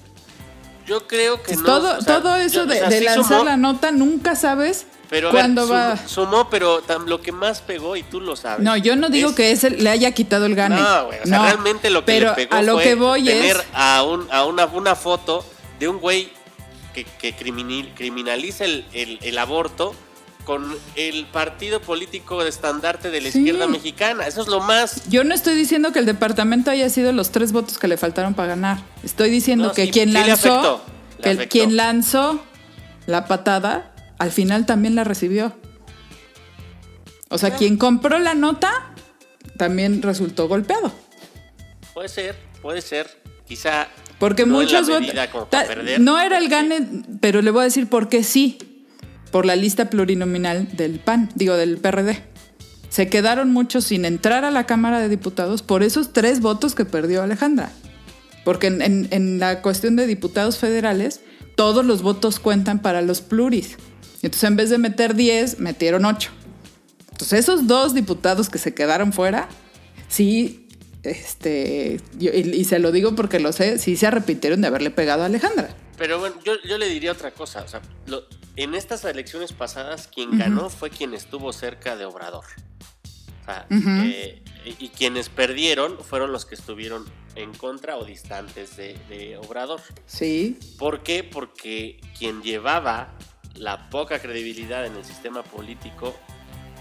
Yo 0.87 1.09
creo 1.09 1.43
que 1.43 1.57
no. 1.57 1.63
todo, 1.65 1.99
o 1.99 2.01
sea, 2.01 2.21
todo 2.21 2.37
eso 2.37 2.61
yo- 2.61 2.67
de, 2.67 2.77
o 2.77 2.79
sea, 2.81 2.89
de 2.89 2.99
sí 3.01 3.05
lanzar 3.05 3.25
sumó, 3.39 3.45
la 3.45 3.57
nota, 3.57 3.91
nunca 3.91 4.37
sabes 4.37 4.87
pero 5.11 5.29
a 5.31 5.33
ver, 5.33 5.41
cuándo 5.43 5.63
sum- 5.67 5.73
va. 5.75 5.97
Sumó, 6.07 6.51
pero 6.51 6.83
lo 7.07 7.21
que 7.21 7.33
más 7.33 7.61
pegó, 7.63 7.97
y 7.97 8.05
tú 8.05 8.21
lo 8.21 8.37
sabes. 8.37 8.65
No, 8.65 8.77
yo 8.77 8.95
no 8.95 9.09
digo 9.11 9.31
es- 9.31 9.35
que 9.37 9.51
ese 9.51 9.71
le 9.71 9.91
haya 9.91 10.13
quitado 10.13 10.47
el 10.47 10.55
gane. 10.55 10.77
No, 10.77 11.07
güey. 11.07 11.19
O 11.19 11.27
sea, 11.27 11.39
No, 11.39 11.45
realmente 11.45 11.91
lo 11.91 12.01
que 12.05 12.13
pero 12.13 12.29
le 12.31 12.35
pegó 12.47 12.55
a 12.55 12.63
lo 12.63 12.75
fue 12.75 12.83
que 12.85 12.95
voy 12.95 13.25
tener 13.25 13.57
es 13.57 13.63
a, 13.75 14.05
un, 14.05 14.27
a 14.31 14.45
una, 14.47 14.67
una 14.67 14.95
foto 14.95 15.45
de 15.81 15.89
un 15.89 15.99
güey 15.99 16.33
que, 16.93 17.05
que 17.05 17.35
criminal- 17.35 17.93
criminaliza 17.97 18.65
el, 18.65 18.85
el- 18.93 19.19
el 19.23 19.39
aborto 19.39 19.95
con 20.45 20.77
el 20.97 21.27
partido 21.27 21.81
político 21.81 22.43
de 22.43 22.51
estandarte 22.51 23.11
de 23.11 23.21
la 23.21 23.31
Sí. 23.31 23.39
izquierda 23.39 23.69
mexicana. 23.69 24.27
Eso 24.27 24.43
es 24.43 24.49
lo 24.49 24.61
más. 24.61 25.09
Yo 25.09 25.23
no 25.23 25.35
estoy 25.35 25.55
diciendo 25.55 25.93
que 25.93 26.01
el 26.01 26.07
departamento 26.07 26.71
haya 26.73 26.89
sido 26.91 27.13
los 27.13 27.31
tres 27.31 27.53
votos 27.53 27.79
que 27.79 27.87
le 27.87 27.97
faltaron 27.97 28.35
para 28.35 28.49
ganar. 28.49 28.79
Estoy 29.05 29.31
diciendo 29.31 29.69
No, 29.69 29.73
que 29.73 29.85
sí, 29.87 29.91
quien 29.93 30.09
sí 30.09 30.15
lanzó, 30.15 30.83
le 31.23 31.37
que 31.39 31.49
quien 31.49 31.77
lanzó 31.77 32.45
la 33.07 33.27
patada, 33.27 33.95
al 34.19 34.33
final 34.33 34.67
también 34.67 34.95
la 34.97 35.05
recibió. 35.05 35.55
O 37.29 37.39
sea, 37.39 37.55
quien 37.57 37.77
compró 37.79 38.19
la 38.19 38.35
nota 38.35 38.93
también 39.57 40.03
resultó 40.03 40.49
golpeado. 40.49 40.93
Puede 41.95 42.09
ser, 42.09 42.37
puede 42.61 42.83
ser. 42.83 43.23
Quizá. 43.47 43.89
Porque 44.23 44.47
no 44.47 44.55
muchos 44.55 44.87
perder, 45.67 46.01
No 46.01 46.21
era 46.21 46.39
el 46.39 46.49
gane, 46.49 46.87
pero 47.21 47.43
le 47.43 47.51
voy 47.51 47.63
a 47.63 47.65
decir 47.65 47.89
por 47.89 48.09
qué 48.09 48.23
sí. 48.23 48.57
Por 49.33 49.47
la 49.47 49.57
lista 49.57 49.91
plurinominal 49.91 50.69
del 50.77 51.01
PAN, 51.01 51.29
digo, 51.35 51.57
del 51.57 51.79
PRD. 51.79 52.23
Se 52.89 53.09
quedaron 53.09 53.51
muchos 53.51 53.85
sin 53.85 54.05
entrar 54.05 54.45
a 54.45 54.51
la 54.51 54.65
Cámara 54.67 55.01
de 55.01 55.09
Diputados 55.09 55.63
por 55.63 55.83
esos 55.83 56.13
tres 56.13 56.41
votos 56.41 56.75
que 56.75 56.85
perdió 56.85 57.23
Alejandra. 57.23 57.73
Porque 58.45 58.67
en, 58.69 58.81
en- 58.83 59.09
en 59.11 59.39
la 59.41 59.61
cuestión 59.63 59.97
de 59.97 60.07
diputados 60.07 60.59
federales, 60.59 61.21
todos 61.57 61.85
los 61.85 62.03
votos 62.03 62.39
cuentan 62.39 62.81
para 62.81 63.03
los 63.03 63.23
pluris. 63.23 63.77
Entonces, 64.23 64.45
en 64.45 64.57
vez 64.57 64.71
de 64.71 64.79
meter 64.79 65.15
10, 65.17 65.59
metieron 65.59 66.05
8. 66.05 66.31
Entonces, 67.11 67.41
esos 67.41 67.67
dos 67.67 67.95
diputados 67.95 68.49
que 68.51 68.59
se 68.59 68.73
quedaron 68.75 69.13
fuera, 69.13 69.49
sí, 70.09 70.62
este, 71.03 72.01
yo- 72.19 72.33
y, 72.33 72.41
y 72.55 72.65
se 72.65 72.79
lo 72.79 72.93
digo 72.93 73.15
porque 73.15 73.41
lo 73.41 73.53
sé, 73.53 73.79
sí 73.79 73.97
se 73.97 74.07
arrepintieron 74.07 74.61
de 74.61 74.69
haberle 74.69 74.91
pegado 74.91 75.23
a 75.23 75.27
Alejandra. 75.27 75.75
Pero 75.99 76.19
bueno, 76.19 76.37
yo, 76.45 76.55
yo 76.65 76.79
le 76.79 76.89
diría 76.89 77.13
otra 77.13 77.31
cosa. 77.33 77.63
O 77.63 77.69
sea, 77.69 77.81
lo- 78.07 78.25
en 78.57 78.75
estas 78.75 79.05
elecciones 79.05 79.53
pasadas, 79.53 80.09
quien 80.09 80.37
ganó 80.39 80.69
fue 80.71 80.91
quien 80.91 81.15
estuvo 81.15 81.53
cerca 81.53 81.97
de 81.97 82.05
Obrador. 82.05 82.45
O 83.43 83.45
sea, 83.45 83.67
Ujú. 83.71 83.89
eh, 84.05 84.43
y, 84.65 84.85
y 84.87 84.89
quienes 84.91 85.29
perdieron 85.29 85.99
fueron 86.05 86.33
los 86.33 86.45
que 86.47 86.55
estuvieron 86.55 87.05
en 87.35 87.53
contra 87.55 87.97
o 87.97 88.05
distantes 88.05 88.77
de, 88.77 88.97
de 89.09 89.37
Obrador. 89.39 89.81
Sí, 90.07 90.59
¿Por 90.79 91.03
qué? 91.03 91.25
Porque 91.25 92.01
quien 92.19 92.43
llevaba 92.43 93.17
la 93.55 93.89
poca 93.91 94.19
credibilidad 94.21 94.87
en 94.87 94.97
el 94.97 95.05
sistema 95.05 95.43
político 95.43 96.15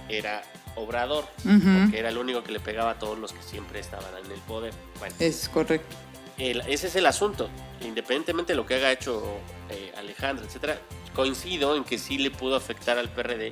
era 0.10 0.42
Obrador, 0.76 1.26
Ujú. 1.46 1.60
porque 1.84 2.00
era 2.00 2.10
el 2.10 2.18
único 2.18 2.44
que 2.44 2.52
le 2.52 2.60
pegaba 2.60 2.92
a 2.92 3.00
todos 3.00 3.18
los 3.20 3.34
que 3.34 3.42
siempre 3.44 3.80
estaban 3.80 4.06
en 4.26 4.32
el 4.32 4.40
poder. 4.42 4.74
Bueno, 5.00 5.16
es 5.20 5.50
correcto. 5.50 5.96
el- 6.38 6.62
ese 6.62 6.88
es 6.88 6.96
el 6.96 7.06
asunto. 7.06 7.50
Independientemente 7.82 8.54
de 8.54 8.58
lo 8.58 8.66
que 8.66 8.76
haya 8.76 8.92
hecho 8.92 9.24
eh, 9.70 9.92
Alejandra, 9.98 10.46
etcétera, 10.46 10.80
coincido 11.14 11.76
en 11.76 11.84
que 11.84 11.98
sí 11.98 12.18
le 12.18 12.32
pudo 12.32 12.56
afectar 12.56 12.98
al 12.98 13.10
PRD. 13.10 13.52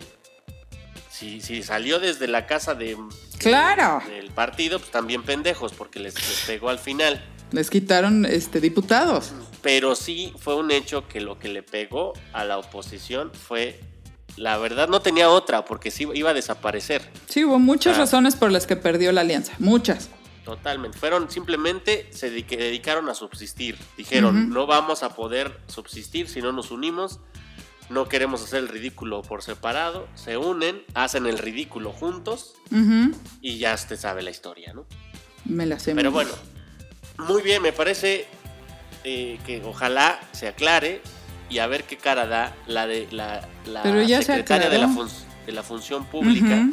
Si, 1.12 1.42
si 1.42 1.64
salió 1.64 2.00
desde 2.00 2.28
la 2.28 2.46
casa 2.46 2.76
de, 2.76 2.98
Claro. 3.38 4.02
del 4.08 4.32
partido, 4.32 4.80
pues 4.80 4.92
también 4.92 5.24
pendejos, 5.24 5.74
porque 5.74 6.00
les, 6.00 6.16
les 6.16 6.44
pegó 6.48 6.70
al 6.70 6.80
final. 6.80 7.24
Les 7.52 7.70
quitaron 7.70 8.26
este, 8.26 8.62
diputados. 8.62 9.34
Pero 9.62 9.96
sí 9.96 10.34
fue 10.38 10.56
un 10.56 10.72
hecho 10.72 11.08
que 11.08 11.20
lo 11.20 11.38
que 11.40 11.50
le 11.50 11.64
pegó 11.64 12.14
a 12.32 12.46
la 12.46 12.58
oposición 12.58 13.32
fue. 13.34 13.80
La 14.38 14.58
verdad 14.58 14.88
no 14.88 15.02
tenía 15.02 15.30
otra, 15.30 15.66
porque 15.66 15.92
sí 15.92 16.08
iba 16.14 16.30
a 16.30 16.34
desaparecer. 16.34 17.02
Sí, 17.28 17.44
hubo 17.44 17.60
muchas 17.60 17.96
Ah. 17.98 18.02
razones 18.02 18.36
por 18.36 18.52
las 18.52 18.66
que 18.68 18.76
perdió 18.76 19.12
la 19.12 19.22
alianza. 19.22 19.54
Muchas. 19.60 20.10
Totalmente. 20.46 20.98
Fueron 20.98 21.30
simplemente 21.30 22.08
se 22.12 22.30
dedicaron 22.32 23.10
a 23.10 23.14
subsistir. 23.14 23.78
Dijeron, 23.98 24.50
no 24.50 24.66
vamos 24.66 25.04
a 25.04 25.14
poder 25.16 25.60
subsistir 25.68 26.28
si 26.30 26.42
no 26.42 26.52
nos 26.52 26.72
unimos. 26.72 27.20
No 27.90 28.08
queremos 28.08 28.42
hacer 28.44 28.60
el 28.60 28.68
ridículo 28.68 29.22
por 29.22 29.44
separado. 29.44 30.08
Se 30.16 30.38
unen, 30.38 30.84
hacen 30.94 31.26
el 31.28 31.38
ridículo 31.38 31.92
juntos 31.92 32.54
y 33.42 33.58
ya 33.58 33.74
usted 33.76 33.98
sabe 34.00 34.22
la 34.24 34.30
historia, 34.32 34.74
¿no? 34.74 34.86
Me 35.46 35.66
la 35.66 35.78
sé. 35.80 35.94
Pero 35.96 36.12
muy 36.12 36.24
bueno, 36.26 36.36
muy 37.28 37.42
bien, 37.42 37.62
me 37.62 37.74
parece 37.74 38.28
eh, 39.04 39.40
que 39.46 39.62
ojalá 39.66 40.20
se 40.32 40.48
aclare 40.48 41.02
y 41.50 41.60
a 41.60 41.68
ver 41.68 41.84
qué 41.86 41.98
cara 41.98 42.26
da 42.28 42.56
la 42.68 42.86
de 42.88 43.08
la, 43.12 43.48
la 43.66 43.84
ya 44.04 44.18
se 44.20 44.26
secretaria 44.26 44.70
de 44.70 44.78
la, 44.78 44.88
fun- 44.88 45.10
de 45.46 45.52
la 45.52 45.64
función 45.64 46.06
pública. 46.06 46.68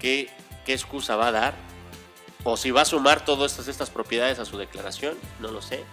Qué, 0.00 0.28
qué 0.64 0.72
excusa 0.72 1.16
va 1.16 1.28
a 1.28 1.32
dar. 1.32 1.54
O 2.44 2.56
si 2.56 2.70
va 2.70 2.82
a 2.82 2.84
sumar 2.86 3.24
todas 3.24 3.52
estas, 3.52 3.68
estas 3.68 3.90
propiedades 3.90 4.38
a 4.38 4.44
su 4.44 4.56
declaración, 4.58 5.14
no 5.40 5.50
lo 5.50 5.60
sé. 5.62 5.84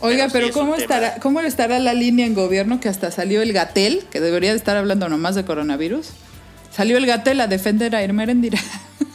Oiga, 0.00 0.28
Pero 0.32 0.46
sí 0.46 0.50
es 0.50 0.56
¿cómo, 0.56 0.72
tema. 0.74 0.82
estará, 0.82 1.20
¿cómo 1.20 1.40
estará 1.40 1.78
la 1.78 1.94
línea 1.94 2.24
en 2.26 2.34
gobierno 2.34 2.80
que 2.80 2.88
hasta 2.88 3.10
salió 3.10 3.42
el 3.42 3.52
Gatel, 3.52 4.04
que 4.10 4.20
debería 4.20 4.50
de 4.50 4.56
estar 4.56 4.76
hablando 4.76 5.08
nomás 5.08 5.34
de 5.34 5.44
coronavirus? 5.44 6.10
Salió 6.72 6.96
el 6.98 7.06
Gatel 7.06 7.40
a 7.40 7.46
defender 7.48 7.94
a 7.96 8.02
Irma 8.02 8.22
Erendira. 8.24 8.58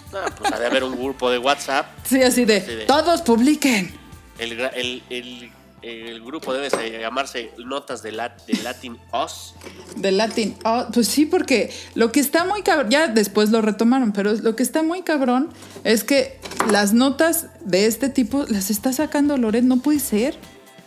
No, 0.09 0.19
pues 0.37 0.51
ha 0.53 0.57
de 0.57 0.65
haber 0.65 0.85
un 0.85 0.95
grupo 0.97 1.29
de 1.29 1.37
WhatsApp. 1.37 1.85
Sí, 2.05 2.23
así 2.23 2.45
de, 2.45 2.61
todos 2.87 3.21
publiquen. 3.21 3.93
El- 4.39 5.03
el 5.09 5.51
el 5.81 6.21
grupo 6.23 6.53
debe 6.53 6.69
se- 6.69 6.99
llamarse 6.99 7.51
Notas 7.57 8.01
de, 8.01 8.11
Lat- 8.11 8.45
de 8.45 8.61
Latin 8.63 8.97
Oz. 9.11 9.53
De 9.95 10.11
Latin. 10.11 10.55
Oh, 10.65 10.87
pues 10.93 11.07
sí, 11.07 11.25
porque 11.25 11.71
lo 11.95 12.11
que 12.11 12.19
está 12.19 12.45
muy 12.45 12.61
cabrón, 12.63 12.89
ya 12.89 13.07
después 13.07 13.49
lo 13.51 13.61
retomaron, 13.61 14.11
pero 14.11 14.33
lo 14.33 14.55
que 14.55 14.63
está 14.63 14.81
muy 14.83 15.01
cabrón 15.03 15.49
es 15.83 16.03
que 16.03 16.39
las 16.71 16.93
notas 16.93 17.47
de 17.63 17.85
este 17.85 18.09
tipo 18.09 18.45
las 18.49 18.69
está 18.69 18.91
sacando 18.93 19.37
Loret, 19.37 19.63
no 19.63 19.77
puede 19.77 19.99
ser. 19.99 20.35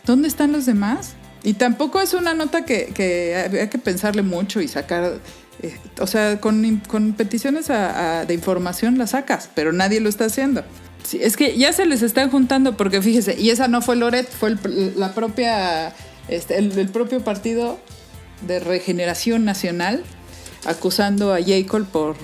¿Dónde 0.05 0.27
están 0.27 0.51
los 0.51 0.65
demás? 0.65 1.13
Y 1.43 1.53
tampoco 1.53 2.01
es 2.01 2.13
una 2.13 2.33
nota 2.33 2.65
que, 2.65 2.87
que 2.87 3.35
había 3.45 3.69
que 3.69 3.77
pensarle 3.77 4.21
mucho 4.23 4.61
y 4.61 4.67
sacar, 4.67 5.19
eh, 5.61 5.77
o 5.99 6.07
sea, 6.07 6.39
con, 6.39 6.81
con 6.87 7.13
peticiones 7.13 7.69
a- 7.69 8.21
a- 8.21 8.25
de 8.25 8.33
información 8.33 8.97
las 8.97 9.11
sacas, 9.11 9.49
pero 9.53 9.71
nadie 9.73 9.99
lo 9.99 10.09
está 10.09 10.25
haciendo. 10.25 10.63
Sí, 11.03 11.19
es 11.21 11.35
que 11.35 11.57
ya 11.57 11.73
se 11.73 11.85
les 11.85 12.01
están 12.03 12.29
juntando 12.29 12.77
porque 12.77 13.01
fíjese, 13.01 13.39
y 13.39 13.49
esa 13.49 13.67
no 13.67 13.81
fue 13.81 13.95
Loret, 13.95 14.29
fue 14.29 14.49
el- 14.49 14.93
la 14.97 15.13
propia, 15.13 15.93
este, 16.27 16.57
el, 16.57 16.77
el 16.77 16.89
propio 16.89 17.23
partido 17.23 17.79
de 18.47 18.59
Regeneración 18.59 19.45
Nacional 19.45 20.03
acusando 20.65 21.33
a 21.33 21.39
J. 21.39 21.65
Cole 21.67 21.85
por 21.91 22.15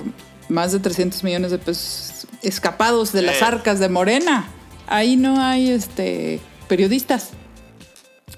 más 0.49 0.71
de 0.71 0.79
300 0.79 1.23
millones 1.23 1.51
de 1.51 1.57
pesos 1.57 2.27
escapados 2.43 3.11
de 3.11 3.21
las 3.23 3.41
arcas 3.41 3.79
de 3.79 3.89
Morena. 3.89 4.47
Ahí 4.87 5.17
no 5.17 5.41
hay 5.41 5.71
este 5.71 6.39
periodistas. 6.67 7.29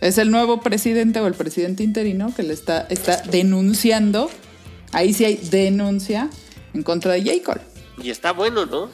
Es 0.02 0.18
el 0.18 0.32
nuevo 0.32 0.62
presidente 0.62 1.20
o 1.20 1.28
el 1.28 1.34
presidente 1.34 1.84
interino 1.84 2.34
que 2.34 2.44
le 2.44 2.54
está, 2.54 2.88
está 2.90 3.18
denunciando. 3.30 4.30
Ahí 4.92 5.14
sí 5.14 5.26
hay 5.26 5.36
denuncia 5.36 6.30
en 6.74 6.84
contra 6.84 7.14
de 7.14 7.22
J. 7.24 7.44
Cole. 7.44 7.62
Y 8.04 8.10
está 8.10 8.32
bueno, 8.32 8.66
¿no? 8.66 8.90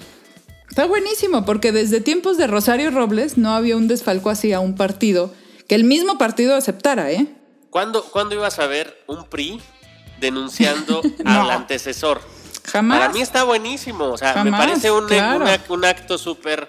Está 0.70 0.86
buenísimo, 0.88 1.46
porque 1.46 1.72
desde 1.72 2.02
tiempos 2.02 2.38
de 2.38 2.48
Rosario 2.48 2.92
Robles 2.92 3.38
no 3.38 3.52
había 3.56 3.78
un 3.78 3.88
desfalco 3.88 4.30
así 4.30 4.52
a 4.52 4.60
un 4.60 4.76
partido 4.76 5.34
que 5.68 5.76
el 5.76 5.84
mismo 5.84 6.18
partido 6.18 6.56
aceptara, 6.56 7.12
¿eh? 7.12 7.28
¿Cuándo, 7.70 8.04
cuándo 8.04 8.36
ibas 8.36 8.60
a 8.60 8.68
ver 8.68 8.98
un 9.08 9.26
PRI 9.26 9.62
denunciando 10.20 11.02
No. 11.24 11.42
al 11.44 11.50
antecesor? 11.52 12.22
Jamás. 12.66 13.00
Para 13.00 13.14
mí 13.14 13.22
está 13.22 13.44
buenísimo. 13.44 14.06
O 14.06 14.18
sea, 14.18 14.34
Jamás, 14.34 14.46
me 14.52 14.58
parece 14.58 14.92
un, 14.92 15.06
claro. 15.08 15.44
un 15.46 15.50
ac- 15.50 15.70
un 15.70 15.86
acto 15.86 16.18
súper 16.18 16.68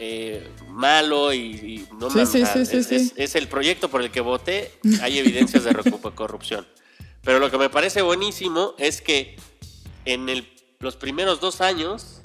eh, 0.00 0.48
malo 0.68 1.32
y, 1.32 1.38
y 1.38 1.88
no 1.98 2.10
Sí, 2.10 2.18
me- 2.18 2.26
sí, 2.26 2.42
es, 2.42 2.74
es- 2.74 3.12
es 3.16 3.34
el 3.36 3.48
proyecto 3.48 3.88
por 3.88 4.02
el 4.02 4.10
que 4.10 4.20
voté. 4.20 4.72
Hay 5.02 5.18
evidencias 5.18 5.64
de 5.64 5.72
corrupción. 6.14 6.66
Pero 7.22 7.38
lo 7.38 7.50
que 7.50 7.58
me 7.58 7.68
parece 7.70 8.02
buenísimo 8.02 8.74
es 8.78 9.00
que 9.02 9.36
en 10.04 10.28
el- 10.28 10.48
los 10.80 10.96
primeros 10.96 11.40
dos 11.40 11.60
años 11.60 12.20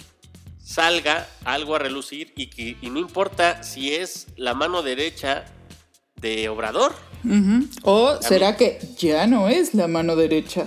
salga 0.63 1.27
algo 1.43 1.75
a 1.75 1.79
relucir 1.79 2.33
y, 2.35 2.47
que, 2.47 2.77
y 2.81 2.89
no 2.89 2.99
importa 2.99 3.61
si 3.63 3.93
es 3.93 4.27
la 4.37 4.53
mano 4.53 4.81
derecha 4.81 5.45
de 6.15 6.49
Obrador. 6.49 6.93
¿O 7.83 8.17
será 8.21 8.55
que 8.55 8.79
ya 8.97 9.27
no 9.27 9.49
es 9.49 9.73
la 9.73 9.87
mano 9.87 10.15
derecha? 10.15 10.65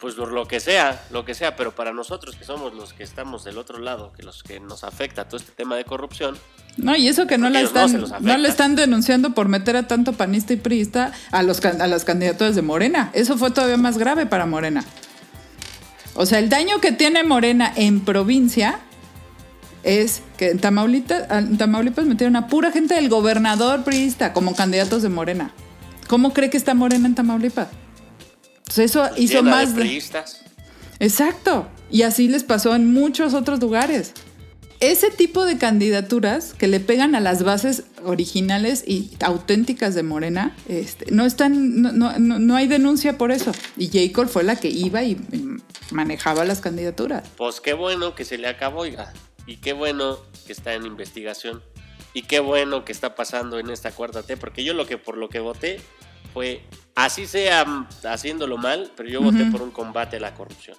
Pues 0.00 0.14
por 0.14 0.30
lo 0.30 0.46
que 0.46 0.60
sea, 0.60 1.02
lo 1.10 1.24
que 1.24 1.34
sea, 1.34 1.56
pero 1.56 1.74
para 1.74 1.92
nosotros 1.92 2.36
que 2.36 2.44
somos 2.44 2.72
los 2.72 2.92
que 2.92 3.02
estamos 3.02 3.42
del 3.42 3.58
otro 3.58 3.78
lado, 3.80 4.12
que 4.12 4.22
los 4.22 4.44
que 4.44 4.60
nos 4.60 4.84
afecta 4.84 5.24
todo 5.26 5.38
este 5.38 5.50
tema 5.50 5.74
de 5.74 5.84
corrupción, 5.84 6.38
No, 6.76 6.94
y 6.94 7.08
eso 7.08 7.26
que 7.26 7.36
no 7.36 7.50
la 7.50 7.60
no 7.60 7.66
están, 7.66 7.92
no, 8.00 8.06
afecta. 8.06 8.38
le 8.38 8.48
están 8.48 8.76
denunciando 8.76 9.34
por 9.34 9.48
meter 9.48 9.76
a 9.76 9.88
tanto 9.88 10.12
panista 10.12 10.52
y 10.52 10.56
priista 10.56 11.10
a, 11.32 11.42
los, 11.42 11.64
a 11.64 11.86
las 11.88 12.04
candidaturas 12.04 12.54
de 12.54 12.62
Morena. 12.62 13.10
Eso 13.12 13.36
fue 13.36 13.50
todavía 13.50 13.76
más 13.76 13.98
grave 13.98 14.26
para 14.26 14.46
Morena. 14.46 14.84
O 16.14 16.26
sea, 16.26 16.38
el 16.38 16.48
daño 16.48 16.80
que 16.80 16.92
tiene 16.92 17.24
Morena 17.24 17.72
en 17.74 18.00
provincia 18.00 18.78
es 19.82 20.22
que 20.36 20.50
en 20.50 20.60
Tamaulipas, 20.60 21.24
en 21.30 21.58
Tamaulipas 21.58 22.04
metieron 22.04 22.36
a 22.36 22.46
pura 22.46 22.70
gente 22.70 22.94
del 22.94 23.08
gobernador 23.08 23.82
priista 23.82 24.32
como 24.32 24.54
candidatos 24.54 25.02
de 25.02 25.08
Morena. 25.08 25.50
¿Cómo 26.06 26.32
cree 26.32 26.50
que 26.50 26.56
está 26.56 26.74
Morena 26.74 27.08
en 27.08 27.16
Tamaulipas? 27.16 27.66
Eso 28.76 29.06
pues, 29.08 29.20
hizo 29.20 29.42
más 29.42 29.74
de. 29.74 29.82
Exacto. 31.00 31.68
Y 31.90 32.02
así 32.02 32.28
les 32.28 32.44
pasó 32.44 32.74
en 32.74 32.92
muchos 32.92 33.34
otros 33.34 33.60
lugares. 33.60 34.12
Ese 34.80 35.10
tipo 35.10 35.44
de 35.44 35.58
candidaturas 35.58 36.54
que 36.54 36.68
le 36.68 36.78
pegan 36.78 37.16
a 37.16 37.20
las 37.20 37.42
bases 37.42 37.82
originales 38.04 38.84
y 38.86 39.10
auténticas 39.20 39.94
de 39.96 40.04
Morena, 40.04 40.54
este, 40.68 41.10
no 41.10 41.24
están, 41.24 41.82
no, 41.82 41.92
no- 41.92 42.18
no- 42.18 42.56
hay 42.56 42.68
denuncia 42.68 43.18
por 43.18 43.32
eso. 43.32 43.50
Y 43.76 43.86
J. 43.86 44.12
Cole 44.12 44.28
fue 44.28 44.44
la 44.44 44.54
que 44.56 44.68
iba 44.68 45.02
y 45.02 45.12
y 45.32 45.94
manejaba 45.94 46.44
las 46.44 46.60
candidaturas. 46.60 47.26
Pues 47.36 47.60
qué 47.60 47.72
bueno 47.72 48.14
que 48.14 48.24
se 48.24 48.38
le 48.38 48.46
acabó, 48.46 48.80
oiga. 48.82 49.12
Y 49.46 49.56
qué 49.56 49.72
bueno 49.72 50.18
que 50.46 50.52
está 50.52 50.74
en 50.74 50.86
investigación. 50.86 51.60
Y 52.14 52.22
qué 52.22 52.38
bueno 52.40 52.84
que 52.84 52.92
está 52.92 53.14
pasando 53.16 53.58
en 53.58 53.70
esta 53.70 53.90
cuarta 53.90 54.22
T, 54.22 54.36
porque 54.36 54.62
yo 54.62 54.74
lo 54.74 54.86
que 54.86 54.96
por 54.98 55.16
lo 55.16 55.28
que 55.28 55.40
voté 55.40 55.80
fue, 56.32 56.64
así 56.94 57.26
sea 57.26 57.64
mm, 57.64 57.88
haciéndolo 58.04 58.56
mal, 58.56 58.90
pero 58.96 59.08
yo 59.08 59.20
voté 59.20 59.44
por 59.46 59.62
un 59.62 59.70
combate 59.70 60.16
a 60.16 60.20
la 60.20 60.34
corrupción. 60.34 60.76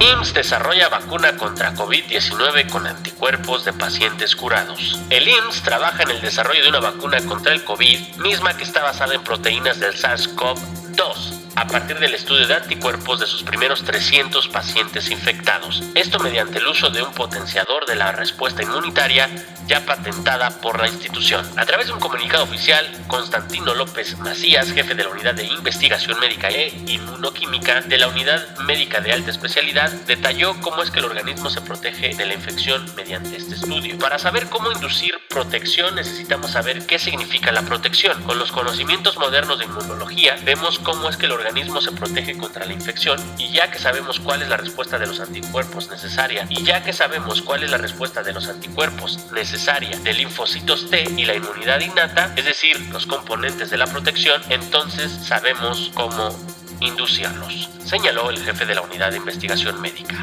IMSS 0.00 0.32
desarrolla 0.32 0.88
vacuna 0.88 1.36
contra 1.36 1.74
COVID-19 1.74 2.70
con 2.70 2.86
anticuerpos 2.86 3.64
de 3.64 3.72
pacientes 3.72 4.36
curados. 4.36 5.00
El 5.10 5.26
IMSS 5.26 5.62
trabaja 5.62 6.04
en 6.04 6.10
el 6.10 6.20
desarrollo 6.20 6.62
de 6.62 6.68
una 6.68 6.80
vacuna 6.80 7.20
contra 7.26 7.52
el 7.52 7.64
COVID, 7.64 8.16
misma 8.18 8.56
que 8.56 8.62
está 8.62 8.82
basada 8.82 9.14
en 9.14 9.24
proteínas 9.24 9.80
del 9.80 9.94
SARS-CoV-2 9.94 11.37
a 11.58 11.66
partir 11.66 11.98
del 11.98 12.14
estudio 12.14 12.46
de 12.46 12.54
anticuerpos 12.54 13.18
de 13.18 13.26
sus 13.26 13.42
primeros 13.42 13.82
300 13.82 14.46
pacientes 14.46 15.10
infectados. 15.10 15.82
Esto 15.96 16.20
mediante 16.20 16.58
el 16.58 16.68
uso 16.68 16.88
de 16.90 17.02
un 17.02 17.12
potenciador 17.12 17.84
de 17.84 17.96
la 17.96 18.12
respuesta 18.12 18.62
inmunitaria 18.62 19.28
ya 19.66 19.84
patentada 19.84 20.50
por 20.60 20.80
la 20.80 20.88
institución. 20.88 21.44
A 21.56 21.66
través 21.66 21.88
de 21.88 21.94
un 21.94 21.98
comunicado 21.98 22.44
oficial, 22.44 22.88
Constantino 23.08 23.74
López 23.74 24.16
Macías, 24.18 24.72
jefe 24.72 24.94
de 24.94 25.02
la 25.02 25.10
Unidad 25.10 25.34
de 25.34 25.44
Investigación 25.44 26.18
Médica 26.20 26.48
e 26.48 26.68
Inmunoquímica 26.86 27.80
de 27.80 27.98
la 27.98 28.06
Unidad 28.06 28.56
Médica 28.60 29.00
de 29.00 29.12
Alta 29.12 29.32
Especialidad, 29.32 29.90
detalló 30.06 30.58
cómo 30.60 30.84
es 30.84 30.92
que 30.92 31.00
el 31.00 31.06
organismo 31.06 31.50
se 31.50 31.60
protege 31.60 32.14
de 32.14 32.24
la 32.24 32.34
infección 32.34 32.86
mediante 32.94 33.36
este 33.36 33.56
estudio. 33.56 33.98
Para 33.98 34.20
saber 34.20 34.48
cómo 34.48 34.70
inducir 34.70 35.14
protección 35.28 35.96
necesitamos 35.96 36.52
saber 36.52 36.86
qué 36.86 37.00
significa 37.00 37.50
la 37.50 37.62
protección. 37.62 38.22
Con 38.22 38.38
los 38.38 38.52
conocimientos 38.52 39.18
modernos 39.18 39.58
de 39.58 39.66
inmunología 39.66 40.36
vemos 40.44 40.78
cómo 40.78 41.10
es 41.10 41.16
que 41.16 41.26
el 41.26 41.32
organismo 41.32 41.47
se 41.80 41.92
protege 41.92 42.36
contra 42.36 42.66
la 42.66 42.72
infección 42.72 43.18
y 43.38 43.50
ya 43.52 43.70
que 43.70 43.78
sabemos 43.78 44.20
cuál 44.20 44.42
es 44.42 44.48
la 44.48 44.56
respuesta 44.56 44.98
de 44.98 45.06
los 45.06 45.20
anticuerpos 45.20 45.90
necesaria 45.90 46.46
y 46.48 46.62
ya 46.62 46.82
que 46.82 46.92
sabemos 46.92 47.42
cuál 47.42 47.62
es 47.62 47.70
la 47.70 47.78
respuesta 47.78 48.22
de 48.22 48.32
los 48.32 48.48
anticuerpos 48.48 49.30
necesaria 49.32 49.98
de 49.98 50.12
linfocitos 50.12 50.90
T 50.90 51.04
y 51.16 51.24
la 51.24 51.34
inmunidad 51.34 51.80
innata, 51.80 52.32
es 52.36 52.44
decir, 52.44 52.78
los 52.92 53.06
componentes 53.06 53.70
de 53.70 53.78
la 53.78 53.86
protección, 53.86 54.42
entonces 54.50 55.10
sabemos 55.10 55.90
cómo 55.94 56.36
inducirlos, 56.80 57.70
señaló 57.84 58.30
el 58.30 58.44
jefe 58.44 58.66
de 58.66 58.74
la 58.74 58.82
unidad 58.82 59.10
de 59.10 59.16
investigación 59.16 59.80
médica. 59.80 60.16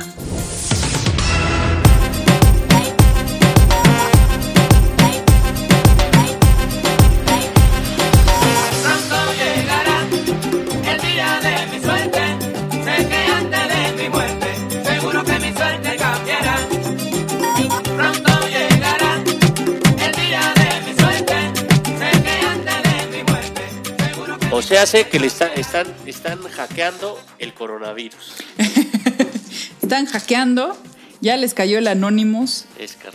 Sea, 24.76 24.86
sé 24.86 25.07
que 25.09 25.19
le 25.19 25.28
está- 25.28 25.53
están, 25.53 25.88
están 26.05 26.41
hackeando 26.49 27.19
el 27.39 27.53
coronavirus. 27.53 28.34
Están 29.82 30.07
hackeando, 30.07 30.76
ya 31.21 31.38
les 31.38 31.53
cayó 31.53 31.78
el 31.78 31.88
Anonymous 31.88 32.65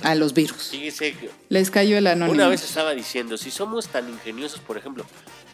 a 0.03 0.15
los 0.15 0.35
virus. 0.35 0.73
Les 1.49 1.71
cayó 1.71 1.99
el 1.99 2.07
Anonymous. 2.07 2.35
Una 2.37 2.49
vez 2.49 2.63
estaba 2.63 2.95
diciendo, 2.95 3.37
si 3.37 3.51
somos 3.51 3.89
tan 3.89 4.09
ingeniosos, 4.09 4.61
por 4.61 4.79
ejemplo, 4.79 5.05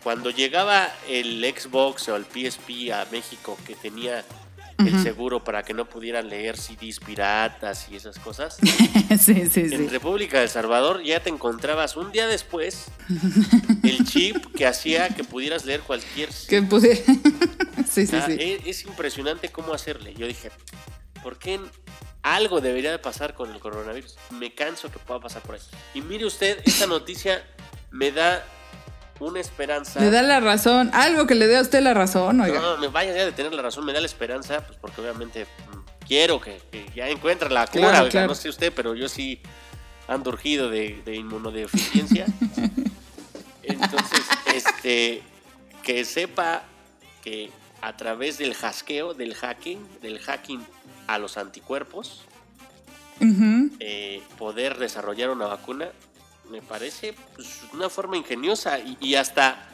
cuando 0.03 0.29
llegaba 0.31 0.93
el 1.09 1.43
Xbox 1.57 2.09
o 2.11 2.17
el 2.17 2.25
PSP 2.27 2.93
a 2.93 3.07
México 3.11 3.57
que 3.67 3.75
tenía 3.75 4.25
el 4.79 5.03
seguro 5.03 5.43
para 5.43 5.63
que 5.63 5.73
no 5.73 5.89
pudieran 5.89 6.29
leer 6.29 6.57
CDs 6.59 7.01
piratas 7.01 7.89
y 7.91 7.97
esas 7.97 8.19
cosas, 8.19 8.57
sí, 9.19 9.49
sí, 9.49 9.61
en 9.61 9.71
sí. 9.71 9.89
República 9.89 10.41
del 10.41 10.49
Salvador 10.49 11.03
ya 11.03 11.21
te 11.21 11.31
encontrabas 11.31 11.97
un 11.97 12.13
día 12.13 12.27
después 12.27 12.87
el 13.83 14.05
chip 14.05 14.55
que 14.55 14.67
hacía 14.67 15.09
que 15.09 15.25
pudieras 15.25 15.65
leer 15.65 15.81
cualquier... 15.81 16.29
Que 16.49 16.63
pude... 16.63 16.97
sí, 17.91 18.07
sí, 18.07 18.17
Ah, 18.17 18.27
sí. 18.27 18.37
Es, 18.39 18.67
es 18.67 18.85
impresionante 18.87 19.49
cómo 19.51 19.73
hacerle. 19.73 20.15
Yo 20.15 20.27
dije, 20.27 20.51
¿por 21.23 21.39
qué 21.39 21.61
algo 22.23 22.61
debería 22.61 22.91
de 22.91 22.99
pasar 22.99 23.35
con 23.35 23.53
el 23.53 23.61
coronavirus? 23.61 24.17
Me 24.31 24.55
canso 24.55 24.91
que 24.91 24.99
pueda 24.99 25.21
pasar 25.21 25.43
por 25.43 25.55
ahí. 25.55 25.61
Y 25.95 26.01
mire 26.03 26.27
usted, 26.27 26.59
esta 26.65 26.87
noticia 26.87 27.43
me 27.91 28.11
da 28.13 28.45
una 29.21 29.41
esperanza. 29.41 30.01
Le 30.01 30.11
da 30.11 30.23
la 30.23 30.41
razón. 30.41 30.91
Algo 30.93 31.27
que 31.27 31.35
le 31.35 31.47
dé 31.47 31.57
a 31.57 31.63
usted 31.63 31.81
la 31.81 31.95
razón, 31.95 32.41
oiga. 32.41 32.61
No, 32.61 32.77
me 32.79 32.89
vaya 32.89 33.15
ya 33.15 33.25
de 33.25 33.33
tener 33.33 33.53
la 33.53 33.63
razón, 33.63 33.85
me 33.85 33.93
da 33.93 34.01
la 34.01 34.07
esperanza, 34.07 34.61
pues 34.67 34.79
porque 34.81 35.01
obviamente 35.01 35.45
mm, 35.45 36.07
quiero 36.07 36.41
que, 36.41 36.61
que 36.71 36.87
ya 36.95 37.09
encuentre 37.09 37.51
la 37.51 37.67
cura. 37.67 37.89
Claro, 37.89 37.99
oiga, 37.99 38.11
claro. 38.11 38.29
No 38.29 38.35
sé 38.35 38.49
usted, 38.49 38.73
pero 38.75 38.95
yo 38.95 39.09
sí 39.09 39.41
ando 40.09 40.31
urgido 40.31 40.71
de, 40.71 41.03
de 41.05 41.17
inmunodeficiencia. 41.17 42.27
Entonces, 43.63 44.25
este, 44.55 45.23
que 45.83 46.05
sepa 46.05 46.63
que 47.23 47.51
a 47.81 47.97
través 47.97 48.39
del 48.39 48.55
hackeo, 48.55 49.15
del 49.15 49.35
hacking, 49.35 49.79
del 50.01 50.19
hacking 50.21 50.65
a 51.07 51.19
los 51.19 51.37
anticuerpos, 51.37 52.25
eh, 53.81 54.23
poder 54.39 54.79
desarrollar 54.79 55.31
una 55.31 55.47
vacuna, 55.47 55.89
me 56.51 56.63
parece 56.63 57.15
pues, 57.35 57.61
una 57.73 57.89
forma 57.89 58.17
ingeniosa 58.17 58.79
y, 58.79 58.97
y 59.01 59.15
hasta, 59.17 59.67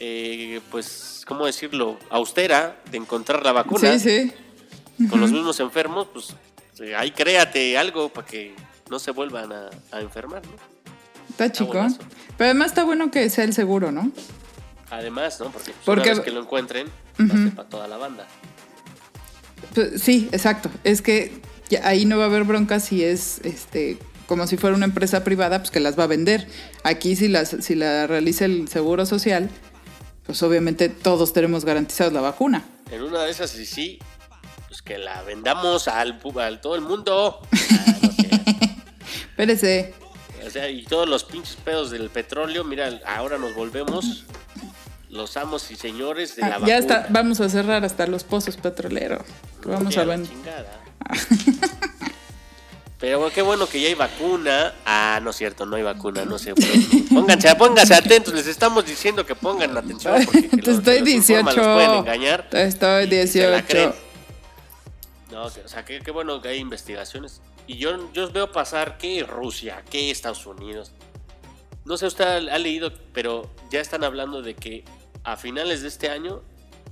eh, 0.00 0.60
pues, 0.70 1.22
¿cómo 1.26 1.46
decirlo? 1.46 1.98
Austera 2.10 2.76
de 2.90 2.98
encontrar 2.98 3.44
la 3.44 3.52
vacuna 3.52 3.98
Sí, 3.98 4.32
sí. 4.98 5.06
con 5.08 5.20
los 5.20 5.30
mismos 5.32 5.58
enfermos, 5.60 6.08
pues 6.12 6.34
eh, 6.80 6.94
ahí 6.94 7.10
créate 7.10 7.76
algo 7.78 8.08
para 8.08 8.26
que 8.26 8.54
no 8.90 8.98
se 8.98 9.10
vuelvan 9.10 9.52
a, 9.52 9.70
a 9.92 10.00
enfermar, 10.00 10.42
¿no? 10.46 10.52
Está 11.30 11.50
chico. 11.52 11.72
Pero 11.72 12.50
además 12.50 12.68
está 12.68 12.84
bueno 12.84 13.10
que 13.10 13.28
sea 13.30 13.44
el 13.44 13.52
seguro, 13.54 13.92
¿no? 13.92 14.10
Además, 14.90 15.38
¿no? 15.40 15.46
Porque, 15.50 15.72
pues, 15.72 15.84
Porque- 15.84 16.02
una 16.10 16.14
vez 16.16 16.24
que 16.24 16.30
lo 16.30 16.40
encuentren, 16.40 16.86
va 17.20 17.24
a 17.34 17.36
ser 17.36 17.54
para 17.54 17.68
toda 17.68 17.88
la 17.88 17.96
banda. 17.96 18.26
Pues, 19.74 20.00
sí, 20.02 20.28
exacto. 20.32 20.70
Es 20.84 21.02
que 21.02 21.40
ahí 21.82 22.06
no 22.06 22.16
va 22.18 22.24
a 22.24 22.26
haber 22.28 22.44
bronca 22.44 22.80
si 22.80 23.04
es 23.04 23.40
este 23.44 23.98
como 24.28 24.46
si 24.46 24.56
fuera 24.56 24.76
una 24.76 24.84
empresa 24.84 25.24
privada, 25.24 25.58
pues 25.58 25.72
que 25.72 25.80
las 25.80 25.98
va 25.98 26.04
a 26.04 26.06
vender. 26.06 26.46
Aquí 26.84 27.16
si 27.16 27.26
las 27.26 27.48
si 27.60 27.74
la 27.74 28.06
realiza 28.06 28.44
el 28.44 28.68
Seguro 28.68 29.04
Social, 29.06 29.50
pues 30.24 30.40
obviamente 30.44 30.88
todos 30.88 31.32
tenemos 31.32 31.64
garantizados 31.64 32.12
la 32.12 32.20
vacuna. 32.20 32.64
En 32.92 33.02
una 33.02 33.22
de 33.24 33.30
esas, 33.32 33.50
sí, 33.50 33.66
sí, 33.66 33.98
pues 34.68 34.82
que 34.82 34.98
la 34.98 35.22
vendamos 35.22 35.88
al, 35.88 36.20
al 36.40 36.60
todo 36.60 36.76
el 36.76 36.82
mundo. 36.82 37.40
Ah, 37.52 37.96
no 38.02 38.12
sé. 38.12 38.30
Espérese. 39.30 39.94
O 40.46 40.50
sea, 40.50 40.70
y 40.70 40.84
todos 40.84 41.08
los 41.08 41.24
pinches 41.24 41.56
pedos 41.56 41.90
del 41.90 42.08
petróleo, 42.10 42.62
mira, 42.64 43.00
ahora 43.06 43.38
nos 43.38 43.54
volvemos 43.54 44.24
los 45.10 45.36
amos 45.38 45.70
y 45.70 45.76
señores 45.76 46.36
de 46.36 46.42
la 46.42 46.48
Ah, 46.48 46.50
vacuna. 46.50 46.68
ya 46.68 46.78
está, 46.78 47.06
vamos 47.10 47.40
a 47.40 47.48
cerrar 47.48 47.82
hasta 47.84 48.06
los 48.06 48.24
pozos 48.24 48.56
petroleros. 48.58 49.22
Vamos 49.64 49.96
a 49.96 50.04
la 50.04 50.16
vender. 50.16 50.32
Pero 52.98 53.20
bueno, 53.20 53.32
qué 53.32 53.42
bueno 53.42 53.66
que 53.68 53.80
ya 53.80 53.88
hay 53.88 53.94
vacuna. 53.94 54.74
Ah, 54.84 55.20
no 55.22 55.30
es 55.30 55.36
cierto, 55.36 55.64
no 55.66 55.76
hay 55.76 55.82
vacuna, 55.84 56.24
no 56.24 56.36
sé. 56.38 56.52
Pónganse, 57.14 57.54
pónganse 57.54 57.94
atentos, 57.94 58.34
les 58.34 58.46
estamos 58.48 58.84
diciendo 58.84 59.24
que 59.24 59.36
pongan 59.36 59.76
atención. 59.76 60.24
Porque 60.24 60.48
que 60.48 60.56
Te 60.62 60.66
los- 60.70 60.78
estoy 60.78 60.94
que 60.96 61.00
los 61.00 61.08
informan 61.10 61.56
los 61.56 61.64
pueden 61.66 61.90
18. 61.90 61.98
engañar. 62.00 62.50
Te 62.50 62.62
estoy 62.64 63.04
y- 63.04 63.14
y 63.20 63.26
se 63.28 63.42
la 63.48 63.62
18. 63.62 63.66
creen. 63.68 63.92
No, 65.30 65.50
que- 65.52 65.60
o 65.60 65.68
sea, 65.68 65.84
qué, 65.84 66.00
bueno 66.10 66.40
que 66.42 66.48
hay 66.48 66.58
investigaciones. 66.58 67.40
Y 67.68 67.76
yo, 67.76 68.12
yo 68.12 68.30
veo 68.32 68.50
pasar 68.50 68.98
que 68.98 69.22
Rusia, 69.22 69.84
que 69.88 70.10
Estados 70.10 70.44
Unidos. 70.46 70.90
No 71.84 71.96
sé, 71.96 72.06
usted 72.06 72.24
ha, 72.24 72.54
ha 72.54 72.58
leído, 72.58 72.92
pero 73.12 73.48
ya 73.70 73.80
están 73.80 74.02
hablando 74.04 74.42
de 74.42 74.54
que 74.54 74.84
a 75.22 75.36
finales 75.36 75.82
de 75.82 75.88
este 75.88 76.08
año 76.10 76.42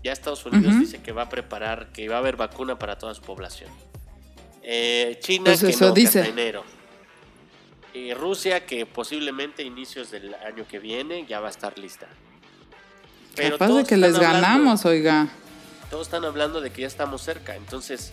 ya 0.04 0.12
Estados 0.12 0.44
Unidos 0.46 0.78
dice 0.78 1.02
que 1.02 1.10
va 1.12 1.22
a 1.22 1.28
preparar, 1.28 1.90
que 1.92 2.08
va 2.08 2.16
a 2.16 2.18
haber 2.18 2.36
vacuna 2.36 2.78
para 2.78 2.96
toda 2.96 3.12
su 3.14 3.22
población. 3.22 3.70
Eh, 4.68 5.18
China 5.22 5.44
Pues 5.44 5.60
que 5.60 5.68
eso 5.70 5.86
no, 5.86 5.92
dice. 5.92 6.18
hasta 6.20 6.32
enero. 6.32 6.64
Y 7.94 8.12
Rusia 8.14 8.66
que 8.66 8.84
posiblemente 8.84 9.62
inicios 9.62 10.10
del 10.10 10.34
año 10.34 10.66
que 10.68 10.80
viene 10.80 11.24
ya 11.26 11.38
va 11.40 11.46
a 11.46 11.50
estar 11.50 11.78
lista. 11.78 12.06
Capaz 13.36 13.68
de 13.68 13.84
que 13.84 13.96
les 13.96 14.14
hablando- 14.16 14.20
ganamos, 14.20 14.84
oiga. 14.84 15.28
todos 15.88 16.06
están 16.08 16.24
hablando 16.24 16.60
de 16.60 16.70
que 16.70 16.80
ya 16.82 16.88
estamos 16.88 17.22
cerca. 17.22 17.54
Entonces, 17.54 18.12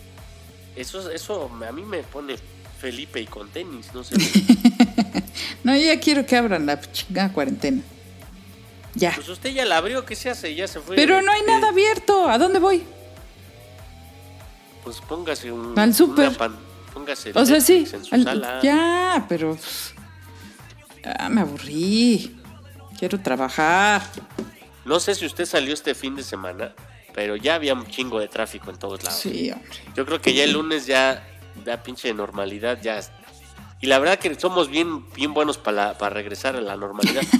eso, 0.76 1.10
eso 1.10 1.50
a 1.66 1.72
mí 1.72 1.82
me 1.82 2.02
pone 2.04 2.36
Felipe 2.80 3.20
y 3.20 3.26
con 3.26 3.48
tenis, 3.50 3.88
no 3.92 4.04
sé. 4.04 4.14
No, 5.64 5.74
yo 5.74 5.80
ya 5.82 5.98
quiero 5.98 6.24
que 6.26 6.36
abran 6.36 6.66
la 6.66 6.78
chingada 6.80 7.32
cuarentena. 7.32 7.80
Ya. 8.94 9.12
Pues 9.14 9.28
usted 9.30 9.50
ya 9.50 9.64
la 9.64 9.78
abrió, 9.78 10.04
¿qué 10.04 10.14
se 10.14 10.28
hace? 10.30 10.54
Ya 10.54 10.68
se 10.68 10.78
fue. 10.78 10.94
Pero 10.94 11.20
no 11.22 11.32
hay 11.32 11.40
Eh, 11.40 11.44
nada 11.46 11.70
abierto. 11.70 12.28
¿A 12.28 12.36
dónde 12.38 12.58
voy? 12.58 12.82
Pues 14.84 15.00
póngase 15.00 15.50
un. 15.50 15.76
Al 15.78 15.94
súper. 15.94 16.30
póngase 16.92 17.32
O 17.34 17.44
sea, 17.44 17.60
sí. 17.60 17.86
En 17.92 18.04
su 18.04 18.14
al- 18.14 18.24
sala. 18.24 18.60
Ya, 18.62 19.24
pero. 19.28 19.56
Ya 21.02 21.28
me 21.28 21.40
aburrí. 21.40 22.36
Quiero 22.98 23.18
trabajar. 23.20 24.02
No 24.84 25.00
sé 25.00 25.14
si 25.14 25.26
usted 25.26 25.46
salió 25.46 25.72
este 25.74 25.94
fin 25.94 26.14
de 26.14 26.22
semana, 26.22 26.74
pero 27.14 27.36
ya 27.36 27.54
había 27.56 27.74
un 27.74 27.86
chingo 27.86 28.20
de 28.20 28.28
tráfico 28.28 28.70
en 28.70 28.76
todos 28.78 29.02
lados. 29.02 29.18
Sí, 29.18 29.50
hombre. 29.50 29.68
Yo 29.96 30.04
creo 30.06 30.20
que 30.20 30.34
ya 30.34 30.44
el 30.44 30.52
lunes 30.52 30.86
ya 30.86 31.26
da 31.64 31.82
pinche 31.82 32.12
normalidad, 32.14 32.78
ya. 32.82 33.00
Y 33.80 33.86
la 33.86 33.98
verdad 33.98 34.18
que 34.18 34.34
somos 34.38 34.68
bien, 34.70 35.10
bien 35.14 35.34
buenos 35.34 35.58
para 35.58 35.96
para 35.98 36.14
regresar 36.14 36.56
a 36.56 36.60
la 36.60 36.76
normalidad. 36.76 37.22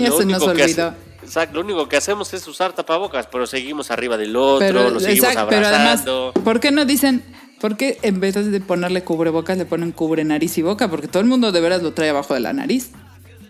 Ya 0.00 0.08
Lo 0.08 0.18
se 0.18 0.24
nos 0.26 0.42
que 0.42 0.48
olvidó. 0.50 0.88
hace- 0.88 1.07
exacto, 1.28 1.54
lo 1.54 1.60
único 1.60 1.88
que 1.88 1.96
hacemos 1.96 2.32
es 2.34 2.46
usar 2.48 2.72
tapabocas, 2.72 3.26
pero 3.28 3.46
seguimos 3.46 3.90
arriba 3.90 4.16
del 4.16 4.34
otro, 4.36 4.58
Pero, 4.66 4.90
lo 4.90 4.98
seguimos 5.00 5.28
exacto, 5.30 5.48
pero 5.50 5.66
además, 5.66 6.00
abrazando. 6.00 6.32
¿por 6.44 6.60
qué 6.60 6.70
no 6.72 6.84
dicen, 6.84 7.22
por 7.60 7.76
qué 7.76 7.98
en 8.02 8.18
vez 8.20 8.34
de 8.34 8.60
ponerle 8.60 9.02
cubrebocas 9.04 9.56
le 9.58 9.64
ponen 9.66 9.92
cubre 9.92 10.24
nariz 10.24 10.58
y 10.58 10.62
boca? 10.62 10.88
Porque 10.88 11.06
todo 11.08 11.20
el 11.22 11.28
mundo 11.28 11.52
de 11.52 11.60
veras 11.60 11.82
lo 11.82 11.92
trae 11.92 12.08
abajo 12.10 12.34
de 12.34 12.40
la 12.40 12.52
nariz. 12.52 12.90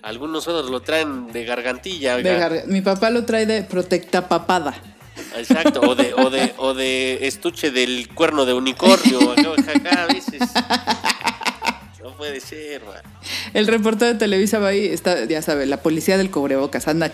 Algunos 0.02 0.46
otros 0.46 0.70
lo 0.70 0.80
traen 0.80 1.32
de 1.32 1.44
gargantilla, 1.44 2.16
De 2.18 2.30
oiga. 2.30 2.48
gar- 2.50 2.66
Mi 2.66 2.80
papá 2.82 3.10
lo 3.10 3.24
trae 3.24 3.46
de 3.46 3.62
protecta 3.62 4.28
papada. 4.28 4.74
Exacto, 5.36 5.80
o 5.80 5.94
de, 5.96 6.14
o 6.14 6.30
de, 6.30 6.54
o 6.58 6.74
de 6.74 7.26
estuche 7.26 7.70
del 7.72 8.08
cuerno 8.14 8.46
de 8.46 8.52
unicornio, 8.54 9.32
acá, 9.32 9.72
acá, 9.74 10.04
a 10.04 10.06
veces. 10.06 10.40
No 12.02 12.10
puede 12.16 12.40
ser, 12.40 12.82
man. 12.84 13.02
El 13.52 13.66
reportero 13.66 14.12
de 14.12 14.18
Televisa 14.18 14.60
va 14.60 14.68
ahí, 14.68 14.86
está, 14.86 15.24
ya 15.24 15.42
sabe, 15.42 15.66
la 15.66 15.82
policía 15.82 16.16
del 16.16 16.30
cubrebocas 16.30 16.86
anda 16.86 17.12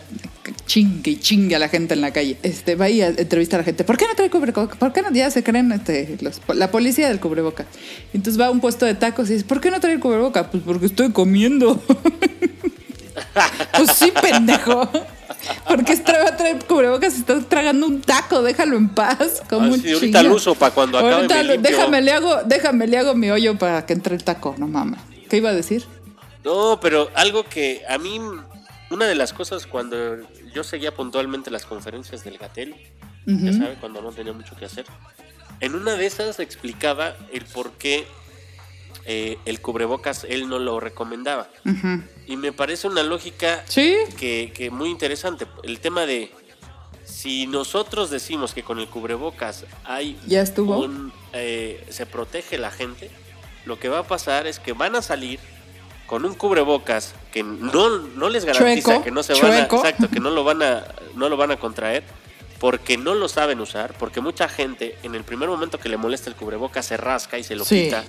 chingue 0.67 1.11
y 1.12 1.17
chingue 1.21 1.57
a 1.57 1.59
la 1.59 1.69
gente 1.69 1.95
en 1.95 2.01
la 2.01 2.12
calle. 2.12 2.37
Este, 2.43 2.75
va 2.75 2.87
ahí 2.87 3.01
a 3.03 3.09
entrevistar 3.09 3.59
a 3.59 3.62
la 3.62 3.65
gente. 3.65 3.85
¿Por 3.85 3.97
qué 3.97 4.07
no 4.07 4.15
trae 4.15 4.31
cubrebocas? 4.31 4.77
¿Por 4.79 4.93
qué 4.93 5.03
no? 5.03 5.12
Ya 5.12 5.31
se 5.31 5.43
creen 5.43 5.71
este, 5.73 6.17
los- 6.21 6.41
la 6.55 6.71
policía 6.71 7.09
del 7.09 7.21
cubrebocas. 7.21 7.67
Entonces 8.12 8.41
va 8.41 8.47
a 8.47 8.51
un 8.51 8.61
puesto 8.61 8.87
de 8.87 8.95
tacos 8.95 9.29
y 9.31 9.35
dice, 9.35 9.45
¿por 9.45 9.61
qué 9.61 9.71
no 9.71 9.81
trae 9.81 9.95
el 9.95 10.01
cubrebocas? 10.01 10.47
Pues 10.51 10.62
porque 10.65 10.87
estoy 10.87 11.11
comiendo. 11.12 11.83
pues 13.77 13.91
sí, 13.93 14.12
pendejo. 14.21 14.89
Porque 15.69 15.95
va 16.07 16.29
a 16.29 16.37
traer 16.37 16.65
cubrebocas 16.65 17.17
y 17.17 17.21
está 17.21 17.39
tragando 17.41 17.87
un 17.87 18.01
taco, 18.01 18.43
déjalo 18.43 18.77
en 18.77 18.89
paz. 18.89 19.43
Como 19.49 19.67
Ah, 19.67 19.75
un 19.75 19.81
sí, 19.83 19.93
ahorita 19.93 20.23
lo 20.23 20.35
uso 20.37 20.55
pa' 20.55 20.71
cuando 20.71 20.99
acabe 20.99 21.15
Ahorita 21.15 21.37
me 21.37 21.43
limpio. 21.45 21.71
déjame 21.71 22.01
le 22.03 22.12
hago, 22.12 22.37
déjame 22.47 22.87
le 22.87 22.97
hago 22.99 23.15
mi 23.15 23.31
hoyo 23.31 23.59
para 23.59 23.85
que 23.85 23.93
entre 23.93 24.15
el 24.17 24.25
taco, 24.25 24.55
no 24.59 24.67
mames. 24.69 25.01
¿Qué 25.29 25.37
iba 25.39 25.51
a 25.51 25.55
decir? 25.55 25.85
No, 26.45 26.79
pero 26.81 27.11
algo 27.15 27.45
que 27.45 27.83
a 27.89 27.99
mí, 27.99 28.21
una 28.91 29.07
de 29.07 29.15
las 29.15 29.33
cosas 29.35 29.67
cuando 29.67 30.17
yo 30.55 30.65
seguía 30.65 30.95
puntualmente 30.95 31.51
las 31.51 31.67
conferencias 31.67 32.25
del 32.25 32.39
Gatel, 32.39 32.75
ya 33.27 33.53
sabe, 33.53 33.75
cuando 33.81 34.01
no 34.03 34.13
tenía 34.13 34.33
mucho 34.33 34.55
que 34.57 34.65
hacer, 34.67 34.87
en 35.61 35.75
una 35.75 35.95
de 35.97 36.07
esas 36.07 36.39
explicaba 36.41 37.17
el 37.33 37.45
por 37.45 37.73
qué 37.73 38.07
eh, 39.07 39.39
el 39.45 39.61
cubrebocas 39.61 40.25
él 40.29 40.49
no 40.49 40.59
lo 40.59 40.81
recomendaba. 40.81 41.49
Y 42.27 42.37
me 42.37 42.53
parece 42.53 42.87
una 42.89 43.03
lógica 43.03 43.63
Sí, 43.67 43.97
que, 44.19 44.53
que 44.55 44.71
muy 44.71 44.89
interesante. 44.91 45.47
El 45.63 45.81
tema 45.81 46.07
de 46.07 46.33
si 47.05 47.47
nosotros 47.47 48.11
decimos 48.11 48.55
que 48.55 48.63
con 48.63 48.79
el 48.79 48.89
cubrebocas 48.89 49.65
hay 49.85 50.19
Ya 50.27 50.41
estuvo. 50.41 50.79
un, 50.79 51.13
eh, 51.35 51.85
se 51.91 52.07
protege 52.07 52.57
la 52.59 52.71
gente, 52.71 53.11
lo 53.67 53.79
que 53.79 53.89
va 53.89 54.01
a 54.01 54.07
pasar 54.07 54.47
es 54.47 54.59
que 54.59 54.73
van 54.73 54.97
a 54.97 55.03
salir 55.03 55.39
con 56.07 56.25
un 56.25 56.35
cubrebocas 56.35 57.15
que 57.33 57.43
no, 57.43 57.99
no 57.99 58.29
les 58.29 58.45
garantiza 58.45 58.89
Chueco, 58.91 59.05
que 59.05 59.11
no 59.11 59.23
se 59.23 59.35
van 59.41 59.53
a, 59.53 59.61
exacto, 59.65 60.09
que 60.11 60.21
no 60.21 60.31
lo 60.31 60.45
van 60.45 60.63
a 60.63 60.85
no 61.17 61.29
lo 61.29 61.37
van 61.37 61.51
a 61.51 61.57
contraer 61.57 62.05
porque 62.61 62.97
no 62.97 63.15
lo 63.15 63.29
saben 63.29 63.61
usar, 63.61 63.95
porque 63.99 64.21
mucha 64.21 64.49
gente 64.49 64.97
en 65.03 65.15
el 65.15 65.25
primer 65.25 65.49
momento 65.49 65.79
que 65.79 65.89
le 65.89 65.97
molesta 65.97 66.31
el 66.31 66.37
cubrebocas 66.37 66.87
se 66.87 66.97
rasca 66.97 67.39
y 67.39 67.43
se 67.45 67.57
lo 67.57 67.65
Sí. 67.65 67.85
quita 67.85 68.05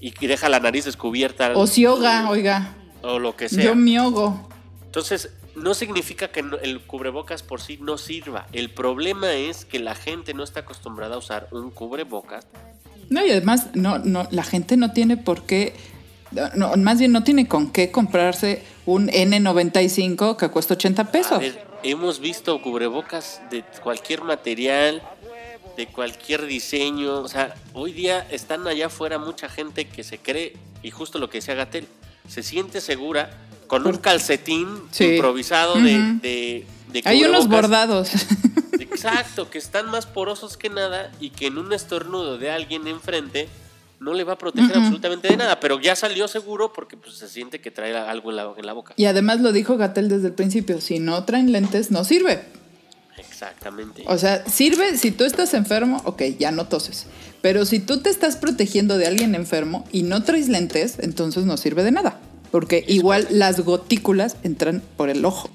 y 0.00 0.14
y 0.20 0.26
deja 0.26 0.48
la 0.48 0.60
nariz 0.60 0.84
descubierta 0.84 1.52
o 1.54 1.66
si 1.66 1.82
yoga, 1.82 2.28
oiga. 2.28 2.74
o 3.02 3.18
lo 3.18 3.36
que 3.36 3.48
sea. 3.48 3.64
Yo 3.64 3.74
me 3.74 3.96
ahogo. 3.96 4.48
Entonces, 4.84 5.30
no 5.54 5.74
significa 5.74 6.28
que 6.28 6.44
el 6.62 6.80
cubrebocas 6.82 7.42
por 7.42 7.60
sí 7.60 7.78
no 7.80 7.98
sirva. 7.98 8.46
El 8.52 8.70
problema 8.70 9.32
es 9.32 9.64
que 9.64 9.78
la 9.78 9.94
gente 9.94 10.34
no 10.34 10.44
está 10.44 10.60
acostumbrada 10.60 11.14
a 11.14 11.18
usar 11.18 11.48
un 11.50 11.70
cubrebocas. 11.70 12.46
No, 13.10 13.24
y 13.24 13.30
además, 13.30 13.68
no, 13.74 13.98
no, 13.98 14.26
la 14.30 14.42
gente 14.42 14.76
no 14.76 14.92
tiene 14.92 15.16
por 15.16 15.42
qué. 15.42 15.74
No, 16.54 16.76
más 16.76 16.98
bien 16.98 17.12
no 17.12 17.22
tiene 17.24 17.46
con 17.48 17.70
qué 17.70 17.90
comprarse 17.90 18.62
un 18.86 19.08
N95 19.08 20.36
que 20.36 20.48
cuesta 20.48 20.74
80 20.74 21.02
A 21.02 21.10
pesos. 21.12 21.38
ver, 21.40 21.64
hemos 21.82 22.20
visto 22.20 22.60
cubrebocas 22.62 23.40
de 23.50 23.62
cualquier 23.82 24.22
material, 24.22 25.02
de 25.76 25.86
cualquier 25.86 26.46
diseño. 26.46 27.20
O 27.20 27.28
sea, 27.28 27.54
hoy 27.74 27.92
día 27.92 28.26
están 28.30 28.66
allá 28.66 28.86
afuera 28.86 29.18
mucha 29.18 29.48
gente 29.48 29.86
que 29.86 30.02
se 30.04 30.18
cree, 30.18 30.54
y 30.82 30.90
justo 30.90 31.18
lo 31.18 31.28
que 31.28 31.38
decía 31.38 31.54
Gatel, 31.54 31.86
se 32.28 32.42
siente 32.42 32.80
segura 32.80 33.30
con 33.66 33.86
un 33.86 33.96
calcetín 33.98 34.68
Sí. 34.90 35.04
improvisado 35.14 35.74
de, 35.74 35.98
de, 36.22 36.66
de 36.92 37.02
Hay 37.04 37.24
unos 37.24 37.48
bordados. 37.48 38.10
Exacto, 38.78 39.48
que 39.50 39.58
están 39.58 39.88
más 39.90 40.06
porosos 40.06 40.56
que 40.56 40.68
nada 40.68 41.10
y 41.20 41.30
que 41.30 41.46
en 41.46 41.58
un 41.58 41.72
estornudo 41.72 42.36
de 42.38 42.50
alguien 42.50 42.86
enfrente 42.86 43.48
no 44.02 44.12
le 44.14 44.24
va 44.24 44.34
a 44.34 44.38
proteger 44.38 44.76
absolutamente 44.76 45.28
de 45.28 45.36
nada, 45.36 45.60
pero 45.60 45.80
ya 45.80 45.96
salió 45.96 46.28
seguro 46.28 46.72
porque 46.72 46.96
pues, 46.96 47.14
se 47.14 47.28
siente 47.28 47.60
que 47.60 47.70
trae 47.70 47.96
algo 47.96 48.30
en 48.30 48.36
la, 48.36 48.52
en 48.56 48.66
la 48.66 48.72
boca. 48.72 48.94
Y 48.96 49.06
además 49.06 49.40
lo 49.40 49.52
dijo 49.52 49.76
Gatel 49.76 50.08
desde 50.08 50.28
el 50.28 50.34
principio, 50.34 50.80
si 50.80 50.98
no 50.98 51.24
traen 51.24 51.52
lentes 51.52 51.90
no 51.90 52.04
sirve. 52.04 52.42
Exactamente. 53.16 54.04
O 54.06 54.18
sea, 54.18 54.44
sirve 54.46 54.96
si 54.96 55.10
tú 55.10 55.24
estás 55.24 55.54
enfermo, 55.54 56.00
ok, 56.04 56.22
ya 56.38 56.50
no 56.50 56.66
toses. 56.66 57.06
Pero 57.40 57.64
si 57.64 57.80
tú 57.80 58.00
te 58.00 58.10
estás 58.10 58.36
protegiendo 58.36 58.98
de 58.98 59.06
alguien 59.06 59.34
enfermo 59.34 59.86
y 59.92 60.02
no 60.02 60.22
traes 60.22 60.48
lentes, 60.48 60.98
entonces 61.00 61.44
no 61.44 61.56
sirve 61.56 61.82
de 61.82 61.90
nada. 61.90 62.20
Porque 62.50 62.84
igual 62.86 63.26
las 63.30 63.60
gotículas 63.60 64.36
entran 64.42 64.82
por 64.96 65.08
el 65.10 65.24
ojo. 65.24 65.50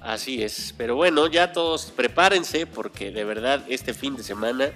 Así 0.00 0.42
es. 0.42 0.74
Pero 0.76 0.94
bueno, 0.94 1.26
ya 1.26 1.52
todos 1.52 1.86
prepárense 1.86 2.66
porque 2.66 3.10
de 3.10 3.24
verdad 3.24 3.64
este 3.68 3.92
fin 3.92 4.16
de 4.16 4.22
semana 4.22 4.70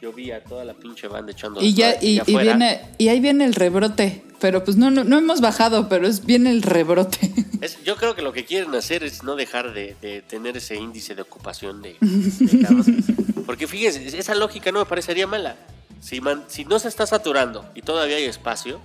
yo 0.00 0.12
vi 0.12 0.30
a 0.30 0.42
toda 0.44 0.64
la 0.64 0.74
pinche 0.74 1.08
banda 1.08 1.32
echando 1.32 1.60
Y 1.60 1.74
ya, 1.74 1.96
y, 2.00 2.20
y 2.26 2.36
viene, 2.36 2.80
y 2.98 3.08
ahí 3.08 3.20
viene 3.20 3.44
el 3.44 3.54
rebrote. 3.54 4.22
Pero 4.40 4.62
pues 4.62 4.76
no, 4.76 4.88
no, 4.92 5.02
no 5.02 5.18
hemos 5.18 5.40
bajado, 5.40 5.88
pero 5.88 6.06
es 6.06 6.24
viene 6.24 6.50
el 6.50 6.62
rebrote. 6.62 7.18
Es- 7.60 7.82
yo 7.82 7.96
creo 7.96 8.14
que 8.14 8.22
lo 8.22 8.32
que 8.32 8.44
quieren 8.44 8.72
hacer 8.76 9.02
es 9.02 9.24
no 9.24 9.34
dejar 9.34 9.72
de, 9.74 9.96
de 10.00 10.22
tener 10.22 10.56
ese 10.56 10.76
índice 10.76 11.16
de 11.16 11.22
ocupación 11.22 11.82
de, 11.82 11.96
de. 12.00 13.42
Porque 13.44 13.66
fíjense, 13.66 14.16
esa 14.16 14.34
lógica 14.36 14.70
no 14.70 14.78
me 14.78 14.86
parecería 14.86 15.26
mala. 15.26 15.56
Si, 16.00 16.20
man- 16.20 16.44
si 16.46 16.64
no 16.64 16.78
se 16.78 16.86
está 16.86 17.04
saturando 17.06 17.68
y 17.74 17.82
todavía 17.82 18.16
hay 18.18 18.24
espacio 18.24 18.80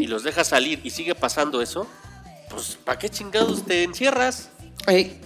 y 0.00 0.06
los 0.06 0.22
dejas 0.22 0.46
salir 0.46 0.78
y 0.84 0.90
sigue 0.90 1.16
pasando 1.16 1.60
eso, 1.60 1.88
pues 2.48 2.78
¿para 2.84 2.96
qué 3.00 3.08
chingados 3.08 3.64
te 3.66 3.82
encierras? 3.82 4.50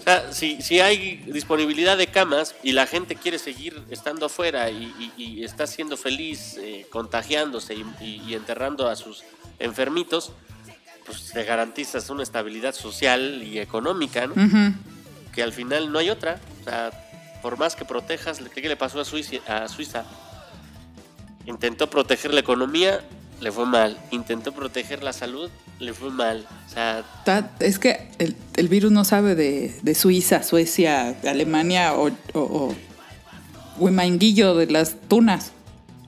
O 0.00 0.02
sea, 0.02 0.32
si, 0.32 0.60
si 0.60 0.80
hay 0.80 1.16
disponibilidad 1.26 1.96
de 1.96 2.08
camas 2.08 2.54
y 2.62 2.72
la 2.72 2.86
gente 2.86 3.14
quiere 3.14 3.38
seguir 3.38 3.80
estando 3.90 4.26
afuera 4.26 4.68
y, 4.70 4.92
y- 5.16 5.22
y 5.22 5.44
está 5.44 5.66
siendo 5.66 5.96
feliz 5.96 6.56
eh, 6.58 6.86
contagiándose 6.90 7.74
y, 8.00 8.34
enterrando 8.34 8.88
a 8.88 8.96
sus 8.96 9.22
enfermitos, 9.58 10.32
pues 11.06 11.30
te 11.32 11.44
garantizas 11.44 12.10
una 12.10 12.22
estabilidad 12.22 12.74
social 12.74 13.42
y 13.42 13.58
económica, 13.58 14.26
¿no? 14.26 14.34
Que 15.32 15.42
al 15.42 15.52
final 15.52 15.92
no 15.92 15.98
hay 15.98 16.10
otra. 16.10 16.40
O 16.60 16.64
sea, 16.64 16.90
por 17.42 17.56
más 17.58 17.76
que 17.76 17.84
protejas, 17.84 18.40
¿qué 18.54 18.68
le 18.68 18.76
pasó 18.76 19.00
a 19.00 19.04
Suiza? 19.04 19.36
A 19.46 19.68
Suiza? 19.68 20.04
Intentó 21.46 21.90
proteger 21.90 22.32
la 22.32 22.40
economía, 22.40 23.02
le 23.40 23.52
fue 23.52 23.66
mal. 23.66 23.98
Intentó 24.10 24.52
proteger 24.52 25.02
la 25.02 25.12
salud, 25.12 25.50
le 25.80 25.92
fue 25.92 26.10
mal. 26.10 26.46
O 26.66 26.72
sea, 26.72 27.04
Ta- 27.24 27.50
Es 27.60 27.78
que 27.78 28.08
el, 28.18 28.36
el 28.56 28.68
virus 28.68 28.92
no 28.92 29.04
sabe 29.04 29.34
de, 29.34 29.74
de 29.82 29.94
Suiza, 29.94 30.42
Suecia, 30.42 31.16
Alemania 31.28 31.94
o, 31.94 32.08
o, 32.08 32.40
o 32.40 32.74
Huimanguillo 33.78 34.54
de 34.54 34.66
las 34.66 34.96
tunas. 35.08 35.52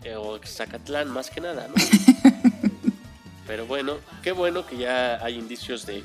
eh, 0.04 0.14
o 0.16 0.38
Zacatlán 0.44 1.08
más 1.10 1.30
que 1.30 1.40
nada, 1.40 1.68
¿no? 1.68 1.74
Pero 3.46 3.66
bueno, 3.66 3.94
qué 4.22 4.32
bueno 4.32 4.66
que 4.66 4.76
ya 4.78 5.24
hay 5.24 5.36
indicios 5.38 5.86
de... 5.86 6.02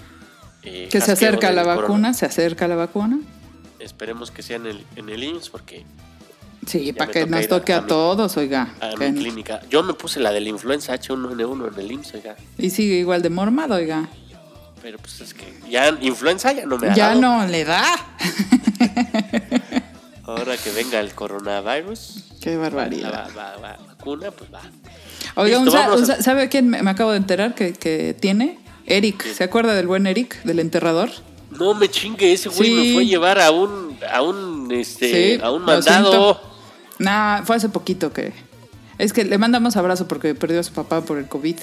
eh, 0.63 0.89
Que 0.91 1.01
se 1.01 1.11
acerca 1.11 1.51
la 1.51 1.63
corona. 1.63 1.81
vacuna, 1.81 2.13
se 2.13 2.25
acerca 2.25 2.67
la 2.67 2.75
vacuna. 2.75 3.19
Esperemos 3.79 4.29
que 4.29 4.43
sea 4.43 4.57
en 4.57 4.67
el, 4.67 4.85
en 4.95 5.09
el 5.09 5.23
IMSS 5.23 5.49
porque 5.49 5.83
Sí, 6.67 6.93
para 6.93 7.11
que 7.11 7.25
nos 7.25 7.47
toque 7.47 7.73
a 7.73 7.77
a, 7.79 7.87
todos, 7.87 8.37
oiga. 8.37 8.73
a 8.79 8.95
mi 8.97 9.13
clínica... 9.19 9.61
Yo 9.69 9.81
me 9.83 9.93
puse 9.93 10.19
la 10.19 10.31
de 10.31 10.41
la 10.41 10.49
influenza 10.49 10.93
H1N1 10.93 11.73
en 11.73 11.79
el 11.79 11.91
IMSS, 11.91 12.13
oiga. 12.15 12.35
Y 12.57 12.69
sigue 12.69 12.95
igual 12.99 13.21
de 13.23 13.29
mormado, 13.31 13.75
oiga. 13.75 14.07
Pero 14.81 14.97
pues 14.99 15.21
es 15.21 15.33
que 15.33 15.45
ya 15.69 15.89
influenza 16.01 16.51
ya 16.53 16.65
no 16.65 16.77
me 16.77 16.89
ha 16.89 16.93
Ya 16.95 17.07
dado. 17.15 17.21
no 17.21 17.47
le 17.47 17.63
da. 17.65 17.83
Ahora 20.25 20.55
que 20.57 20.71
venga 20.71 20.99
el 20.99 21.13
coronavirus, 21.13 22.23
Qué 22.41 22.55
barbaridad. 22.57 23.11
va- 23.11 23.27
va- 23.35 23.57
va- 23.57 23.77
vacuna, 23.87 24.31
pues 24.31 24.53
va. 24.53 24.61
Oiga, 25.35 25.57
Listo, 25.63 25.71
un 25.71 25.93
un 25.97 26.03
a- 26.03 26.05
sa- 26.05 26.21
¿sabe 26.21 26.47
quién 26.49 26.69
me, 26.69 26.81
me 26.83 26.91
acabo 26.91 27.11
de 27.11 27.17
enterar 27.17 27.53
que, 27.55 27.73
que 27.73 28.15
tiene? 28.19 28.59
Eric. 28.85 29.23
¿Se 29.33 29.43
acuerda 29.43 29.73
del 29.73 29.87
buen 29.87 30.07
Eric, 30.07 30.41
del 30.43 30.59
enterrador? 30.59 31.09
No 31.51 31.73
me 31.73 31.89
chingue, 31.89 32.31
ese 32.33 32.49
güey 32.49 32.69
Sí. 32.69 32.75
me 32.75 32.93
fue 32.93 33.03
a 33.03 33.05
llevar 33.05 33.39
a 33.39 33.51
un, 33.51 33.97
a 34.11 34.21
un, 34.21 34.71
este, 34.71 35.35
Sí, 35.37 35.41
a 35.43 35.51
un 35.51 35.63
mandado. 35.63 36.41
Nah, 37.01 37.43
fue 37.43 37.55
hace 37.55 37.69
poquito 37.69 38.13
que. 38.13 38.31
Es 38.97 39.13
que 39.13 39.25
le 39.25 39.37
mandamos 39.37 39.75
abrazo 39.75 40.07
porque 40.07 40.35
perdió 40.35 40.59
a 40.59 40.63
su 40.63 40.73
papá 40.73 41.01
por 41.01 41.17
el 41.17 41.27
COVID. 41.27 41.55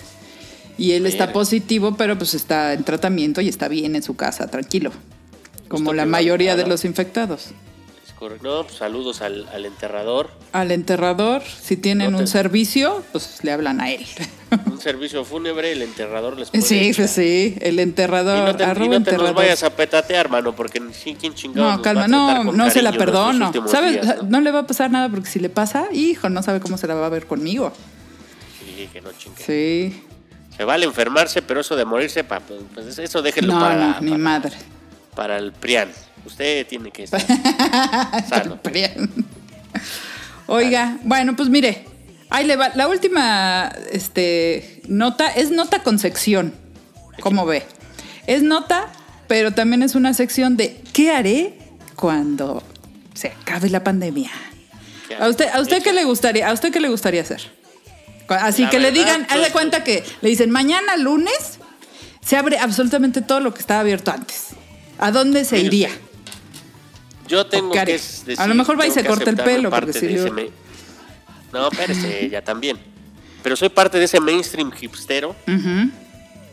Y 0.76 0.92
él 0.92 1.06
está 1.06 1.32
positivo, 1.32 1.96
pero 1.96 2.18
pues 2.18 2.34
está 2.34 2.72
en 2.72 2.84
tratamiento 2.84 3.40
y 3.40 3.48
está 3.48 3.68
bien 3.68 3.96
en 3.96 4.02
su 4.02 4.14
casa, 4.14 4.48
tranquilo. 4.48 4.92
Como 5.68 5.92
la 5.92 6.06
mayoría 6.06 6.56
de 6.56 6.66
los 6.66 6.84
infectados. 6.84 7.50
No, 8.42 8.64
pues 8.64 8.76
saludos 8.76 9.20
al, 9.22 9.48
al 9.52 9.64
enterrador. 9.64 10.28
Al 10.52 10.72
enterrador, 10.72 11.42
si 11.42 11.76
tienen 11.76 12.10
No 12.12 12.18
te- 12.18 12.22
un 12.24 12.26
servicio, 12.28 13.04
pues 13.12 13.38
le 13.42 13.52
hablan 13.52 13.80
a 13.80 13.90
él. 13.92 14.04
Un 14.66 14.80
servicio 14.80 15.24
fúnebre, 15.24 15.70
el 15.72 15.82
enterrador 15.82 16.36
les 16.38 16.50
puede 16.50 16.62
sí, 16.64 16.92
pues 16.96 17.10
sí, 17.10 17.56
el 17.60 17.76
Y 17.78 17.82
enterrador. 17.82 18.48
no 18.48 18.56
te, 18.56 18.64
y 18.64 18.66
no 18.66 18.74
te 18.74 18.80
nos 18.88 18.96
enterrador. 18.96 19.34
vayas 19.34 19.62
a 19.62 19.70
petatear, 19.70 20.28
mano, 20.30 20.54
porque 20.56 20.82
sí, 20.92 21.16
quién 21.20 21.34
chingado 21.34 21.76
No, 21.76 21.82
calma, 21.82 22.08
no, 22.08 22.44
no 22.52 22.70
se 22.70 22.82
la 22.82 22.92
perdono. 22.92 23.52
¿Sabes? 23.68 24.00
¿no? 24.24 24.40
le 24.40 24.50
va 24.50 24.60
a 24.60 24.66
pasar 24.66 24.90
nada 24.90 25.08
porque 25.08 25.28
si 25.28 25.38
le 25.38 25.48
pasa, 25.50 25.86
hijo, 25.92 26.28
no 26.28 26.42
sabe 26.42 26.60
cómo 26.60 26.76
se 26.78 26.86
la 26.88 26.94
va 26.94 27.06
a 27.06 27.10
ver 27.10 27.26
conmigo. 27.26 27.72
Sí, 28.58 28.88
que 28.92 29.00
no 29.00 29.10
chingue. 29.12 29.42
Sí. 29.44 30.02
Se 30.56 30.64
vale 30.64 30.86
enfermarse, 30.86 31.40
pero 31.42 31.60
eso 31.60 31.76
de 31.76 31.84
morirse, 31.84 32.24
pa- 32.24 32.40
pues 32.40 32.98
eso 32.98 33.22
déjenlo 33.22 33.54
No, 33.54 33.60
para, 33.60 33.76
no, 33.76 34.00
ni 34.00 34.10
para, 34.10 34.22
madre. 34.22 34.56
para 35.14 35.36
el 35.38 35.52
PRIAN. 35.52 35.90
Usted 36.28 36.66
tiene 36.66 36.90
que 36.90 37.04
estar 37.04 37.22
sano. 38.28 38.60
Oiga, 40.46 40.98
bueno, 41.04 41.34
pues 41.34 41.48
mire, 41.48 41.86
ahí 42.28 42.46
le 42.46 42.56
va. 42.56 42.70
La 42.74 42.86
última 42.86 43.72
este, 43.92 44.82
nota 44.88 45.28
es 45.28 45.50
nota 45.50 45.82
con 45.82 45.98
sección. 45.98 46.52
¿Cómo 47.20 47.46
ve? 47.46 47.64
Es 48.26 48.42
nota, 48.42 48.88
pero 49.26 49.52
también 49.54 49.82
es 49.82 49.94
una 49.94 50.12
sección 50.12 50.58
de 50.58 50.82
¿qué 50.92 51.12
haré 51.12 51.58
cuando 51.96 52.62
se 53.14 53.28
acabe 53.28 53.70
la 53.70 53.82
pandemia? 53.82 54.30
¿Qué 55.08 55.14
¿A 55.14 55.28
usted, 55.28 55.48
a 55.48 55.62
usted 55.62 55.82
qué 55.82 55.94
le 55.94 56.04
gustaría, 56.04 56.46
a 56.46 56.52
usted 56.52 56.70
qué 56.70 56.80
le 56.80 56.90
gustaría 56.90 57.22
hacer? 57.22 57.40
Así 58.28 58.64
La 58.64 58.70
que 58.70 58.80
le 58.80 58.92
digan, 58.92 59.22
haz 59.30 59.36
de 59.36 59.40
pues- 59.40 59.52
cuenta 59.52 59.82
que 59.82 60.04
le 60.20 60.28
dicen 60.28 60.50
mañana 60.50 60.98
lunes 60.98 61.58
se 62.20 62.36
abre 62.36 62.58
absolutamente 62.58 63.22
todo 63.22 63.40
lo 63.40 63.54
que 63.54 63.60
estaba 63.60 63.80
abierto 63.80 64.10
antes. 64.10 64.48
¿A 64.98 65.10
dónde 65.10 65.46
se 65.46 65.58
iría? 65.60 65.88
usted, 65.88 66.07
Yo 67.28 67.46
tengo 67.46 67.70
que 67.72 67.84
decir, 67.92 68.34
A 68.40 68.46
lo 68.46 68.54
mejor 68.54 68.78
va 68.80 68.86
y 68.86 68.90
se 68.90 69.04
corta 69.04 69.30
el 69.30 69.36
pelo, 69.36 69.70
porque 69.70 69.92
si 69.92 70.30
me- 70.30 70.50
No, 71.52 71.68
espérese, 71.68 72.24
ella 72.26 72.42
también. 72.42 72.78
Pero 73.42 73.54
soy 73.56 73.68
parte 73.68 73.98
de 73.98 74.04
ese 74.04 74.20
mainstream 74.20 74.72
hipstero. 74.78 75.34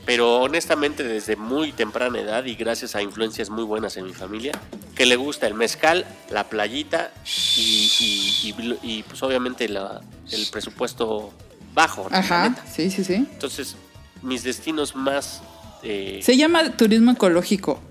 Pero 0.06 0.36
honestamente 0.42 1.04
desde 1.04 1.36
muy 1.36 1.72
temprana 1.72 2.20
edad 2.20 2.46
y 2.46 2.54
gracias 2.54 2.96
a 2.96 3.02
influencias 3.02 3.50
muy 3.50 3.64
buenas 3.64 3.98
en 3.98 4.06
mi 4.06 4.14
familia, 4.14 4.52
que 4.94 5.08
le 5.08 5.16
gusta 5.16 5.48
el 5.48 5.56
mezcal, 5.56 6.06
la 6.30 6.44
playita 6.44 7.12
y, 7.58 7.90
y- 8.00 8.56
y- 8.60 8.80
y, 8.84 9.04
pues 9.04 9.24
obviamente 9.24 9.68
la- 9.68 10.02
el 10.32 10.46
presupuesto 10.52 11.34
bajo. 11.74 12.08
Ajá, 12.12 12.50
neta. 12.50 12.64
sí, 12.72 12.92
sí, 12.92 13.04
sí. 13.04 13.16
Entonces, 13.16 13.76
mis 14.22 14.44
destinos 14.44 14.96
más... 14.96 15.42
eh, 15.82 16.20
Se 16.22 16.38
llama 16.38 16.78
turismo 16.78 17.12
ecológico. 17.12 17.82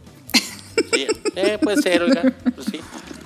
Eh, 1.37 1.59
puede 1.63 1.81
ser, 1.83 2.03
oiga, 2.03 2.23
pues 2.55 2.67
sí. 2.71 2.81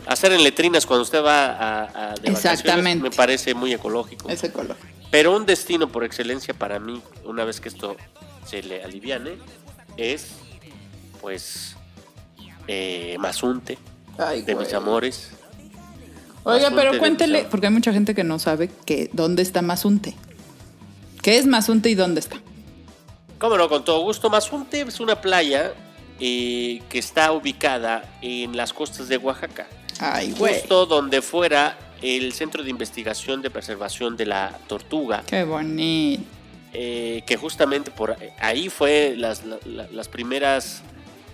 Hacer 0.07 0.33
en 0.33 0.43
letrinas 0.43 0.87
cuando 0.87 1.03
usted 1.03 1.23
va 1.23 1.47
a, 1.47 2.11
a- 2.11 2.15
de 2.15 2.31
Exactamente. 2.31 3.03
me 3.03 3.11
parece 3.11 3.55
muy 3.55 3.73
ecológico. 3.73 4.29
Es 4.29 4.43
ecológico. 4.45 4.87
Pero 5.11 5.35
un 5.37 5.47
destino 5.47 5.89
por 5.91 6.05
excelencia 6.05 6.55
para 6.55 6.79
mí, 6.79 7.03
una 7.25 7.45
vez 7.45 7.61
que 7.61 7.69
esto 7.69 7.97
se 8.47 8.63
le 8.63 8.83
aliviane, 8.83 9.33
es 9.97 10.27
pues 11.21 11.77
eh, 12.67 13.17
Mazunte, 13.19 13.79
Ay, 14.19 14.43
de 14.43 14.55
güey. 14.55 14.67
mis 14.67 14.75
amores. 14.75 15.31
Oiga, 16.45 16.71
Mazunte 16.71 16.83
pero 16.89 16.99
cuéntele, 16.99 17.47
porque 17.51 17.67
hay 17.67 17.73
mucha 17.73 17.93
gente 17.93 18.15
que 18.15 18.25
no 18.25 18.39
sabe 18.39 18.71
que 18.87 19.11
dónde 19.13 19.43
está 19.43 19.61
Mazunte. 19.63 20.15
¿Qué 21.23 21.37
es 21.39 21.47
Mazunte 21.47 21.91
y 21.91 21.95
dónde 21.95 22.21
está? 22.21 22.37
Cómo 23.39 23.57
no, 23.57 23.69
con 23.69 23.85
todo 23.85 24.01
gusto. 24.03 24.31
Mazunte 24.31 24.81
es 24.83 25.01
una 25.01 25.21
playa 25.21 25.73
eh, 26.21 26.83
que 26.89 26.99
está 26.99 27.33
ubicada 27.33 28.03
en 28.23 28.57
las 28.57 28.73
costas 28.73 29.09
de 29.09 29.17
Oaxaca. 29.19 29.67
Ay. 30.01 30.35
Justo 30.37 30.87
donde 30.87 31.23
fuera 31.23 31.77
el 32.03 32.33
Centro 32.33 32.63
de 32.63 32.71
Investigación 32.71 33.43
de 33.43 33.51
Preservación 33.51 34.17
de 34.17 34.27
la 34.27 34.57
Tortuga. 34.69 35.23
Qué 35.27 35.45
bonito. 35.45 36.23
eh, 36.75 37.23
que 37.27 37.37
justamente 37.39 37.91
por 37.91 38.15
ahí 38.39 38.69
fue 38.69 39.15
las, 39.17 39.43
la- 39.45 39.59
la- 39.65 39.89
las 39.91 40.07
primeras, 40.07 40.83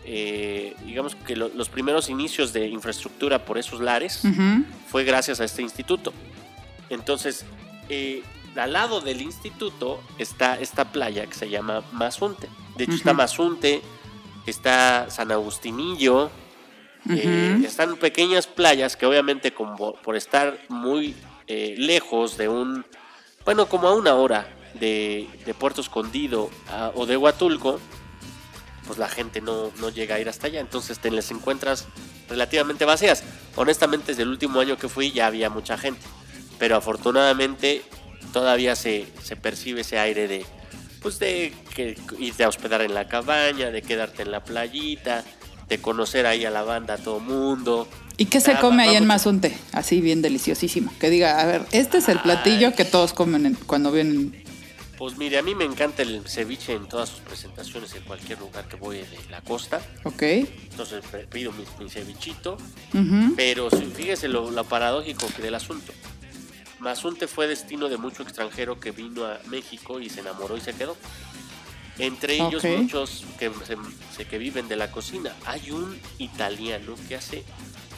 eh, 0.05 0.77
digamos 0.87 1.17
que 1.17 1.35
lo- 1.35 1.49
los 1.49 1.69
primeros 1.69 2.09
inicios 2.09 2.53
de 2.53 2.69
infraestructura 2.69 3.45
por 3.45 3.59
esos 3.59 3.81
lares 3.81 4.23
fue 4.89 5.03
gracias 5.05 5.41
a 5.41 5.45
este 5.45 5.61
instituto. 5.61 6.13
Entonces, 6.89 7.45
eh, 7.89 8.23
al 8.57 8.73
lado 8.75 9.01
del 9.01 9.23
instituto 9.23 10.01
está 10.19 10.59
esta 10.61 10.85
playa 10.93 11.27
que 11.27 11.35
se 11.35 11.51
llama 11.51 11.83
Mazunte. 11.93 12.49
De 12.77 12.85
hecho, 12.85 12.95
está. 12.95 13.13
Mazunte, 13.13 13.83
está 14.51 15.11
San 15.11 15.31
Agustinillo, 15.33 16.31
eh, 17.11 17.63
están 17.65 17.97
pequeñas 17.97 18.47
playas 18.47 18.97
que 18.97 19.05
obviamente 19.07 19.53
como 19.53 19.95
por 19.95 20.17
estar 20.17 20.59
muy 20.69 21.15
eh, 21.47 21.75
lejos 21.77 22.37
de 22.39 22.49
un 22.49 22.85
bueno, 23.45 23.67
como 23.69 23.89
a 23.89 23.95
una 23.95 24.15
hora 24.15 24.49
de, 24.81 25.29
de 25.45 25.53
Puerto 25.55 25.83
Escondido 25.83 26.49
a- 26.71 26.93
o 26.95 27.05
de 27.05 27.17
Huatulco, 27.19 27.79
pues 28.87 28.99
la 28.99 29.09
gente 29.09 29.43
no, 29.43 29.71
no 29.81 29.91
llega 29.91 30.15
a 30.15 30.21
ir 30.21 30.29
hasta 30.31 30.47
allá, 30.47 30.61
entonces 30.61 30.99
te 30.99 31.11
las 31.11 31.31
encuentras 31.31 31.87
relativamente 32.29 32.87
vacías. 32.87 33.23
Honestamente, 33.57 34.09
desde 34.09 34.23
el 34.23 34.31
último 34.31 34.61
año 34.61 34.79
que 34.79 34.89
fui 34.89 35.11
ya 35.11 35.27
había 35.27 35.51
mucha 35.51 35.77
gente, 35.77 36.01
pero 36.59 36.77
afortunadamente 36.77 37.83
todavía 38.33 38.75
se, 38.77 39.07
se 39.23 39.37
percibe 39.37 39.83
ese 39.83 39.99
aire 39.99 40.27
de, 40.27 40.47
pues 41.03 41.19
de 41.19 41.53
que 41.75 41.99
irte 42.19 42.45
a 42.45 42.49
hospedar 42.49 42.81
en 42.83 42.95
la 42.95 43.09
cabaña, 43.09 43.71
de 43.71 43.83
quedarte 43.83 44.23
en 44.23 44.31
la 44.31 44.43
playita, 44.45 45.25
de 45.69 45.79
conocer 45.79 46.27
ahí 46.27 46.45
a 46.45 46.51
la 46.51 46.63
banda, 46.63 46.95
a 46.95 46.99
todo 46.99 47.21
mundo. 47.21 47.89
¿Y 48.17 48.27
qué 48.27 48.41
se 48.41 48.53
Ah, 48.53 48.61
come 48.61 48.85
ahí 48.85 48.97
en 48.97 49.07
Mazunte? 49.07 49.57
Así 49.73 50.01
bien 50.01 50.23
deliciosísimo. 50.23 50.93
Que 51.01 51.11
diga, 51.11 51.41
a 51.41 51.45
ver, 51.45 51.63
este 51.73 51.99
es 51.99 52.09
el 52.09 52.21
platillo 52.21 52.75
que 52.75 52.85
todos 52.85 53.13
comen 53.13 53.45
en- 53.47 53.55
cuando 53.55 53.91
vienen. 53.91 54.43
Pues 54.97 55.19
mire, 55.19 55.39
a 55.39 55.43
mí 55.43 55.57
me 55.57 55.65
encanta 55.65 56.03
el 56.03 56.23
ceviche 56.29 56.73
en 56.75 56.87
todas 56.87 57.09
sus 57.09 57.19
presentaciones 57.19 57.93
en 57.97 58.05
cualquier 58.05 58.39
lugar 58.39 58.69
que 58.69 58.77
voy 58.77 58.99
de 58.99 59.07
la 59.29 59.41
costa. 59.41 59.81
¿Ok? 60.05 60.23
Entonces 60.23 61.03
pido 61.33 61.51
mi, 61.51 61.65
mi 61.83 61.91
cevichito. 61.91 62.57
Pero 63.35 63.69
fíjese 63.71 64.29
lo, 64.29 64.53
lo 64.53 64.63
paradójico 64.65 65.27
que 65.35 65.43
del 65.43 65.57
asunto. 65.57 65.93
Mazunte 66.79 67.27
fue 67.27 67.49
destino 67.49 67.89
de 67.89 67.97
mucho 67.97 68.23
extranjero 68.23 68.79
que 68.79 68.91
vino 68.93 69.25
a 69.25 69.41
México 69.49 69.99
y 70.01 70.09
se 70.11 70.21
enamoró 70.21 70.57
y 70.57 70.61
se 70.61 70.73
quedó. 70.75 70.97
Entre 71.99 72.35
ellos 72.37 72.65
muchos 72.65 73.25
que, 73.39 73.51
se- 73.67 73.77
se- 74.17 74.25
que 74.27 74.39
viven 74.39 74.67
de 74.69 74.77
la 74.77 74.91
cocina. 74.91 75.33
Hay 75.47 75.71
un 75.71 75.97
italiano 76.19 76.95
que 77.09 77.15
hace 77.17 77.45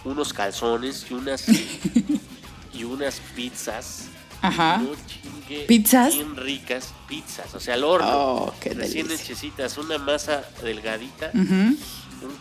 unos 0.04 0.32
calzones 0.32 1.06
y 1.10 1.14
unas 1.14 1.44
y 2.72 2.84
unas 2.84 3.20
pizzas. 3.34 4.04
Ajá. 4.42 4.76
No 4.78 4.90
chingue, 5.06 5.64
¿Pizzas? 5.64 6.14
Bien 6.14 6.36
ricas, 6.36 6.92
pizzas, 7.08 7.54
o 7.54 7.60
sea, 7.60 7.74
al 7.74 7.84
horno. 7.84 8.08
Oh, 8.10 8.54
qué 8.60 8.74
recién 8.74 9.06
delicia. 9.08 9.24
hechecitas, 9.32 9.78
una 9.78 9.96
masa 9.98 10.44
delgadita, 10.62 11.30
un 11.34 11.78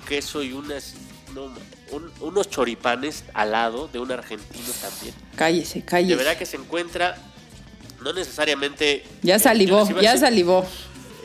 queso 0.07 0.43
y 0.43 0.51
unas 0.51 0.95
no, 1.33 1.45
un- 1.91 2.11
unos 2.19 2.49
choripanes 2.49 3.23
al 3.33 3.51
lado 3.53 3.87
de 3.87 3.99
un 3.99 4.11
argentino 4.11 4.67
también. 4.81 5.15
Cállese, 5.35 5.79
De 5.79 5.85
cállese. 5.85 6.15
verdad 6.15 6.37
que 6.37 6.45
se 6.45 6.57
encuentra 6.57 7.17
no 8.03 8.11
necesariamente 8.13 9.03
Ya 9.23 9.39
salivó, 9.39 9.87
ya 9.89 10.11
decir, 10.11 10.19
salivó. 10.19 10.65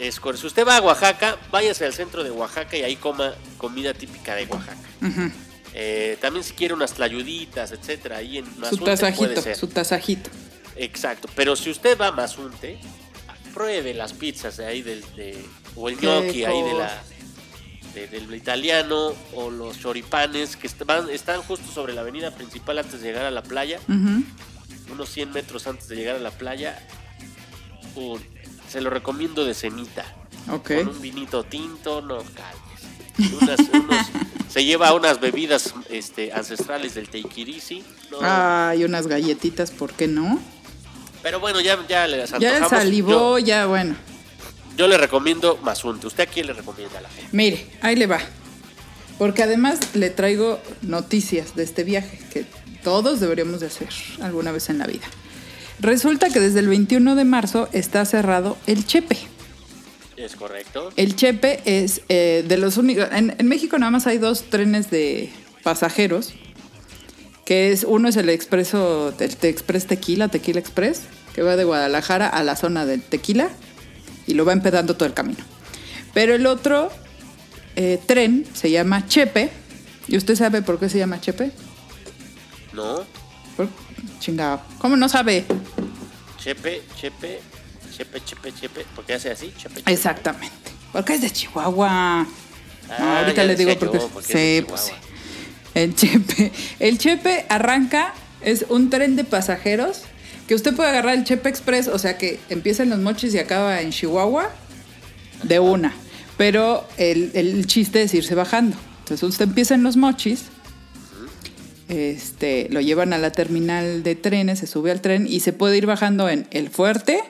Es 0.00 0.18
cor- 0.20 0.36
si 0.38 0.46
usted 0.46 0.66
va 0.66 0.76
a 0.78 0.80
Oaxaca, 0.82 1.36
váyase 1.50 1.84
al 1.84 1.92
centro 1.94 2.24
de 2.24 2.30
Oaxaca 2.30 2.76
y 2.76 2.82
ahí 2.82 2.96
coma 2.96 3.34
comida 3.58 3.92
típica 3.94 4.34
de 4.34 4.46
Oaxaca. 4.46 4.78
Eh, 5.74 6.16
también 6.20 6.42
si 6.44 6.54
quiere 6.54 6.74
unas 6.74 6.94
tlayuditas, 6.94 7.70
etcétera, 7.72 8.16
ahí 8.18 8.38
en 8.38 8.46
Su 8.46 8.58
Mazunte 8.60 8.84
puede 8.84 8.96
tasajito, 8.96 9.42
ser. 9.42 9.56
su 9.56 9.68
tasajito. 9.68 10.30
Exacto, 10.76 11.28
pero 11.36 11.54
si 11.54 11.70
usted 11.70 11.96
va 11.98 12.08
a 12.08 12.12
Mazunte, 12.12 12.78
pruebe 13.54 13.94
las 13.94 14.12
pizzas 14.12 14.56
de 14.56 14.66
ahí 14.66 14.82
del 14.82 15.02
de, 15.16 15.38
o 15.76 15.88
el 15.88 15.96
gnocchi 15.96 16.44
ahí 16.44 16.62
de 16.62 16.70
cosa. 16.70 16.78
la 16.78 17.02
de- 17.94 18.06
del 18.08 18.34
italiano 18.34 19.12
o 19.34 19.50
los 19.50 19.78
choripanes 19.80 20.56
que 20.56 20.66
están 20.68 21.42
justo 21.42 21.70
sobre 21.72 21.92
la 21.92 22.00
avenida 22.02 22.30
principal 22.34 22.78
antes 22.78 23.00
de 23.00 23.08
llegar 23.08 23.26
a 23.26 23.30
la 23.30 23.42
playa, 23.42 23.78
unos 24.92 25.08
100 25.10 25.32
metros 25.32 25.66
antes 25.66 25.88
de 25.88 25.96
llegar 25.96 26.16
a 26.16 26.20
la 26.20 26.30
playa. 26.30 26.80
Un- 27.96 28.22
se 28.70 28.80
lo 28.80 28.90
recomiendo 28.90 29.44
de 29.44 29.54
cenita, 29.54 30.04
Ok. 30.50 30.72
con 30.76 30.88
un 30.88 31.00
vinito 31.00 31.44
tinto, 31.44 32.00
no 32.02 32.18
calles. 32.18 33.32
Unas- 33.40 33.68
unos- 33.74 34.06
se 34.48 34.64
lleva 34.64 34.94
unas 34.94 35.20
bebidas 35.20 35.74
este, 35.90 36.32
ancestrales 36.32 36.94
del 36.94 37.08
Teikirisi. 37.08 37.82
no, 38.10 38.18
Ay, 38.22 38.84
unas 38.84 39.06
galletitas, 39.06 39.70
¿por 39.70 39.92
qué 39.92 40.06
no? 40.08 40.40
Pero 41.22 41.38
bueno, 41.40 41.60
ya, 41.60 41.78
ya 41.86 42.06
les 42.06 42.30
Ya 42.30 42.36
antojamos. 42.56 42.70
salivó, 42.70 43.38
Yo- 43.38 43.46
ya 43.46 43.66
bueno. 43.66 43.94
Yo 44.76 44.86
le 44.88 44.96
recomiendo 44.96 45.58
Mazunte. 45.62 46.06
¿Usted 46.06 46.22
a 46.22 46.26
quién 46.26 46.46
le 46.46 46.54
recomienda 46.54 46.98
a 46.98 47.02
la 47.02 47.08
gente? 47.10 47.28
Mire, 47.32 47.66
ahí 47.82 47.96
le 47.96 48.06
va. 48.06 48.20
Porque 49.18 49.42
además 49.42 49.78
le 49.94 50.08
traigo 50.08 50.58
noticias 50.80 51.54
de 51.54 51.64
este 51.64 51.84
viaje 51.84 52.18
que 52.32 52.46
todos 52.82 53.20
deberíamos 53.20 53.60
de 53.60 53.66
hacer 53.66 53.90
alguna 54.22 54.52
vez 54.52 54.70
en 54.70 54.78
la 54.78 54.86
vida. 54.86 55.04
Resulta 55.80 56.28
que 56.30 56.40
desde 56.40 56.60
el 56.60 56.68
21 56.68 57.14
de 57.14 57.24
marzo 57.24 57.68
está 57.72 58.04
cerrado 58.04 58.56
el 58.66 58.86
Chepe. 58.86 59.16
¿Es 60.16 60.36
correcto? 60.36 60.90
El 60.96 61.16
Chepe 61.16 61.60
es 61.64 62.02
eh, 62.10 62.44
de 62.46 62.58
los 62.58 62.76
únicos... 62.76 63.08
En, 63.12 63.34
en 63.38 63.46
México 63.48 63.78
nada 63.78 63.90
más 63.90 64.06
hay 64.06 64.18
dos 64.18 64.44
trenes 64.50 64.90
de 64.90 65.30
pasajeros, 65.62 66.34
que 67.46 67.72
es 67.72 67.84
uno 67.88 68.08
es 68.08 68.16
el 68.16 68.28
expreso, 68.28 69.14
el 69.18 69.36
Te- 69.36 69.48
Express 69.48 69.86
Tequila, 69.86 70.28
Tequila 70.28 70.60
Express, 70.60 71.02
que 71.34 71.42
va 71.42 71.56
de 71.56 71.64
Guadalajara 71.64 72.28
a 72.28 72.42
la 72.44 72.56
zona 72.56 72.84
del 72.84 73.00
Tequila 73.02 73.48
y 74.26 74.34
lo 74.34 74.44
va 74.44 74.52
empedando 74.52 74.94
todo 74.96 75.06
el 75.06 75.14
camino. 75.14 75.42
Pero 76.12 76.34
el 76.34 76.46
otro 76.46 76.90
eh, 77.76 77.98
tren 78.04 78.44
se 78.52 78.70
llama 78.70 79.06
Chepe. 79.06 79.50
¿Y 80.08 80.16
usted 80.18 80.34
sabe 80.36 80.60
por 80.60 80.78
qué 80.78 80.88
se 80.90 80.98
llama 80.98 81.20
Chepe? 81.20 81.52
No. 82.74 83.04
Chingado. 84.20 84.60
¿Cómo 84.78 84.96
no 84.96 85.08
sabe? 85.08 85.44
Chepe, 86.38 86.82
chepe, 86.96 87.40
chepe, 87.96 88.20
chepe, 88.24 88.52
chepe. 88.52 88.86
¿Por 88.94 89.04
qué 89.04 89.14
hace 89.14 89.30
así? 89.32 89.52
Chepe, 89.58 89.76
chepe. 89.76 89.92
Exactamente. 89.92 90.54
Porque 90.92 91.14
es 91.14 91.20
de 91.22 91.30
Chihuahua. 91.30 92.26
No, 92.88 92.94
Ah, 92.98 93.20
ahorita 93.20 93.44
les 93.44 93.56
digo 93.58 93.76
porque, 93.78 93.98
yo, 93.98 94.08
porque 94.08 94.32
es 94.32 94.34
de 94.34 94.58
sí, 94.60 94.66
pues 94.68 94.80
sí. 94.80 94.92
El 95.74 95.94
Chepe. 95.94 96.52
El 96.80 96.98
Chepe 96.98 97.46
arranca, 97.48 98.12
es 98.40 98.66
un 98.68 98.90
tren 98.90 99.14
de 99.16 99.22
pasajeros 99.24 100.02
que 100.48 100.54
usted 100.56 100.74
puede 100.74 100.88
agarrar 100.90 101.14
el 101.14 101.22
Chepe 101.24 101.48
Express, 101.48 101.86
o 101.86 101.98
sea 102.00 102.18
que 102.18 102.40
empieza 102.48 102.82
en 102.82 102.90
los 102.90 102.98
mochis 102.98 103.32
y 103.34 103.38
acaba 103.38 103.80
en 103.80 103.90
Chihuahua 103.92 104.50
de 105.44 105.60
una. 105.60 105.94
Pero 106.36 106.88
el, 106.96 107.30
el 107.34 107.66
chiste 107.68 108.02
es 108.02 108.12
irse 108.14 108.34
bajando. 108.34 108.76
Entonces 109.00 109.22
usted 109.28 109.44
empieza 109.44 109.74
en 109.76 109.84
los 109.84 109.96
mochis, 109.96 110.46
este, 111.90 112.68
lo 112.70 112.80
llevan 112.80 113.12
a 113.12 113.18
la 113.18 113.32
terminal 113.32 114.02
de 114.02 114.14
trenes, 114.14 114.60
se 114.60 114.66
sube 114.66 114.90
al 114.90 115.00
tren 115.00 115.26
y 115.28 115.40
se 115.40 115.52
puede 115.52 115.76
ir 115.76 115.86
bajando 115.86 116.28
en 116.28 116.46
El 116.50 116.70
Fuerte, 116.70 117.20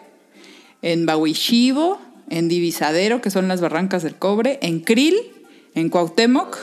en 0.82 1.06
Bahuichivo, 1.06 2.00
en 2.28 2.48
Divisadero, 2.48 3.20
que 3.20 3.30
son 3.30 3.48
las 3.48 3.60
barrancas 3.60 4.02
del 4.02 4.16
cobre, 4.16 4.58
en 4.62 4.80
Krill, 4.80 5.16
en 5.74 5.88
Cuauhtémoc 5.88 6.58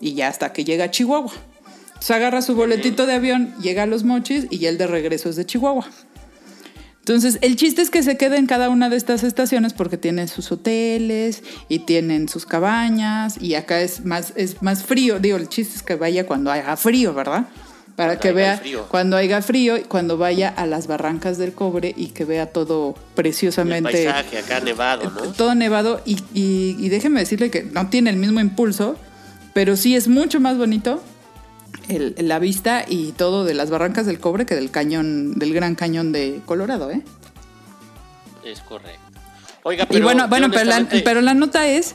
y 0.00 0.14
ya 0.14 0.28
hasta 0.28 0.52
que 0.52 0.64
llega 0.64 0.84
a 0.86 0.90
Chihuahua. 0.90 1.32
Se 2.00 2.14
agarra 2.14 2.42
su 2.42 2.56
boletito 2.56 3.06
de 3.06 3.14
avión, 3.14 3.54
llega 3.60 3.84
a 3.84 3.86
los 3.86 4.02
mochis 4.02 4.46
y 4.50 4.58
ya 4.58 4.68
el 4.68 4.78
de 4.78 4.88
regreso 4.88 5.28
es 5.28 5.36
de 5.36 5.46
Chihuahua. 5.46 5.88
Entonces, 7.02 7.38
el 7.40 7.56
chiste 7.56 7.82
es 7.82 7.90
que 7.90 8.04
se 8.04 8.16
quede 8.16 8.36
en 8.36 8.46
cada 8.46 8.68
una 8.68 8.88
de 8.88 8.96
estas 8.96 9.24
estaciones 9.24 9.72
porque 9.72 9.96
tienen 9.96 10.28
sus 10.28 10.52
hoteles 10.52 11.42
y 11.68 11.80
tienen 11.80 12.28
sus 12.28 12.46
cabañas 12.46 13.42
y 13.42 13.54
acá 13.56 13.80
es 13.80 14.04
más, 14.04 14.32
es 14.36 14.62
más 14.62 14.84
frío. 14.84 15.18
Digo, 15.18 15.36
el 15.36 15.48
chiste 15.48 15.74
es 15.76 15.82
que 15.82 15.96
vaya 15.96 16.26
cuando 16.26 16.52
haga 16.52 16.76
frío, 16.76 17.12
¿verdad? 17.12 17.46
Para 17.96 18.10
Cuando 18.14 18.22
que 18.22 18.32
vea 18.32 18.56
frío. 18.58 18.86
cuando 18.88 19.16
haya 19.16 19.42
frío 19.42 19.76
y 19.78 19.82
cuando 19.82 20.16
vaya 20.16 20.48
a 20.48 20.64
las 20.66 20.86
barrancas 20.86 21.38
del 21.38 21.52
cobre 21.54 21.92
y 21.96 22.06
que 22.06 22.24
vea 22.24 22.46
todo 22.46 22.94
El 22.96 23.14
preciosamente 23.16 23.90
paisaje 23.90 24.38
acá 24.38 24.60
nevado, 24.60 25.10
¿no? 25.10 25.32
todo 25.32 25.54
nevado 25.56 26.00
y, 26.06 26.18
y, 26.32 26.76
y 26.78 26.88
déjeme 26.88 27.18
decirle 27.18 27.50
que 27.50 27.64
no 27.64 27.88
tiene 27.90 28.10
el 28.10 28.16
mismo 28.16 28.38
impulso, 28.40 28.96
pero 29.54 29.76
sí 29.76 29.96
es 29.96 30.06
mucho 30.06 30.38
más 30.40 30.56
bonito 30.56 31.02
el- 31.88 32.14
la 32.18 32.38
vista 32.38 32.84
y 32.88 33.12
todo 33.12 33.44
de 33.44 33.54
las 33.54 33.70
barrancas 33.70 34.06
del 34.06 34.18
cobre 34.18 34.46
que 34.46 34.54
del 34.54 34.70
cañón, 34.70 35.38
del 35.38 35.52
gran 35.54 35.74
cañón 35.74 36.12
de 36.12 36.40
Colorado, 36.46 36.90
¿eh? 36.90 37.02
Es 38.44 38.60
correcto. 38.60 39.00
Oiga, 39.64 39.86
pero. 39.86 39.98
y 40.00 40.02
bueno, 40.02 40.26
bueno, 40.28 40.50
pero 40.50 40.64
la, 40.64 40.88
pero 41.04 41.20
la 41.20 41.34
nota 41.34 41.68
es 41.68 41.94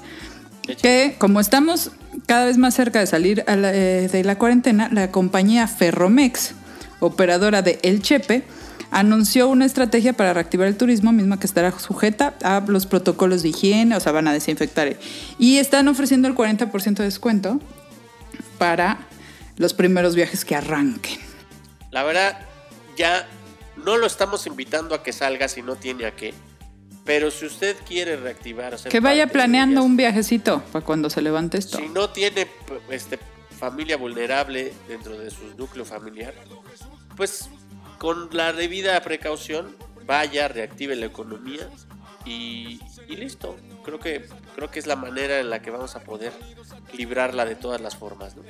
que 0.82 1.16
como 1.18 1.40
estamos 1.40 1.92
cada 2.26 2.46
vez 2.46 2.58
más 2.58 2.74
cerca 2.74 3.00
de 3.00 3.08
salir 3.08 3.44
a 3.48 3.56
la- 3.56 3.74
eh, 3.74 4.08
de 4.08 4.24
la 4.24 4.38
cuarentena, 4.38 4.90
la 4.92 5.12
compañía 5.12 5.68
Ferromex, 5.68 6.54
operadora 7.00 7.62
de 7.62 7.80
El 7.84 8.02
Chepe, 8.02 8.44
anunció 8.90 9.50
una 9.50 9.66
estrategia 9.66 10.14
para 10.14 10.34
reactivar 10.34 10.68
el 10.68 10.78
turismo, 10.78 11.12
misma 11.12 11.40
que 11.40 11.46
estará 11.46 11.78
sujeta 11.78 12.36
a 12.42 12.64
los 12.68 12.86
protocolos 12.86 13.44
de 13.44 13.50
higiene, 13.50 13.96
o 13.98 14.00
sea, 14.00 14.14
van 14.14 14.30
a 14.30 14.34
desinfectar. 14.34 14.96
Y 15.38 15.58
están 15.58 15.90
ofreciendo 15.90 16.30
el 16.30 16.36
40% 16.36 16.96
de 16.96 17.04
descuento 17.04 17.60
para 18.58 19.00
los 19.58 19.74
primeros 19.74 20.16
viajes 20.16 20.46
que 20.46 20.56
arranquen. 20.56 21.20
La 21.92 22.04
verdad, 22.04 22.40
ya 22.96 23.28
no 23.76 23.98
lo 23.98 24.08
estamos 24.08 24.48
invitando 24.48 24.96
a 24.96 25.04
que 25.04 25.14
salga 25.14 25.48
si 25.48 25.62
no 25.62 25.76
tiene 25.76 26.06
a 26.06 26.16
qué. 26.16 26.34
Pero 27.06 27.32
si 27.32 27.46
usted 27.46 27.76
quiere 27.88 28.18
reactivar. 28.18 28.74
o 28.74 28.78
ser 28.78 28.92
Que 28.92 29.00
vaya 29.00 29.28
planeando 29.28 29.82
un 29.82 29.96
viajecito 29.96 30.62
para 30.72 30.84
cuando 30.84 31.10
se 31.10 31.22
levante 31.22 31.58
esto. 31.58 31.78
Si 31.78 31.88
no 31.88 32.10
tiene 32.10 32.48
este, 32.90 33.18
familia 33.58 33.98
vulnerable 33.98 34.74
dentro 34.88 35.18
de 35.18 35.32
su 35.32 35.56
núcleo 35.58 35.86
familiar, 35.86 36.34
pues 37.16 37.50
con 37.98 38.30
la 38.34 38.52
debida 38.52 39.00
precaución, 39.02 39.76
vaya, 40.06 40.50
reactive 40.50 40.96
la 40.96 41.06
economía 41.06 41.70
y, 42.26 42.82
y 43.08 43.16
listo. 43.16 43.56
Creo 43.84 44.00
que, 44.00 44.28
creo 44.56 44.70
que 44.70 44.80
es 44.80 44.86
la 44.86 44.98
manera 44.98 45.40
en 45.40 45.50
la 45.50 45.62
que 45.62 45.72
vamos 45.72 45.96
a 45.96 46.02
poder 46.02 46.34
librarla 46.94 47.46
de 47.46 47.56
todas 47.56 47.80
las 47.80 47.96
formas. 47.96 48.36
¿no? 48.36 48.44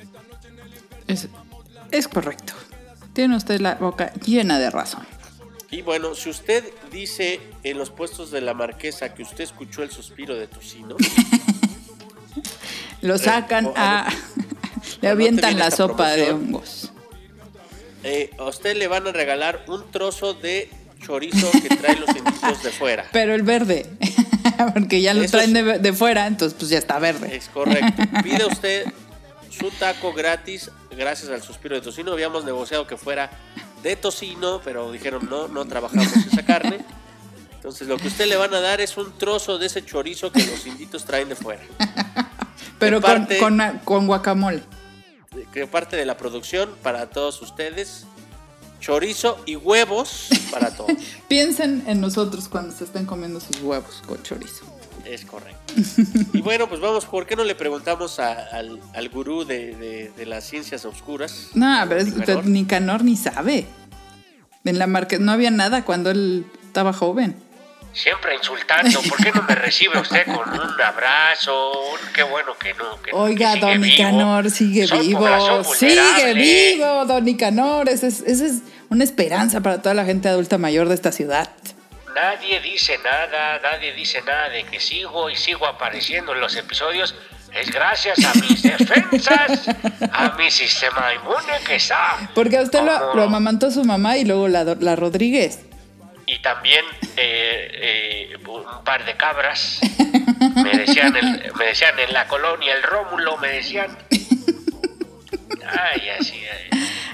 Es, 1.08 1.28
es 1.90 2.06
correcto. 2.08 2.52
Tiene 3.12 3.36
usted 3.36 3.60
la 3.60 3.74
boca 3.74 4.12
llena 4.24 4.58
de 4.58 4.70
razón. 4.70 5.04
Y 5.70 5.82
bueno, 5.82 6.14
si 6.14 6.30
usted 6.30 6.64
dice 6.92 7.40
en 7.62 7.76
los 7.78 7.90
puestos 7.90 8.30
de 8.30 8.40
la 8.40 8.54
marquesa 8.54 9.12
que 9.14 9.22
usted 9.22 9.44
escuchó 9.44 9.82
el 9.82 9.90
suspiro 9.90 10.34
de 10.36 10.46
tocino, 10.46 10.96
Lo 13.00 13.18
sacan 13.18 13.66
o- 13.66 13.74
a... 13.76 14.06
Le 15.00 15.08
avientan 15.08 15.58
la 15.58 15.70
sopa 15.70 16.10
de 16.12 16.32
hongos. 16.32 16.90
eh, 18.02 18.30
a 18.38 18.44
usted 18.44 18.76
le 18.76 18.88
van 18.88 19.06
a 19.06 19.12
regalar 19.12 19.64
un 19.68 19.88
trozo 19.92 20.34
de 20.34 20.70
chorizo 21.04 21.50
que 21.52 21.68
trae 21.68 21.96
los 21.96 22.08
inditos 22.16 22.62
de 22.62 22.70
fuera. 22.70 23.04
Pero 23.12 23.34
el 23.34 23.42
verde. 23.42 23.86
Porque 24.74 25.00
ya 25.00 25.14
lo 25.14 25.22
Eso 25.22 25.32
traen 25.36 25.52
de, 25.52 25.78
de 25.78 25.92
fuera, 25.92 26.26
entonces 26.26 26.56
pues 26.58 26.70
ya 26.70 26.78
está 26.78 26.98
verde. 26.98 27.36
Es 27.36 27.48
correcto. 27.48 28.02
Pide 28.24 28.44
usted 28.46 28.86
su 29.50 29.70
taco 29.72 30.12
gratis 30.12 30.70
gracias 30.98 31.30
al 31.30 31.42
suspiro 31.42 31.74
de 31.76 31.80
tocino. 31.80 32.12
Habíamos 32.12 32.44
negociado 32.44 32.86
que 32.86 32.96
fuera 32.96 33.30
de 33.82 33.96
tocino, 33.96 34.60
pero 34.64 34.90
dijeron 34.92 35.28
no, 35.30 35.48
no 35.48 35.64
trabajamos 35.66 36.08
esa 36.14 36.44
carne. 36.44 36.84
Entonces 37.54 37.88
lo 37.88 37.96
que 37.96 38.08
usted 38.08 38.26
le 38.26 38.36
van 38.36 38.52
a 38.54 38.60
dar 38.60 38.80
es 38.80 38.96
un 38.96 39.16
trozo 39.18 39.58
de 39.58 39.66
ese 39.66 39.84
chorizo 39.84 40.30
que 40.30 40.44
los 40.46 40.66
inditos 40.66 41.04
traen 41.04 41.28
de 41.28 41.36
fuera. 41.36 41.62
Pero 42.78 43.00
de 43.00 43.02
con, 43.06 43.12
parte- 43.26 43.38
con, 43.38 43.80
con 43.84 44.06
guacamole. 44.06 44.62
Que 45.52 45.66
parte 45.66 45.96
de 45.96 46.04
la 46.06 46.16
producción 46.16 46.70
para 46.82 47.10
todos 47.10 47.40
ustedes. 47.42 48.04
Chorizo 48.80 49.42
y 49.44 49.56
huevos 49.56 50.28
para 50.52 50.70
todos. 50.70 50.92
Piensen 51.28 51.82
en 51.88 52.00
nosotros 52.00 52.48
cuando 52.48 52.72
se 52.76 52.84
estén 52.84 53.06
comiendo 53.06 53.40
sus 53.40 53.60
huevos 53.60 54.02
con 54.06 54.22
chorizo. 54.22 54.64
Es 55.08 55.24
correcto. 55.24 55.72
Y 56.34 56.42
bueno, 56.42 56.68
pues 56.68 56.80
vamos, 56.80 57.06
¿por 57.06 57.24
qué 57.26 57.34
no 57.34 57.42
le 57.44 57.54
preguntamos 57.54 58.20
a- 58.20 58.46
al, 58.52 58.78
al 58.94 59.08
gurú 59.08 59.44
de, 59.44 59.74
de- 59.74 60.12
de 60.16 60.26
las 60.26 60.44
ciencias 60.44 60.84
oscuras? 60.84 61.48
No, 61.54 61.82
pero 61.88 62.00
es- 62.00 62.14
Nicanor? 62.14 62.46
ni 62.46 62.64
Canor 62.66 63.04
ni 63.04 63.16
sabe. 63.16 63.66
En 64.64 64.78
la 64.78 64.86
marca 64.86 65.16
no 65.18 65.32
había 65.32 65.50
nada 65.50 65.84
cuando 65.84 66.10
él 66.10 66.44
estaba 66.66 66.92
joven. 66.92 67.36
Siempre 67.94 68.34
insultando. 68.36 69.00
¿Por 69.08 69.16
qué 69.16 69.32
no 69.32 69.42
me 69.48 69.54
recibe 69.54 69.98
usted 69.98 70.26
con 70.26 70.46
un 70.50 70.80
abrazo? 70.80 71.70
Un- 71.90 72.12
Qué 72.14 72.22
bueno 72.22 72.52
que 72.60 72.74
no. 72.74 73.00
que- 73.02 73.12
Oiga, 73.12 73.54
que 73.54 73.60
sigue 73.60 73.66
Don 73.72 73.80
vivo. 73.80 73.86
Nicanor 73.86 74.50
sigue 74.50 74.86
Soy 74.86 75.06
vivo. 75.08 75.64
Sigue 75.74 76.34
vivo, 76.34 77.04
Don 77.06 77.24
Nicanor. 77.24 77.88
Esa 77.88 78.08
es, 78.08 78.20
esa 78.20 78.44
es 78.44 78.56
una 78.90 79.04
esperanza 79.04 79.62
para 79.62 79.80
toda 79.80 79.94
la 79.94 80.04
gente 80.04 80.28
adulta 80.28 80.58
mayor 80.58 80.88
de 80.88 80.94
esta 80.96 81.12
ciudad. 81.12 81.48
Nadie 82.14 82.60
dice 82.60 82.98
nada, 82.98 83.60
nadie 83.62 83.92
dice 83.92 84.20
nada 84.22 84.48
de 84.48 84.64
que 84.64 84.80
sigo 84.80 85.30
y 85.30 85.36
sigo 85.36 85.66
apareciendo 85.66 86.32
en 86.32 86.40
los 86.40 86.56
episodios. 86.56 87.14
Es 87.54 87.70
gracias 87.70 88.22
a 88.24 88.34
mis 88.34 88.62
defensas, 88.62 89.68
a 90.12 90.34
mi 90.36 90.50
sistema 90.50 91.14
inmune 91.14 91.58
que 91.66 91.76
está. 91.76 92.30
Porque 92.34 92.58
a 92.58 92.62
usted 92.62 92.82
lo, 92.82 92.98
como- 92.98 93.14
lo 93.14 93.22
amamantó 93.22 93.70
su 93.70 93.84
mamá 93.84 94.16
y 94.18 94.24
luego 94.24 94.48
la, 94.48 94.64
la 94.64 94.96
Rodríguez. 94.96 95.60
Y 96.26 96.40
también 96.42 96.84
eh, 97.16 98.30
eh, 98.32 98.36
un 98.46 98.84
par 98.84 99.04
de 99.06 99.14
cabras. 99.16 99.80
Me 100.62 100.76
decían, 100.78 101.16
el- 101.16 101.52
me 101.54 101.66
decían 101.66 101.98
en 101.98 102.12
la 102.12 102.26
colonia, 102.28 102.74
el 102.74 102.82
Rómulo, 102.82 103.38
me 103.38 103.48
decían. 103.48 103.96
Ay, 105.66 106.08
así. 106.18 106.42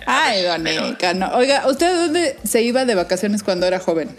Ay, 0.07 0.43
pero 0.43 0.59
Nicanor. 0.89 1.31
Oiga, 1.35 1.67
¿usted 1.67 1.95
dónde 1.95 2.39
se 2.45 2.63
iba 2.63 2.85
de 2.85 2.95
vacaciones 2.95 3.43
cuando 3.43 3.67
era 3.67 3.79
joven? 3.79 4.17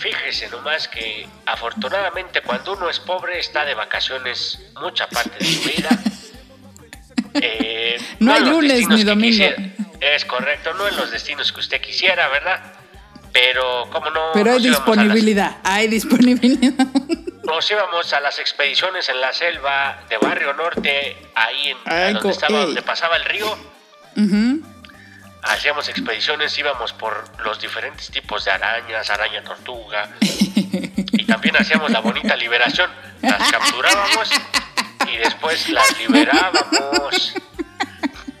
Fíjese 0.00 0.48
nomás 0.48 0.88
que 0.88 1.28
afortunadamente 1.46 2.40
cuando 2.42 2.72
uno 2.72 2.88
es 2.90 2.98
pobre 2.98 3.38
está 3.38 3.64
de 3.64 3.74
vacaciones 3.74 4.58
mucha 4.80 5.06
parte 5.08 5.38
de 5.38 5.44
su 5.44 5.62
vida. 5.68 5.88
Eh, 7.34 7.96
No 8.18 8.32
hay 8.32 8.38
en 8.38 8.44
los 8.46 8.54
lunes 8.54 8.88
ni 8.88 9.04
domingo. 9.04 9.30
quisiera. 9.30 9.56
Es 10.00 10.24
correcto, 10.24 10.74
no 10.74 10.88
en 10.88 10.96
los 10.96 11.12
destinos 11.12 11.52
que 11.52 11.60
usted 11.60 11.80
quisiera, 11.80 12.26
¿verdad? 12.28 12.60
Pero, 13.32 13.88
¿cómo 13.92 14.10
no? 14.10 14.20
Pero 14.34 14.50
hay 14.50 14.58
las- 14.58 14.64
disponibilidad. 14.64 15.58
Hay 15.62 15.86
disponibilidad. 15.86 16.72
Nos 17.44 17.70
íbamos 17.70 18.12
a 18.12 18.20
las 18.20 18.40
expediciones 18.40 19.08
en 19.10 19.20
la 19.20 19.32
selva 19.32 20.02
de 20.08 20.18
Barrio 20.18 20.54
Norte, 20.54 21.16
ahí 21.36 21.68
en 21.70 21.76
Ay, 21.84 22.14
donde 22.14 22.30
estaba, 22.30 22.58
ey. 22.60 22.64
donde 22.66 22.82
pasaba 22.82 23.16
el 23.16 23.24
río. 23.24 23.46
Ujú. 24.16 24.62
Hacíamos 25.42 25.88
expediciones, 25.88 26.56
íbamos 26.58 26.92
por 26.92 27.24
los 27.44 27.60
diferentes 27.60 28.10
tipos 28.10 28.44
de 28.44 28.50
arañas, 28.50 29.08
araña 29.10 29.42
tortuga. 29.42 30.08
Y 31.12 31.24
también 31.24 31.56
hacíamos 31.56 31.90
la 31.90 32.00
bonita 32.00 32.34
liberación. 32.36 32.90
Las 33.22 33.50
capturábamos 33.50 34.30
y 35.12 35.16
después 35.16 35.68
las 35.70 35.98
liberábamos. 35.98 37.34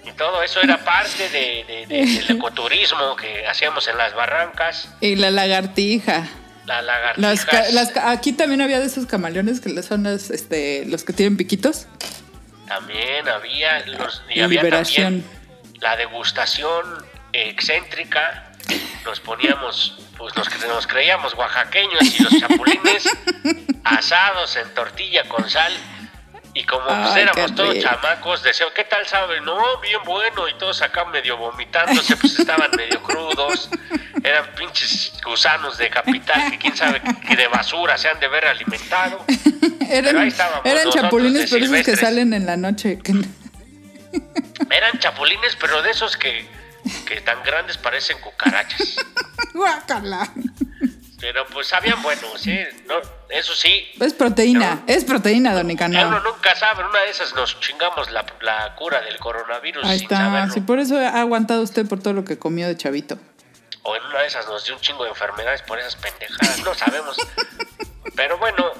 Y 0.06 0.12
todo 0.12 0.42
eso 0.42 0.60
era 0.62 0.78
parte 0.78 1.28
de- 1.28 1.64
de- 1.66 1.86
de- 1.86 2.06
del 2.06 2.30
ecoturismo 2.36 3.16
que 3.16 3.46
hacíamos 3.46 3.86
en 3.88 3.98
las 3.98 4.14
barrancas. 4.14 4.88
Y 5.00 5.16
la 5.16 5.30
lagartija. 5.30 6.26
La 6.66 6.80
Las 6.82 6.84
lagartijas. 6.86 7.44
ca- 7.46 7.68
las 7.72 7.90
ca- 7.90 8.10
aquí 8.10 8.32
también 8.32 8.60
había 8.62 8.78
de 8.80 8.86
esos 8.86 9.06
camaleones 9.06 9.60
que 9.60 9.82
son 9.82 10.04
los, 10.04 10.30
este, 10.30 10.84
los 10.86 11.04
que 11.04 11.12
tienen 11.12 11.36
piquitos. 11.36 11.86
También 12.68 13.28
había 13.28 13.84
los 13.86 14.22
y 14.30 14.38
Y 14.38 14.42
había 14.42 14.62
liberación. 14.62 15.22
también 15.22 15.39
la 15.80 15.96
degustación 15.96 17.04
excéntrica. 17.32 18.46
Nos 19.04 19.18
poníamos, 19.20 19.98
pues 20.16 20.34
nos, 20.36 20.48
nos 20.68 20.86
creíamos 20.86 21.34
oaxaqueños 21.34 22.02
y 22.02 22.22
los 22.22 22.38
chapulines 22.38 23.08
asados 23.84 24.56
en 24.56 24.72
tortilla 24.74 25.24
con 25.28 25.48
sal. 25.48 25.72
Y 26.52 26.64
como 26.64 26.84
pues, 26.84 26.98
Ay, 27.14 27.22
éramos 27.22 27.54
todos 27.54 27.74
rico. 27.74 27.88
chamacos, 27.88 28.42
decían, 28.42 28.68
¿qué 28.74 28.82
tal 28.84 29.06
sabe? 29.06 29.40
No, 29.40 29.56
bien 29.80 30.00
bueno. 30.04 30.48
Y 30.48 30.54
todos 30.54 30.82
acá 30.82 31.04
medio 31.04 31.36
vomitándose, 31.36 32.16
pues 32.16 32.38
estaban 32.38 32.70
medio 32.76 33.00
crudos. 33.02 33.70
Eran 34.24 34.46
pinches 34.56 35.12
gusanos 35.24 35.78
de 35.78 35.88
capital 35.88 36.50
que 36.50 36.58
quién 36.58 36.76
sabe 36.76 37.00
que 37.26 37.36
de 37.36 37.46
basura 37.46 37.96
se 37.96 38.08
han 38.08 38.18
de 38.18 38.26
ver 38.28 38.46
alimentado. 38.46 39.24
Eran, 39.88 40.18
ahí 40.18 40.28
estábamos 40.28 40.64
eran 40.64 40.88
chapulines, 40.90 41.50
pero 41.50 41.64
esos 41.64 41.84
que 41.84 41.96
salen 41.96 42.32
en 42.32 42.46
la 42.46 42.56
noche. 42.56 42.98
que- 43.02 43.12
Eran 44.70 44.98
chapulines, 44.98 45.56
pero 45.60 45.82
de 45.82 45.90
esos 45.90 46.16
que, 46.16 46.46
que 47.06 47.20
tan 47.20 47.42
grandes 47.42 47.76
parecen 47.78 48.18
cucarachas. 48.20 48.96
Guácala. 49.54 50.30
Pero 51.20 51.44
pues 51.48 51.66
sabían 51.68 52.00
buenos, 52.02 52.40
¿sí? 52.40 52.58
No, 52.86 52.94
eso 53.28 53.54
sí. 53.54 53.88
Es 54.00 54.14
proteína, 54.14 54.82
es 54.86 55.04
proteína, 55.04 55.50
don 55.52 55.66
Uno 55.66 55.68
Nicanor. 55.68 56.22
nunca 56.22 56.56
sabe, 56.56 56.80
en 56.80 56.88
una 56.88 57.00
de 57.00 57.10
esas 57.10 57.34
nos 57.34 57.60
chingamos 57.60 58.10
la, 58.10 58.24
la 58.40 58.74
cura 58.76 59.02
del 59.02 59.18
coronavirus 59.18 59.84
Ahí 59.84 59.98
sin 59.98 60.04
está. 60.04 60.16
saberlo. 60.16 60.66
Por 60.66 60.78
eso 60.78 60.96
ha 60.98 61.20
aguantado 61.20 61.62
usted 61.62 61.86
por 61.86 62.00
todo 62.02 62.14
lo 62.14 62.24
que 62.24 62.38
comió 62.38 62.66
de 62.68 62.76
chavito. 62.76 63.18
O 63.82 63.96
en 63.96 64.02
una 64.04 64.20
de 64.20 64.28
esas 64.28 64.46
nos 64.46 64.64
dio 64.64 64.74
un 64.74 64.80
chingo 64.80 65.04
de 65.04 65.10
enfermedades 65.10 65.60
por 65.62 65.78
esas 65.78 65.96
pendejadas, 65.96 66.62
no 66.64 66.72
sabemos. 66.74 67.16
Pero 68.16 68.38
bueno, 68.38 68.70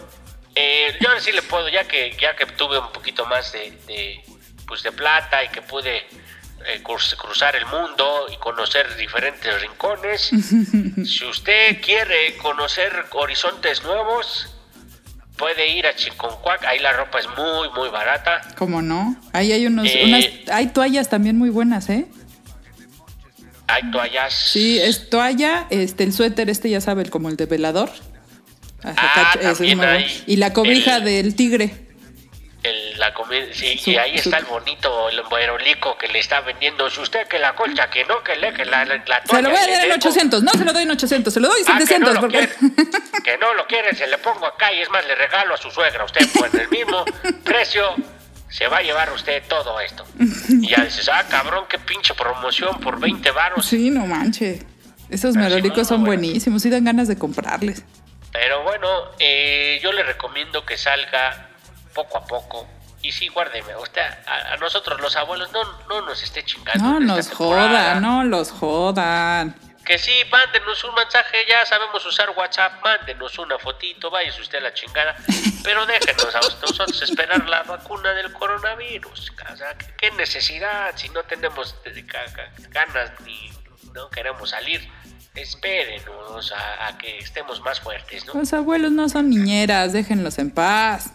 eh, 0.54 0.96
yo 0.98 1.08
ahora 1.08 1.20
sí 1.20 1.32
le 1.32 1.42
puedo, 1.42 1.68
ya 1.68 1.86
que, 1.86 2.16
ya 2.18 2.36
que 2.36 2.46
tuve 2.46 2.78
un 2.78 2.90
poquito 2.92 3.26
más 3.26 3.52
de, 3.52 3.70
de, 3.86 4.24
pues 4.70 4.84
de 4.84 4.92
plata 4.92 5.42
y 5.44 5.48
que 5.48 5.62
pude 5.62 5.96
eh, 5.98 6.80
cruz- 6.84 7.16
cruzar 7.16 7.56
el 7.56 7.66
mundo 7.66 8.26
y 8.32 8.36
conocer 8.36 8.96
diferentes 8.96 9.60
rincones, 9.60 10.30
si 11.04 11.24
usted 11.24 11.80
quiere 11.82 12.36
conocer 12.36 12.92
horizontes 13.10 13.82
nuevos, 13.82 14.48
puede 15.36 15.66
ir 15.68 15.88
a 15.88 15.96
Chiconcuac, 15.96 16.64
ahí 16.66 16.78
la 16.78 16.92
ropa 16.92 17.18
es 17.18 17.26
muy, 17.36 17.68
muy 17.74 17.88
barata. 17.88 18.42
¿Cómo 18.56 18.80
no? 18.80 19.16
Ahí 19.32 19.50
hay 19.50 19.66
unos, 19.66 19.88
Eh. 19.88 20.02
unas, 20.04 20.24
hay 20.56 20.68
toallas 20.68 21.08
también 21.08 21.36
muy 21.36 21.50
buenas, 21.50 21.88
¿eh? 21.90 22.06
Hay 23.66 23.90
toallas. 23.90 24.32
Sí, 24.32 24.78
es 24.78 25.10
toalla, 25.10 25.66
este, 25.70 26.04
el 26.04 26.12
suéter 26.12 26.48
este 26.48 26.70
ya 26.70 26.80
sabe, 26.80 27.08
como 27.10 27.28
el 27.28 27.36
de 27.36 27.46
velador. 27.46 27.90
Ah, 28.84 29.34
también 29.42 29.80
hay 29.80 30.22
Y 30.28 30.36
la 30.36 30.52
cobija 30.52 30.96
el- 30.98 31.04
del 31.04 31.34
tigre. 31.34 31.89
El- 32.62 32.98
la 32.98 33.14
comida, 33.14 33.46
sí, 33.52 33.78
Su- 33.78 33.90
y 33.90 33.96
ahí 33.96 34.16
está 34.16 34.36
el 34.38 34.44
bonito, 34.44 35.08
el 35.08 35.22
aerolico 35.34 35.96
que 35.96 36.08
le 36.08 36.18
está 36.18 36.40
vendiendo. 36.42 36.90
Si 36.90 37.00
usted 37.00 37.26
que 37.26 37.38
la 37.38 37.54
colcha, 37.54 37.88
que 37.88 38.04
no, 38.04 38.22
que 38.22 38.36
le, 38.36 38.52
que 38.52 38.64
la, 38.66 38.84
la, 38.84 38.96
la 39.06 39.22
Se 39.24 39.40
lo 39.40 39.48
voy 39.48 39.58
a 39.58 39.61
dar 39.66 39.82
en 39.84 39.88
le 39.88 39.94
800, 39.94 40.42
no 40.42 40.52
se 40.52 40.64
lo 40.64 40.72
doy 40.74 40.82
en 40.82 40.90
800, 40.90 41.32
se 41.32 41.40
lo 41.40 41.48
doy 41.48 41.61
en 41.62 41.66
Ah, 41.70 41.78
que 41.78 41.98
no 41.98 42.06
700. 42.12 42.18
porque... 42.18 42.48
que 43.24 43.38
no 43.38 43.54
lo 43.54 43.66
quiere, 43.66 43.94
se 43.94 44.06
le 44.06 44.18
pongo 44.18 44.44
acá 44.46 44.72
y 44.72 44.80
es 44.82 44.90
más, 44.90 45.06
le 45.06 45.14
regalo 45.14 45.54
a 45.54 45.56
su 45.56 45.70
suegra. 45.70 46.04
Usted 46.04 46.28
por 46.34 46.54
el 46.61 46.68
mismo 46.68 47.04
precio 47.44 47.94
se 48.50 48.66
va 48.68 48.78
a 48.78 48.82
llevar 48.82 49.11
usted 49.12 49.42
todo 49.48 49.80
esto. 49.80 50.04
Y 50.48 50.68
ya 50.68 50.84
dices, 50.84 51.08
ah, 51.08 51.24
cabrón, 51.30 51.64
qué 51.68 51.78
pinche 51.78 52.12
promoción 52.14 52.78
por 52.80 53.00
20 53.00 53.30
varos. 53.30 53.64
Sí, 53.64 53.90
no 53.90 54.04
manche. 54.06 54.61
Esos 55.08 55.32
sí, 55.32 55.38
merolicos 55.38 55.88
son 55.88 56.04
bueno. 56.04 56.20
buenísimos 56.20 56.64
y 56.66 56.70
dan 56.70 56.84
ganas 56.84 57.08
de 57.08 57.16
comprarles. 57.16 57.84
Pero 58.32 58.62
bueno, 58.64 58.86
eh, 59.18 59.80
yo 59.82 59.92
le 59.92 60.02
recomiendo 60.02 60.64
que 60.66 60.76
salga 60.76 61.48
poco 61.95 62.18
a 62.18 62.24
poco. 62.24 62.66
Y 63.03 63.12
sí, 63.12 63.28
guárdeme, 63.28 63.74
usted, 63.76 64.03
a, 64.26 64.53
a 64.53 64.57
nosotros 64.59 65.01
los 65.01 65.16
abuelos 65.16 65.51
no, 65.53 65.62
no 65.88 66.03
nos 66.03 66.22
esté 66.22 66.45
chingando. 66.45 66.84
No 66.84 67.01
nos 67.01 67.30
jodan, 67.30 68.03
no 68.03 68.24
los 68.24 68.51
jodan. 68.51 69.55
Que 69.86 69.97
sí, 69.99 70.12
mándenos 70.30 70.84
un 70.84 70.95
mensaje, 70.95 71.38
ya 71.49 71.64
sabemos 71.64 72.05
usar 72.05 72.28
WhatsApp, 72.36 72.74
mándenos 72.84 73.38
una 73.38 73.59
fotito, 73.59 74.11
váyase 74.11 74.43
usted 74.43 74.59
a 74.59 74.61
la 74.61 74.74
chingada, 74.74 75.16
pero 75.64 75.86
déjenos 75.86 76.32
a 76.34 76.41
nosotros 76.41 77.01
esperar 77.03 77.49
la 77.49 77.62
vacuna 77.62 78.12
del 78.12 78.30
coronavirus. 78.34 79.32
O 79.53 79.57
sea, 79.57 79.74
¿qué- 79.78 79.95
¿qué 79.99 80.11
necesidad 80.12 80.93
si 80.95 81.09
no 81.09 81.22
tenemos 81.22 81.74
eh, 81.86 82.05
ga- 82.07 82.30
ga- 82.34 82.68
ganas 82.68 83.12
ni 83.24 83.51
no 83.95 84.11
queremos 84.11 84.51
salir? 84.51 84.86
espérenos 85.32 86.53
a, 86.53 86.88
a 86.88 86.99
que 86.99 87.18
estemos 87.18 87.61
más 87.61 87.80
fuertes, 87.80 88.26
¿no? 88.26 88.34
Los 88.34 88.53
abuelos 88.53 88.91
no 88.93 89.09
son 89.09 89.30
niñeras, 89.30 89.93
déjenlos 89.93 90.38
en 90.38 90.51
paz. 90.51 91.11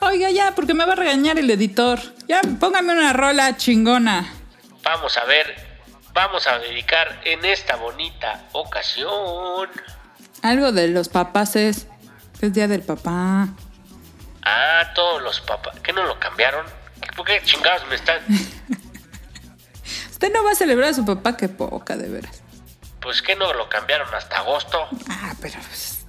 Oiga, 0.00 0.30
ya, 0.30 0.54
porque 0.54 0.74
me 0.74 0.84
va 0.86 0.92
a 0.92 0.96
regañar 0.96 1.38
el 1.38 1.50
editor. 1.50 1.98
Ya, 2.28 2.40
póngame 2.60 2.92
una 2.92 3.12
rola 3.12 3.56
chingona. 3.56 4.32
Vamos 4.82 5.16
a 5.16 5.24
ver, 5.24 5.56
vamos 6.12 6.46
a 6.46 6.58
dedicar 6.58 7.20
en 7.24 7.44
esta 7.44 7.76
bonita 7.76 8.44
ocasión 8.52 9.68
Algo 10.42 10.72
de 10.72 10.88
los 10.88 11.08
papás 11.08 11.56
es. 11.56 11.86
Es 12.40 12.52
día 12.52 12.68
del 12.68 12.82
papá. 12.82 13.48
a 14.42 14.92
todos 14.94 15.20
los 15.22 15.40
papás. 15.40 15.78
¿Qué 15.80 15.92
no 15.92 16.04
lo 16.04 16.18
cambiaron? 16.20 16.64
¿Por 17.16 17.26
qué 17.26 17.40
chingados 17.44 17.86
me 17.88 17.96
están...? 17.96 18.20
Usted 20.10 20.32
no 20.32 20.42
va 20.44 20.52
a 20.52 20.54
celebrar 20.54 20.90
a 20.90 20.94
su 20.94 21.04
papá, 21.04 21.36
qué 21.36 21.48
poca, 21.48 21.96
de 21.96 22.08
veras. 22.08 22.42
Pues 23.00 23.22
que 23.22 23.34
no 23.36 23.52
lo 23.54 23.68
cambiaron 23.68 24.12
hasta 24.14 24.38
agosto. 24.38 24.86
Ah, 25.08 25.34
pero 25.40 25.54
pues, 25.68 26.06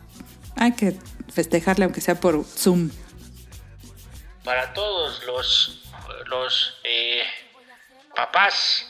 hay 0.56 0.72
que 0.74 0.98
festejarle 1.32 1.86
aunque 1.86 2.02
sea 2.02 2.16
por 2.16 2.44
Zoom. 2.44 2.90
Para 4.50 4.74
todos 4.74 5.24
los, 5.26 5.78
los 6.26 6.80
eh, 6.84 7.22
papás, 8.16 8.84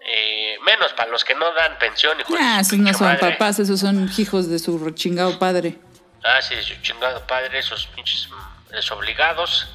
eh, 0.00 0.56
menos 0.64 0.94
para 0.94 1.10
los 1.10 1.22
que 1.26 1.34
no 1.34 1.52
dan 1.52 1.78
pensión. 1.78 2.18
hijo 2.18 2.32
de 2.32 2.38
Ah, 2.40 2.60
esos 2.60 2.78
no 2.78 2.90
son 2.94 3.08
madre. 3.08 3.32
papás, 3.32 3.58
esos 3.58 3.80
son 3.80 4.10
hijos 4.16 4.48
de 4.48 4.58
su 4.58 4.90
chingado 4.92 5.38
padre. 5.38 5.76
Ah, 6.24 6.40
sí, 6.40 6.54
su 6.62 6.74
chingado 6.80 7.20
padre, 7.26 7.58
esos 7.58 7.86
pinches 7.88 8.30
desobligados. 8.70 9.68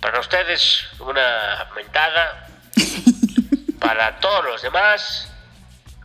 Para 0.00 0.18
ustedes, 0.18 0.82
una 0.98 1.68
mentada. 1.76 2.48
Para 3.78 4.18
todos 4.18 4.44
los 4.46 4.62
demás, 4.62 5.28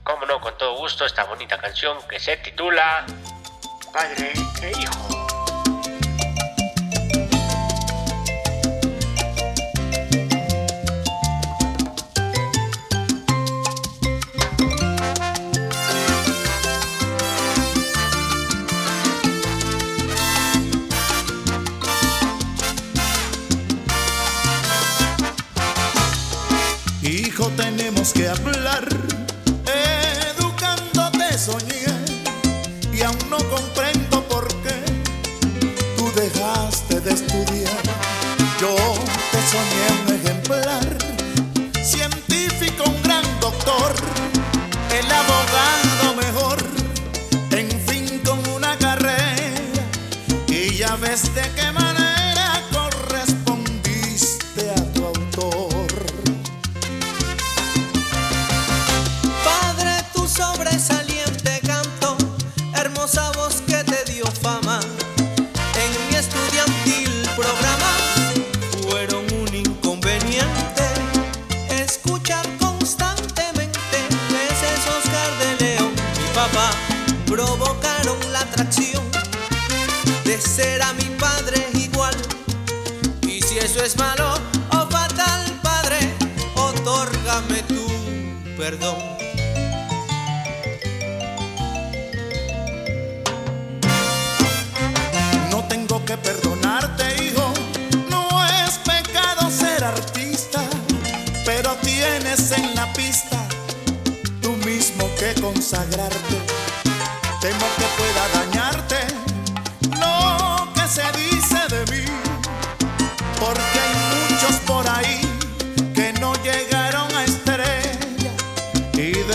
como 0.04 0.24
no, 0.28 0.40
con 0.40 0.56
todo 0.60 0.78
gusto, 0.78 1.04
esta 1.04 1.24
bonita 1.24 1.58
canción 1.58 1.98
que 2.08 2.20
se 2.20 2.38
titula 2.38 3.08
Padre 3.92 4.34
e. 4.62 4.72
Hijo, 4.82 5.17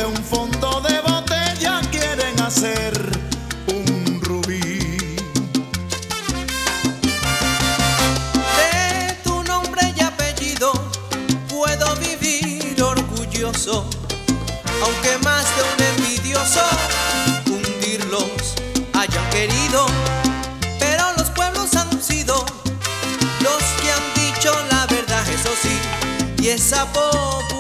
de 0.03 0.09
un 0.09 0.25
fondo 0.25 0.81
de 0.81 0.99
botella 1.01 1.81
quieren 1.93 2.41
hacer 2.41 2.93
un 3.69 4.21
rubí. 4.21 4.59
De 8.59 9.17
tu 9.23 9.45
nombre 9.45 9.83
y 9.97 10.01
apellido 10.01 10.73
puedo 11.49 11.95
vivir 11.97 12.83
orgulloso, 12.83 13.89
aunque 14.83 15.19
más 15.19 15.45
de 15.57 15.63
un 15.73 15.79
envidioso 15.95 16.63
hundirlos 17.47 18.55
hayan 18.95 19.31
querido. 19.31 19.87
Pero 20.81 21.05
los 21.17 21.31
pueblos 21.31 21.77
han 21.77 22.03
sido 22.03 22.45
los 23.41 23.63
que 23.81 23.93
han 23.93 24.07
dicho 24.17 24.53
la 24.69 24.85
verdad, 24.87 25.25
eso 25.29 25.51
sí, 25.63 25.79
y 26.43 26.49
esa 26.49 26.87
popularidad 26.87 27.52